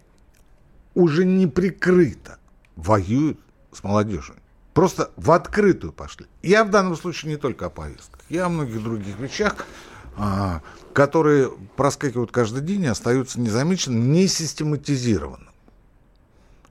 уже 0.95 1.25
неприкрыто 1.25 2.39
воюют 2.77 3.41
с 3.73 3.83
молодежью. 3.83 4.37
Просто 4.75 5.11
в 5.17 5.33
открытую 5.33 5.93
пошли. 5.93 6.27
Я 6.43 6.65
в 6.65 6.71
данном 6.71 6.97
случае 6.97 7.33
не 7.33 7.37
только 7.37 7.67
о 7.67 7.71
повестках. 7.71 8.21
Я 8.29 8.47
о 8.47 8.49
многих 8.49 8.83
других 8.83 9.19
вещах, 9.19 9.67
а, 10.17 10.63
которые 10.93 11.51
проскакивают 11.77 12.31
каждый 12.31 12.63
день 12.63 12.85
и 12.85 12.87
остаются 12.87 13.41
незамеченными, 13.41 14.05
не 14.05 14.29
систематизированным. 14.29 15.51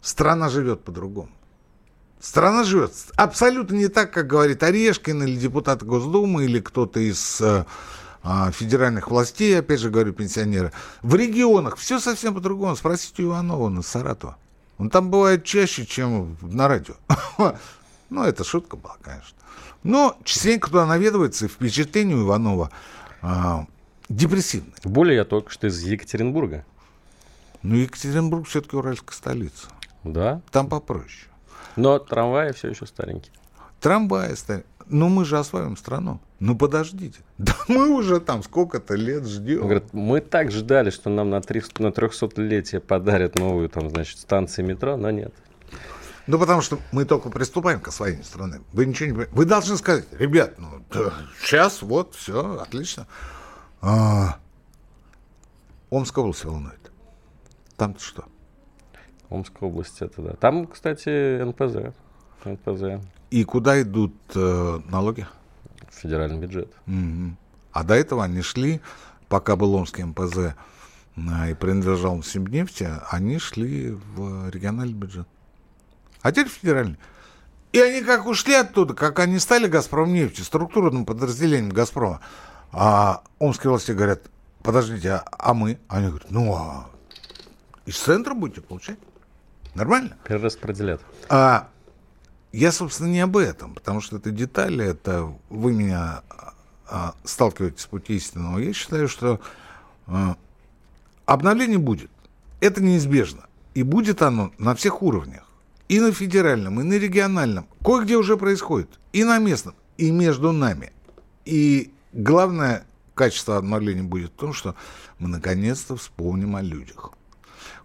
Страна 0.02 0.50
живет 0.50 0.84
по-другому. 0.84 1.32
Страна 2.20 2.66
живет 2.66 2.92
абсолютно 3.16 3.76
не 3.76 3.88
так, 3.88 4.12
как 4.12 4.28
говорит 4.28 4.62
Орешкин 4.62 5.24
или 5.24 5.38
депутат 5.38 5.84
Госдумы, 5.84 6.46
или 6.46 6.60
кто-то 6.60 7.00
из 7.00 7.40
э, 7.40 7.64
а, 8.24 8.52
федеральных 8.52 9.10
властей, 9.10 9.58
опять 9.58 9.80
же 9.80 9.90
говорю, 9.90 10.12
пенсионеры. 10.12 10.74
В 11.02 11.16
регионах 11.16 11.78
все 11.78 12.00
совсем 12.00 12.34
по-другому. 12.34 12.76
Спросите 12.76 13.24
у 13.24 13.28
Иванова, 13.28 13.80
из 13.80 13.88
Саратова. 13.88 14.38
Он 14.78 14.90
там 14.90 15.10
бывает 15.10 15.46
чаще, 15.46 15.86
чем 15.86 16.38
на 16.42 16.68
радио. 16.68 16.96
Ну, 18.12 18.24
это 18.24 18.44
шутка 18.44 18.76
была, 18.76 18.96
конечно. 19.04 19.38
Но 19.84 20.18
частенько 20.24 20.70
туда 20.70 20.88
наведывается, 20.88 21.46
и 21.46 21.48
впечатление 21.48 22.18
у 22.18 22.24
Иванова 22.26 22.72
а, 23.22 23.68
депрессивное. 24.10 24.74
Более 24.84 25.18
я 25.18 25.26
только 25.26 25.52
что 25.52 25.68
из 25.68 25.80
Екатеринбурга. 25.84 26.66
Ну, 27.62 27.76
Екатеринбург 27.76 28.48
все-таки 28.48 28.76
уральская 28.76 29.16
столица. 29.16 29.68
Да. 30.04 30.42
Там 30.50 30.70
попроще. 30.70 31.29
Но 31.76 32.00
трамваи 32.00 32.52
все 32.52 32.70
еще 32.70 32.86
старенькие. 32.86 33.34
Трамваи 33.80 34.34
старенькие. 34.34 34.70
Ну, 34.88 35.08
мы 35.08 35.24
же 35.24 35.38
осваиваем 35.38 35.78
страну. 35.78 36.20
Ну, 36.40 36.56
подождите. 36.56 37.20
Да 37.38 37.54
мы 37.68 37.90
уже 37.90 38.20
там 38.20 38.44
сколько-то 38.44 38.96
лет 38.96 39.26
ждем. 39.26 39.62
Говорят, 39.62 39.94
мы 39.94 40.20
так 40.20 40.52
ждали, 40.52 40.90
что 40.90 41.10
нам 41.10 41.30
на, 41.30 41.42
300, 41.42 41.82
на 41.82 41.88
300-летие 41.88 42.80
подарят 42.80 43.38
новую, 43.38 43.70
там, 43.70 43.90
значит, 43.90 44.20
станцию 44.20 44.66
метро, 44.66 44.98
но 44.98 45.12
нет. 45.12 45.34
Ну, 46.28 46.38
потому 46.40 46.62
что 46.62 46.80
мы 46.92 47.06
только 47.06 47.30
приступаем 47.30 47.80
к 47.80 47.88
освоению 47.88 48.24
страны. 48.24 48.62
Вы 48.74 48.86
ничего 48.88 49.06
не 49.06 49.12
понимаете. 49.12 49.36
Вы 49.36 49.46
должны 49.46 49.78
сказать, 49.78 50.06
ребят, 50.12 50.56
ну, 50.58 50.84
да, 50.92 51.14
сейчас, 51.42 51.82
вот, 51.82 52.16
все, 52.16 52.60
отлично. 52.60 53.08
А, 53.82 54.38
Омская 55.90 56.24
область 56.24 56.46
волнует. 56.46 56.92
Там-то 57.78 58.04
что? 58.04 58.26
Омская 59.30 59.70
область, 59.70 60.02
это 60.02 60.22
да. 60.22 60.34
Там, 60.34 60.68
кстати, 60.68 61.42
НПЗ. 61.44 61.94
НПЗ. 62.46 63.04
И 63.32 63.44
куда 63.44 63.82
идут 63.82 64.14
э, 64.36 64.80
налоги? 64.90 65.28
Федеральный 65.92 66.40
бюджет. 66.40 66.72
Мгм. 66.86 67.38
А 67.72 67.84
до 67.84 67.94
этого 67.94 68.24
они 68.24 68.42
шли, 68.42 68.82
пока 69.28 69.56
был 69.56 69.76
Омский 69.76 70.04
МПЗ 70.04 70.56
а, 71.16 71.50
и 71.50 71.54
принадлежал 71.54 72.24
Сибнефти, 72.24 72.90
они 73.10 73.38
шли 73.38 73.92
в 73.92 74.50
региональный 74.50 74.94
бюджет. 74.94 75.28
А 76.22 76.32
теперь 76.32 76.48
федеральный. 76.48 76.98
И 77.72 77.80
они 77.80 78.02
как 78.02 78.26
ушли 78.26 78.56
оттуда, 78.56 78.96
как 78.96 79.20
они 79.20 79.38
стали 79.38 79.68
Газпром 79.68 80.12
нефтью, 80.12 80.44
структурным 80.44 81.06
подразделением 81.06 81.70
Газпрома. 81.70 82.20
А 82.72 83.22
омские 83.38 83.70
власти 83.70 83.92
говорят, 83.92 84.24
подождите, 84.64 85.12
а, 85.12 85.26
а 85.38 85.54
мы? 85.54 85.78
Они 85.88 86.08
говорят, 86.08 86.32
ну 86.32 86.56
а 86.56 86.90
из 87.86 87.98
центра 87.98 88.34
будете 88.34 88.62
получать? 88.62 89.00
Нормально? 89.80 90.18
Перераспределят. 90.26 91.00
А 91.30 91.70
я, 92.52 92.74
собственно, 92.74 93.08
не 93.08 93.22
об 93.22 93.38
этом, 93.38 93.76
потому 93.76 94.02
что 94.02 94.18
это 94.18 94.30
детали, 94.30 94.84
это 94.84 95.34
вы 95.50 95.72
меня 95.72 96.22
а, 96.86 97.14
сталкиваете 97.24 97.82
с 97.82 97.86
пути 97.86 98.18
истинного. 98.18 98.60
Я 98.60 98.74
считаю, 98.74 99.08
что 99.08 99.40
а, 100.06 100.36
обновление 101.26 101.78
будет. 101.78 102.12
Это 102.60 102.84
неизбежно. 102.84 103.46
И 103.74 103.84
будет 103.84 104.22
оно 104.22 104.52
на 104.58 104.76
всех 104.76 105.02
уровнях. 105.02 105.48
И 105.88 106.02
на 106.02 106.12
федеральном, 106.12 106.82
и 106.82 106.84
на 106.84 106.96
региональном. 106.96 107.66
Кое-где 107.82 108.18
уже 108.18 108.36
происходит. 108.36 109.00
И 109.14 109.24
на 109.24 109.38
местном, 109.38 109.76
и 109.96 110.12
между 110.12 110.52
нами. 110.52 110.92
И 111.46 111.94
главное 112.12 112.84
качество 113.16 113.56
обновления 113.56 114.04
будет 114.04 114.32
в 114.32 114.36
том, 114.36 114.52
что 114.52 114.76
мы 115.20 115.30
наконец-то 115.30 115.96
вспомним 115.96 116.58
о 116.58 116.62
людях. 116.62 117.14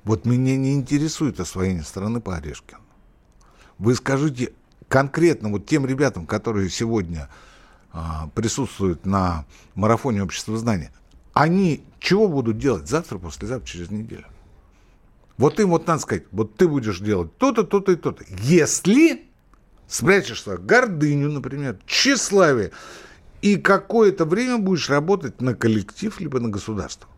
Вот 0.05 0.27
меня 0.27 0.57
не 0.57 0.75
интересует 0.75 1.41
освоение 1.41 1.83
страны 1.83 2.21
по 2.21 2.37
Орешкину. 2.37 2.81
Вы 3.79 3.95
скажите 3.95 4.53
конкретно 4.89 5.49
вот 5.49 5.67
тем 5.67 5.87
ребятам, 5.87 6.27
которые 6.27 6.69
сегодня 6.71 7.29
а, 7.93 8.29
присутствуют 8.35 9.07
на 9.07 9.47
марафоне 9.75 10.23
общества 10.23 10.57
знания, 10.59 10.93
они 11.33 11.85
чего 11.99 12.29
будут 12.29 12.59
делать 12.59 12.89
завтра, 12.89 13.19
послезавтра, 13.19 13.67
через 13.67 13.91
неделю? 13.91 14.27
Вот 15.37 15.59
им 15.59 15.71
вот 15.71 15.87
надо 15.87 16.01
сказать, 16.01 16.25
вот 16.31 16.57
ты 16.57 16.69
будешь 16.69 17.01
делать 17.01 17.37
то-то, 17.39 17.65
то-то 17.65 17.93
и 17.93 17.97
то-то. 17.97 18.25
Если 18.43 19.25
спрячешь 19.89 20.43
свою 20.43 20.61
гордыню, 20.61 21.31
например, 21.31 21.79
тщеславие, 21.87 22.71
и 23.43 23.57
какое-то 23.57 24.25
время 24.25 24.59
будешь 24.59 24.89
работать 24.89 25.41
на 25.41 25.55
коллектив 25.55 26.19
либо 26.21 26.41
на 26.41 26.49
государство. 26.49 27.09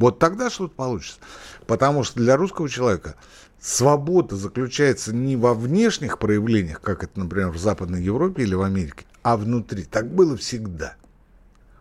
Вот 0.00 0.18
тогда 0.18 0.48
что-то 0.48 0.74
получится. 0.74 1.18
Потому 1.66 2.04
что 2.04 2.20
для 2.20 2.38
русского 2.38 2.70
человека 2.70 3.16
свобода 3.60 4.34
заключается 4.34 5.14
не 5.14 5.36
во 5.36 5.52
внешних 5.52 6.18
проявлениях, 6.18 6.80
как 6.80 7.04
это, 7.04 7.20
например, 7.20 7.50
в 7.50 7.58
Западной 7.58 8.02
Европе 8.02 8.44
или 8.44 8.54
в 8.54 8.62
Америке, 8.62 9.04
а 9.22 9.36
внутри. 9.36 9.84
Так 9.84 10.10
было 10.10 10.38
всегда. 10.38 10.94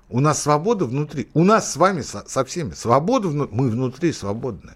У 0.10 0.20
нас 0.20 0.42
свобода 0.44 0.84
внутри. 0.84 1.30
У 1.34 1.46
нас 1.46 1.72
с 1.72 1.78
вами, 1.78 2.02
со, 2.02 2.28
со 2.28 2.44
всеми, 2.44 2.72
свобода 2.72 3.30
внутри. 3.30 3.56
Мы 3.56 3.70
внутри 3.70 4.12
свободны. 4.12 4.74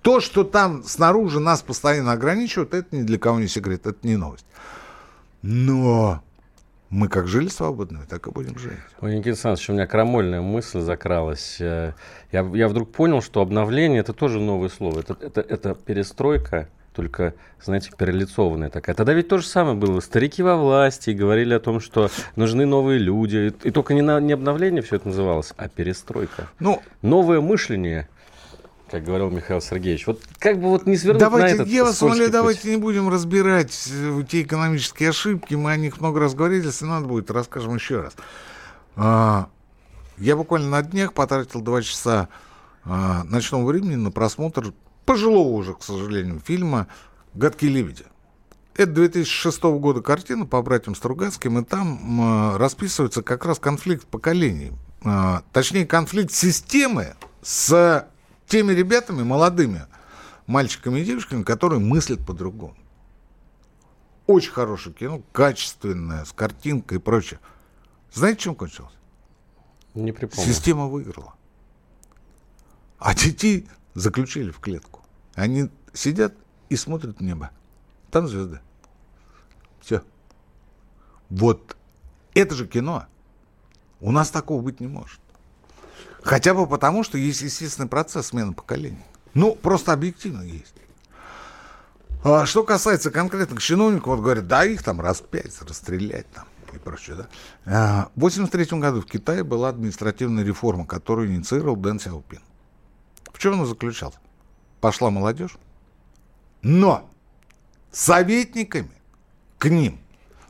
То, 0.00 0.20
что 0.20 0.42
там 0.42 0.82
снаружи 0.82 1.38
нас 1.38 1.60
постоянно 1.60 2.12
ограничивают, 2.12 2.72
это 2.72 2.96
ни 2.96 3.02
для 3.02 3.18
кого 3.18 3.40
не 3.40 3.48
секрет, 3.48 3.86
это 3.86 4.08
не 4.08 4.16
новость. 4.16 4.46
Но 5.42 6.22
мы 6.90 7.08
как 7.08 7.28
жили 7.28 7.48
свободными, 7.48 8.04
так 8.04 8.26
и 8.26 8.30
будем 8.30 8.58
жить. 8.58 8.72
Ой, 9.00 9.12
Никита 9.14 9.30
Александрович, 9.30 9.70
у 9.70 9.72
меня 9.72 9.86
крамольная 9.86 10.40
мысль 10.40 10.80
закралась. 10.80 11.56
Э, 11.60 11.92
Я, 12.32 12.40
я 12.52 12.68
вдруг 12.68 12.92
понял, 12.92 13.22
что 13.22 13.40
обновление– 13.40 14.00
это 14.00 14.12
тоже 14.12 14.40
новое 14.40 14.68
слово. 14.68 15.00
Это, 15.00 15.16
это, 15.20 15.40
это 15.40 15.74
перестройка, 15.74 16.68
только, 16.94 17.34
знаете, 17.62 17.92
перелицованная 17.96 18.68
такая. 18.68 18.96
Тогда 18.96 19.12
ведь 19.12 19.28
то 19.28 19.38
же 19.38 19.46
самое 19.46 19.76
было. 19.76 20.00
Старики 20.00 20.42
во 20.42 20.56
власти 20.56 21.10
говорили 21.10 21.54
о 21.54 21.60
том, 21.60 21.78
что 21.78 22.10
нужны 22.34 22.66
новые 22.66 22.98
люди. 22.98 23.54
И, 23.62 23.68
и 23.68 23.70
только 23.70 23.94
не, 23.94 24.02
на, 24.02 24.20
не 24.20 24.32
обновление 24.32 24.82
все 24.82 24.96
это 24.96 25.08
называлось, 25.08 25.52
а 25.56 25.68
перестройка. 25.68 26.48
Ну, 26.58 26.82
Новое 27.02 27.40
мышление, 27.40 28.08
как 28.90 29.04
говорил 29.04 29.30
Михаил 29.30 29.60
Сергеевич. 29.60 30.06
Вот 30.06 30.20
как 30.38 30.58
бы 30.58 30.68
вот 30.68 30.86
не 30.86 30.96
свернуть 30.96 31.22
на 31.22 31.30
Давайте, 31.30 31.54
этот 31.54 31.68
я 31.68 31.84
вас 31.84 32.02
умоляю, 32.02 32.30
давайте 32.30 32.70
не 32.70 32.76
будем 32.76 33.08
разбирать 33.08 33.88
э, 33.88 34.22
те 34.28 34.42
экономические 34.42 35.10
ошибки. 35.10 35.54
Мы 35.54 35.70
о 35.70 35.76
них 35.76 36.00
много 36.00 36.18
раз 36.18 36.34
говорили. 36.34 36.66
Если 36.66 36.84
надо 36.84 37.06
будет, 37.06 37.30
расскажем 37.30 37.76
еще 37.76 38.00
раз. 38.00 38.14
А, 38.96 39.48
я 40.18 40.36
буквально 40.36 40.70
на 40.70 40.82
днях 40.82 41.12
потратил 41.12 41.60
два 41.60 41.82
часа 41.82 42.28
а, 42.84 43.22
ночного 43.24 43.64
времени 43.64 43.94
на 43.94 44.10
просмотр 44.10 44.74
пожилого 45.06 45.48
уже, 45.48 45.74
к 45.74 45.82
сожалению, 45.82 46.40
фильма 46.44 46.88
«Гадкие 47.34 47.70
лебеди». 47.70 48.04
Это 48.74 48.92
2006 48.92 49.62
года 49.62 50.00
картина 50.00 50.46
по 50.46 50.60
братьям 50.62 50.94
Стругацким, 50.94 51.58
и 51.58 51.64
там 51.64 52.56
расписывается 52.56 53.22
как 53.22 53.44
раз 53.44 53.58
конфликт 53.58 54.06
поколений. 54.06 54.72
А, 55.04 55.42
точнее, 55.52 55.86
конфликт 55.86 56.32
системы 56.32 57.14
с 57.42 58.08
теми 58.50 58.72
ребятами 58.72 59.22
молодыми, 59.22 59.86
мальчиками 60.46 61.00
и 61.00 61.04
девушками, 61.04 61.44
которые 61.44 61.78
мыслят 61.78 62.26
по-другому. 62.26 62.76
Очень 64.26 64.50
хорошее 64.50 64.94
кино, 64.94 65.22
качественное, 65.32 66.24
с 66.24 66.32
картинкой 66.32 66.98
и 66.98 67.00
прочее. 67.00 67.40
Знаете, 68.12 68.42
чем 68.42 68.54
кончилось? 68.56 68.92
Не 69.94 70.12
припомню. 70.12 70.46
Система 70.46 70.88
выиграла. 70.88 71.34
А 72.98 73.14
детей 73.14 73.68
заключили 73.94 74.50
в 74.50 74.58
клетку. 74.58 75.04
Они 75.34 75.70
сидят 75.92 76.34
и 76.68 76.76
смотрят 76.76 77.18
в 77.18 77.22
небо. 77.22 77.50
Там 78.10 78.26
звезды. 78.26 78.60
Все. 79.80 80.02
Вот 81.28 81.76
это 82.34 82.54
же 82.56 82.66
кино. 82.66 83.06
У 84.00 84.10
нас 84.10 84.30
такого 84.30 84.60
быть 84.60 84.80
не 84.80 84.88
может. 84.88 85.20
Хотя 86.22 86.54
бы 86.54 86.66
потому, 86.66 87.02
что 87.02 87.18
есть 87.18 87.42
естественный 87.42 87.88
процесс 87.88 88.28
смены 88.28 88.52
поколений. 88.52 89.04
Ну, 89.34 89.54
просто 89.54 89.92
объективно 89.92 90.42
есть. 90.42 90.74
А 92.22 92.44
что 92.44 92.64
касается 92.64 93.10
конкретных 93.10 93.62
чиновников, 93.62 94.08
вот 94.08 94.20
говорят, 94.20 94.46
да, 94.46 94.64
их 94.64 94.82
там 94.82 95.00
раз 95.00 95.22
пять 95.22 95.60
расстрелять 95.62 96.30
там 96.32 96.44
и 96.74 96.78
прочее, 96.78 97.16
да. 97.16 97.26
А, 97.64 98.10
В 98.14 98.20
83 98.20 98.78
году 98.78 99.00
в 99.00 99.06
Китае 99.06 99.42
была 99.42 99.70
административная 99.70 100.44
реформа, 100.44 100.86
которую 100.86 101.28
инициировал 101.28 101.76
Дэн 101.76 101.98
Сяопин. 101.98 102.40
В 103.32 103.38
чем 103.38 103.54
она 103.54 103.64
заключалась? 103.64 104.16
Пошла 104.80 105.10
молодежь, 105.10 105.56
но 106.62 107.10
советниками 107.90 108.90
к 109.58 109.68
ним 109.68 109.98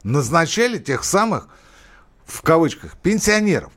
назначали 0.03 0.79
тех 0.79 1.05
самых, 1.05 1.49
в 2.25 2.43
кавычках, 2.43 2.97
пенсионеров. 2.97 3.73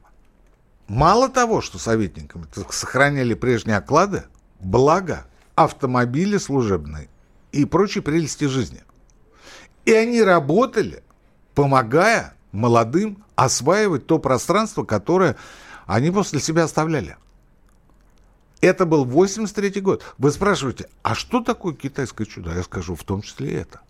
Мало 0.88 1.30
того, 1.30 1.62
что 1.62 1.80
советниками 1.80 2.46
так 2.54 2.74
сохраняли 2.74 3.34
прежние 3.34 3.78
оклады, 3.78 4.24
благо 4.60 5.26
автомобили 5.56 6.38
служебные 6.38 7.10
и 7.52 7.66
прочие 7.66 8.02
прелести 8.02 8.46
жизни. 8.46 8.84
И 9.86 9.94
они 9.94 10.22
работали, 10.22 11.04
помогая 11.56 12.34
молодым 12.52 13.24
осваивать 13.36 14.08
то 14.08 14.20
пространство, 14.20 14.84
которое 14.84 15.36
они 15.86 16.12
после 16.12 16.40
себя 16.40 16.64
оставляли. 16.64 17.18
Это 18.62 18.86
был 18.86 19.04
83 19.04 19.82
год. 19.82 20.04
Вы 20.18 20.32
спрашиваете, 20.32 20.90
а 21.02 21.16
что 21.16 21.42
такое 21.42 21.74
китайское 21.74 22.26
чудо? 22.26 22.54
Я 22.54 22.64
скажу, 22.64 22.96
в 22.96 23.04
том 23.04 23.22
числе 23.22 23.52
и 23.52 23.56
это. 23.56 23.82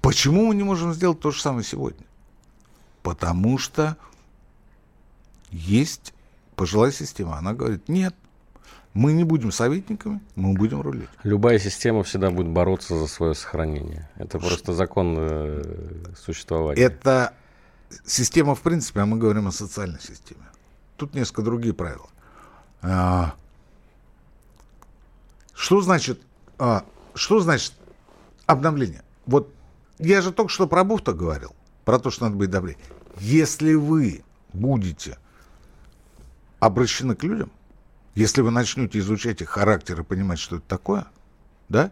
Почему 0.00 0.46
мы 0.46 0.54
не 0.54 0.62
можем 0.62 0.94
сделать 0.94 1.20
то 1.20 1.30
же 1.30 1.40
самое 1.40 1.64
сегодня? 1.64 2.06
Потому 3.02 3.58
что 3.58 3.96
есть 5.52 6.14
пожилая 6.56 6.90
система. 6.90 7.38
Она 7.38 7.52
говорит, 7.52 7.88
нет, 7.88 8.14
мы 8.94 9.12
не 9.12 9.24
будем 9.24 9.52
советниками, 9.52 10.20
мы 10.34 10.54
будем 10.54 10.80
рулить. 10.80 11.08
Любая 11.22 11.58
система 11.58 12.02
всегда 12.02 12.30
будет 12.30 12.48
бороться 12.48 12.98
за 12.98 13.06
свое 13.06 13.34
сохранение. 13.34 14.08
Это 14.16 14.38
просто 14.38 14.72
закон 14.72 15.16
э, 15.18 15.62
существования. 16.16 16.82
Это 16.82 17.34
система 18.04 18.54
в 18.54 18.60
принципе, 18.60 19.00
а 19.00 19.06
мы 19.06 19.16
говорим 19.18 19.46
о 19.46 19.52
социальной 19.52 20.00
системе. 20.00 20.42
Тут 20.96 21.14
несколько 21.14 21.42
другие 21.42 21.74
правила. 21.74 22.08
А, 22.82 23.34
что 25.54 25.80
значит, 25.80 26.20
а, 26.58 26.84
что 27.14 27.40
значит 27.40 27.72
обновление? 28.46 29.02
Вот 29.26 29.52
я 29.98 30.20
же 30.20 30.32
только 30.32 30.50
что 30.50 30.66
про 30.66 30.84
Буфта 30.84 31.12
говорил, 31.12 31.54
про 31.84 31.98
то, 31.98 32.10
что 32.10 32.24
надо 32.24 32.36
быть 32.36 32.50
добрее. 32.50 32.76
Если 33.18 33.74
вы 33.74 34.22
будете 34.52 35.18
обращены 36.62 37.16
к 37.16 37.24
людям, 37.24 37.50
если 38.14 38.40
вы 38.40 38.52
начнете 38.52 39.00
изучать 39.00 39.42
их 39.42 39.48
характер 39.48 40.00
и 40.00 40.04
понимать, 40.04 40.38
что 40.38 40.56
это 40.56 40.68
такое, 40.68 41.06
да, 41.68 41.90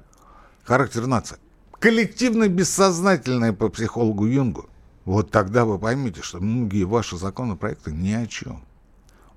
характер 0.62 1.08
нации, 1.08 1.38
коллективно 1.80 2.46
бессознательное 2.46 3.52
по 3.52 3.68
психологу 3.68 4.26
Юнгу, 4.26 4.70
вот 5.04 5.32
тогда 5.32 5.64
вы 5.64 5.76
поймете, 5.76 6.22
что 6.22 6.38
многие 6.38 6.84
ваши 6.84 7.16
законопроекты 7.16 7.90
ни 7.90 8.12
о 8.12 8.28
чем. 8.28 8.62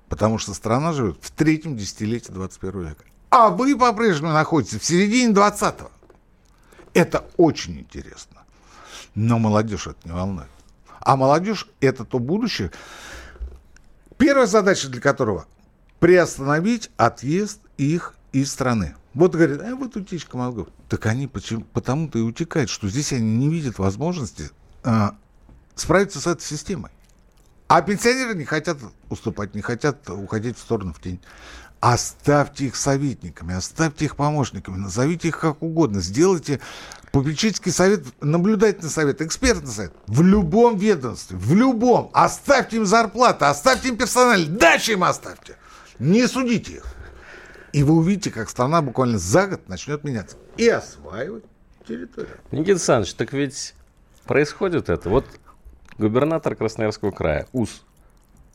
Потому 0.08 0.38
что 0.38 0.54
страна 0.54 0.92
живет 0.92 1.18
в 1.20 1.32
третьем 1.32 1.76
десятилетии 1.76 2.30
21 2.30 2.88
века. 2.90 3.04
А 3.30 3.48
вы 3.48 3.76
по-прежнему 3.76 4.32
находитесь 4.32 4.80
в 4.80 4.84
середине 4.84 5.32
20-го. 5.32 5.90
Это 6.92 7.24
очень 7.36 7.80
интересно. 7.80 8.42
Но 9.16 9.40
молодежь 9.40 9.88
это 9.88 9.98
не 10.04 10.12
волнует. 10.12 10.48
А 11.00 11.16
молодежь– 11.16 11.66
это 11.80 12.04
то 12.04 12.20
будущее, 12.20 12.70
первая 14.18 14.46
задача 14.46 14.88
для 14.88 15.00
которого– 15.00 15.46
приостановить 16.00 16.90
отъезд 16.96 17.60
их 17.76 18.14
из 18.32 18.52
страны. 18.52 18.94
Вот 19.14 19.34
говорят, 19.34 19.62
а 19.62 19.76
вот 19.76 19.96
утечка 19.96 20.36
мозгов. 20.36 20.68
Так 20.88 21.06
они 21.06 21.28
почему, 21.28 21.62
потому-то 21.72 22.18
и 22.18 22.22
утекают, 22.22 22.68
что 22.68 22.88
здесь 22.88 23.12
они 23.12 23.36
не 23.36 23.48
видят 23.48 23.78
возможности 23.78 24.50
а, 24.82 25.16
справиться 25.76 26.20
с 26.20 26.26
этой 26.26 26.42
системой. 26.42 26.90
А 27.68 27.80
пенсионеры 27.80 28.34
не 28.34 28.44
хотят 28.44 28.78
уступать, 29.08 29.54
не 29.54 29.62
хотят 29.62 30.10
уходить 30.10 30.58
в 30.58 30.60
сторону 30.60 30.92
в 30.92 31.00
тень. 31.00 31.20
Оставьте 31.84 32.64
их 32.64 32.76
советниками, 32.76 33.54
оставьте 33.54 34.06
их 34.06 34.16
помощниками, 34.16 34.78
назовите 34.78 35.28
их 35.28 35.38
как 35.38 35.62
угодно, 35.62 36.00
сделайте 36.00 36.60
попечительский 37.12 37.72
совет, 37.72 38.06
наблюдательный 38.22 38.88
совет, 38.88 39.20
экспертный 39.20 39.70
совет 39.70 39.92
в 40.06 40.22
любом 40.22 40.78
ведомстве, 40.78 41.36
в 41.36 41.54
любом. 41.54 42.08
Оставьте 42.14 42.78
им 42.78 42.86
зарплаты, 42.86 43.44
оставьте 43.44 43.90
им 43.90 43.98
персонал, 43.98 44.46
дачи 44.48 44.92
им 44.92 45.04
оставьте. 45.04 45.56
Не 45.98 46.26
судите 46.26 46.76
их. 46.76 46.86
И 47.74 47.82
вы 47.82 47.96
увидите, 47.96 48.30
как 48.30 48.48
страна 48.48 48.80
буквально 48.80 49.18
за 49.18 49.46
год 49.46 49.68
начнет 49.68 50.04
меняться 50.04 50.38
и 50.56 50.66
осваивать 50.66 51.44
территорию. 51.86 52.38
Никита 52.50 52.70
Александрович, 52.70 53.12
так 53.12 53.34
ведь 53.34 53.74
происходит 54.24 54.88
это. 54.88 55.10
Вот 55.10 55.26
губернатор 55.98 56.56
Красноярского 56.56 57.10
края, 57.10 57.46
УС, 57.52 57.83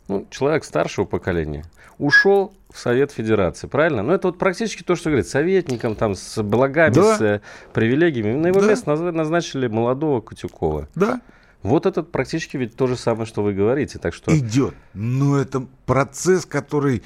ну, 0.09 0.27
человек 0.29 0.65
старшего 0.65 1.05
поколения, 1.05 1.63
ушел 1.97 2.53
в 2.71 2.79
Совет 2.79 3.11
Федерации, 3.11 3.67
правильно? 3.67 4.03
Ну, 4.03 4.11
это 4.11 4.27
вот 4.27 4.37
практически 4.37 4.83
то, 4.83 4.95
что 4.95 5.09
говорит, 5.09 5.27
советником, 5.27 5.95
там, 5.95 6.15
с 6.15 6.41
благами, 6.43 6.93
да. 6.93 7.17
с 7.17 7.21
э, 7.21 7.41
привилегиями. 7.73 8.33
На 8.33 8.47
его 8.47 8.59
да. 8.61 8.67
место 8.67 8.95
назначили 8.95 9.67
молодого 9.67 10.21
Кутюкова. 10.21 10.89
Да. 10.95 11.21
Вот 11.61 11.85
этот 11.85 12.11
практически 12.11 12.57
ведь 12.57 12.75
то 12.75 12.87
же 12.87 12.95
самое, 12.95 13.25
что 13.25 13.43
вы 13.43 13.53
говорите. 13.53 13.99
Так 13.99 14.13
что... 14.13 14.35
Идет. 14.35 14.73
Но 14.93 15.37
это 15.37 15.65
процесс, 15.85 16.45
который, 16.45 17.03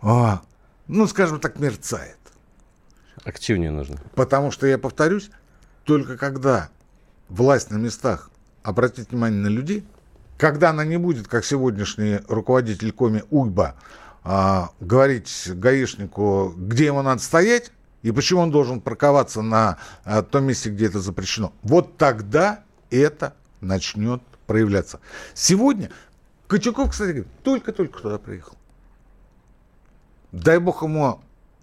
а, 0.00 0.42
ну, 0.86 1.06
скажем 1.06 1.38
так, 1.38 1.58
мерцает. 1.58 2.16
Активнее 3.24 3.70
нужно. 3.70 3.96
Потому 4.14 4.50
что, 4.50 4.66
я 4.66 4.78
повторюсь, 4.78 5.30
только 5.84 6.16
когда 6.16 6.70
власть 7.28 7.70
на 7.70 7.76
местах 7.76 8.30
обратит 8.62 9.10
внимание 9.10 9.40
на 9.40 9.48
людей, 9.48 9.84
когда 10.38 10.70
она 10.70 10.84
не 10.84 10.96
будет, 10.96 11.28
как 11.28 11.44
сегодняшний 11.44 12.20
руководитель 12.28 12.92
Коми 12.92 13.24
Уйба, 13.28 13.74
а, 14.22 14.70
говорить 14.80 15.30
гаишнику, 15.46 16.54
где 16.56 16.86
ему 16.86 17.02
надо 17.02 17.20
стоять, 17.20 17.72
и 18.02 18.12
почему 18.12 18.42
он 18.42 18.50
должен 18.50 18.80
парковаться 18.80 19.42
на 19.42 19.78
а, 20.04 20.22
том 20.22 20.44
месте, 20.44 20.70
где 20.70 20.86
это 20.86 21.00
запрещено, 21.00 21.52
вот 21.62 21.96
тогда 21.98 22.62
это 22.90 23.34
начнет 23.60 24.22
проявляться. 24.46 25.00
Сегодня 25.34 25.90
Кочуков, 26.46 26.92
кстати, 26.92 27.26
только-только 27.42 28.00
туда 28.00 28.18
приехал. 28.18 28.56
Дай 30.30 30.58
бог 30.58 30.82
ему 30.82 31.20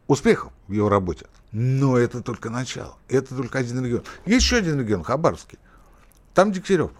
успехов 0.07 0.51
в 0.67 0.73
его 0.73 0.89
работе. 0.89 1.26
Но 1.51 1.97
это 1.97 2.21
только 2.21 2.49
начало. 2.49 2.97
Это 3.07 3.36
только 3.36 3.59
один 3.59 3.84
регион. 3.84 4.03
Есть 4.26 4.45
еще 4.45 4.57
один 4.57 4.80
регион, 4.80 5.03
Хабаровский. 5.03 5.57
Там 6.34 6.51
Дегтярев. 6.51 6.91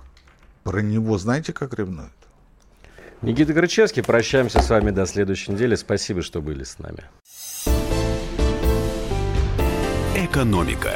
Про 0.66 0.82
него 0.82 1.20
знаете, 1.20 1.54
как 1.54 1.76
ревнуют? 1.76 2.12
Никита 3.22 3.54
Горчевский, 3.54 4.02
прощаемся 4.02 4.64
с 4.64 4.70
вами 4.72 4.90
до 4.90 5.06
следующей 5.06 5.52
недели. 5.52 5.76
Спасибо, 5.76 6.24
что 6.24 6.42
были 6.42 6.64
с 6.64 6.80
нами. 6.80 7.04
Экономика. 10.16 10.92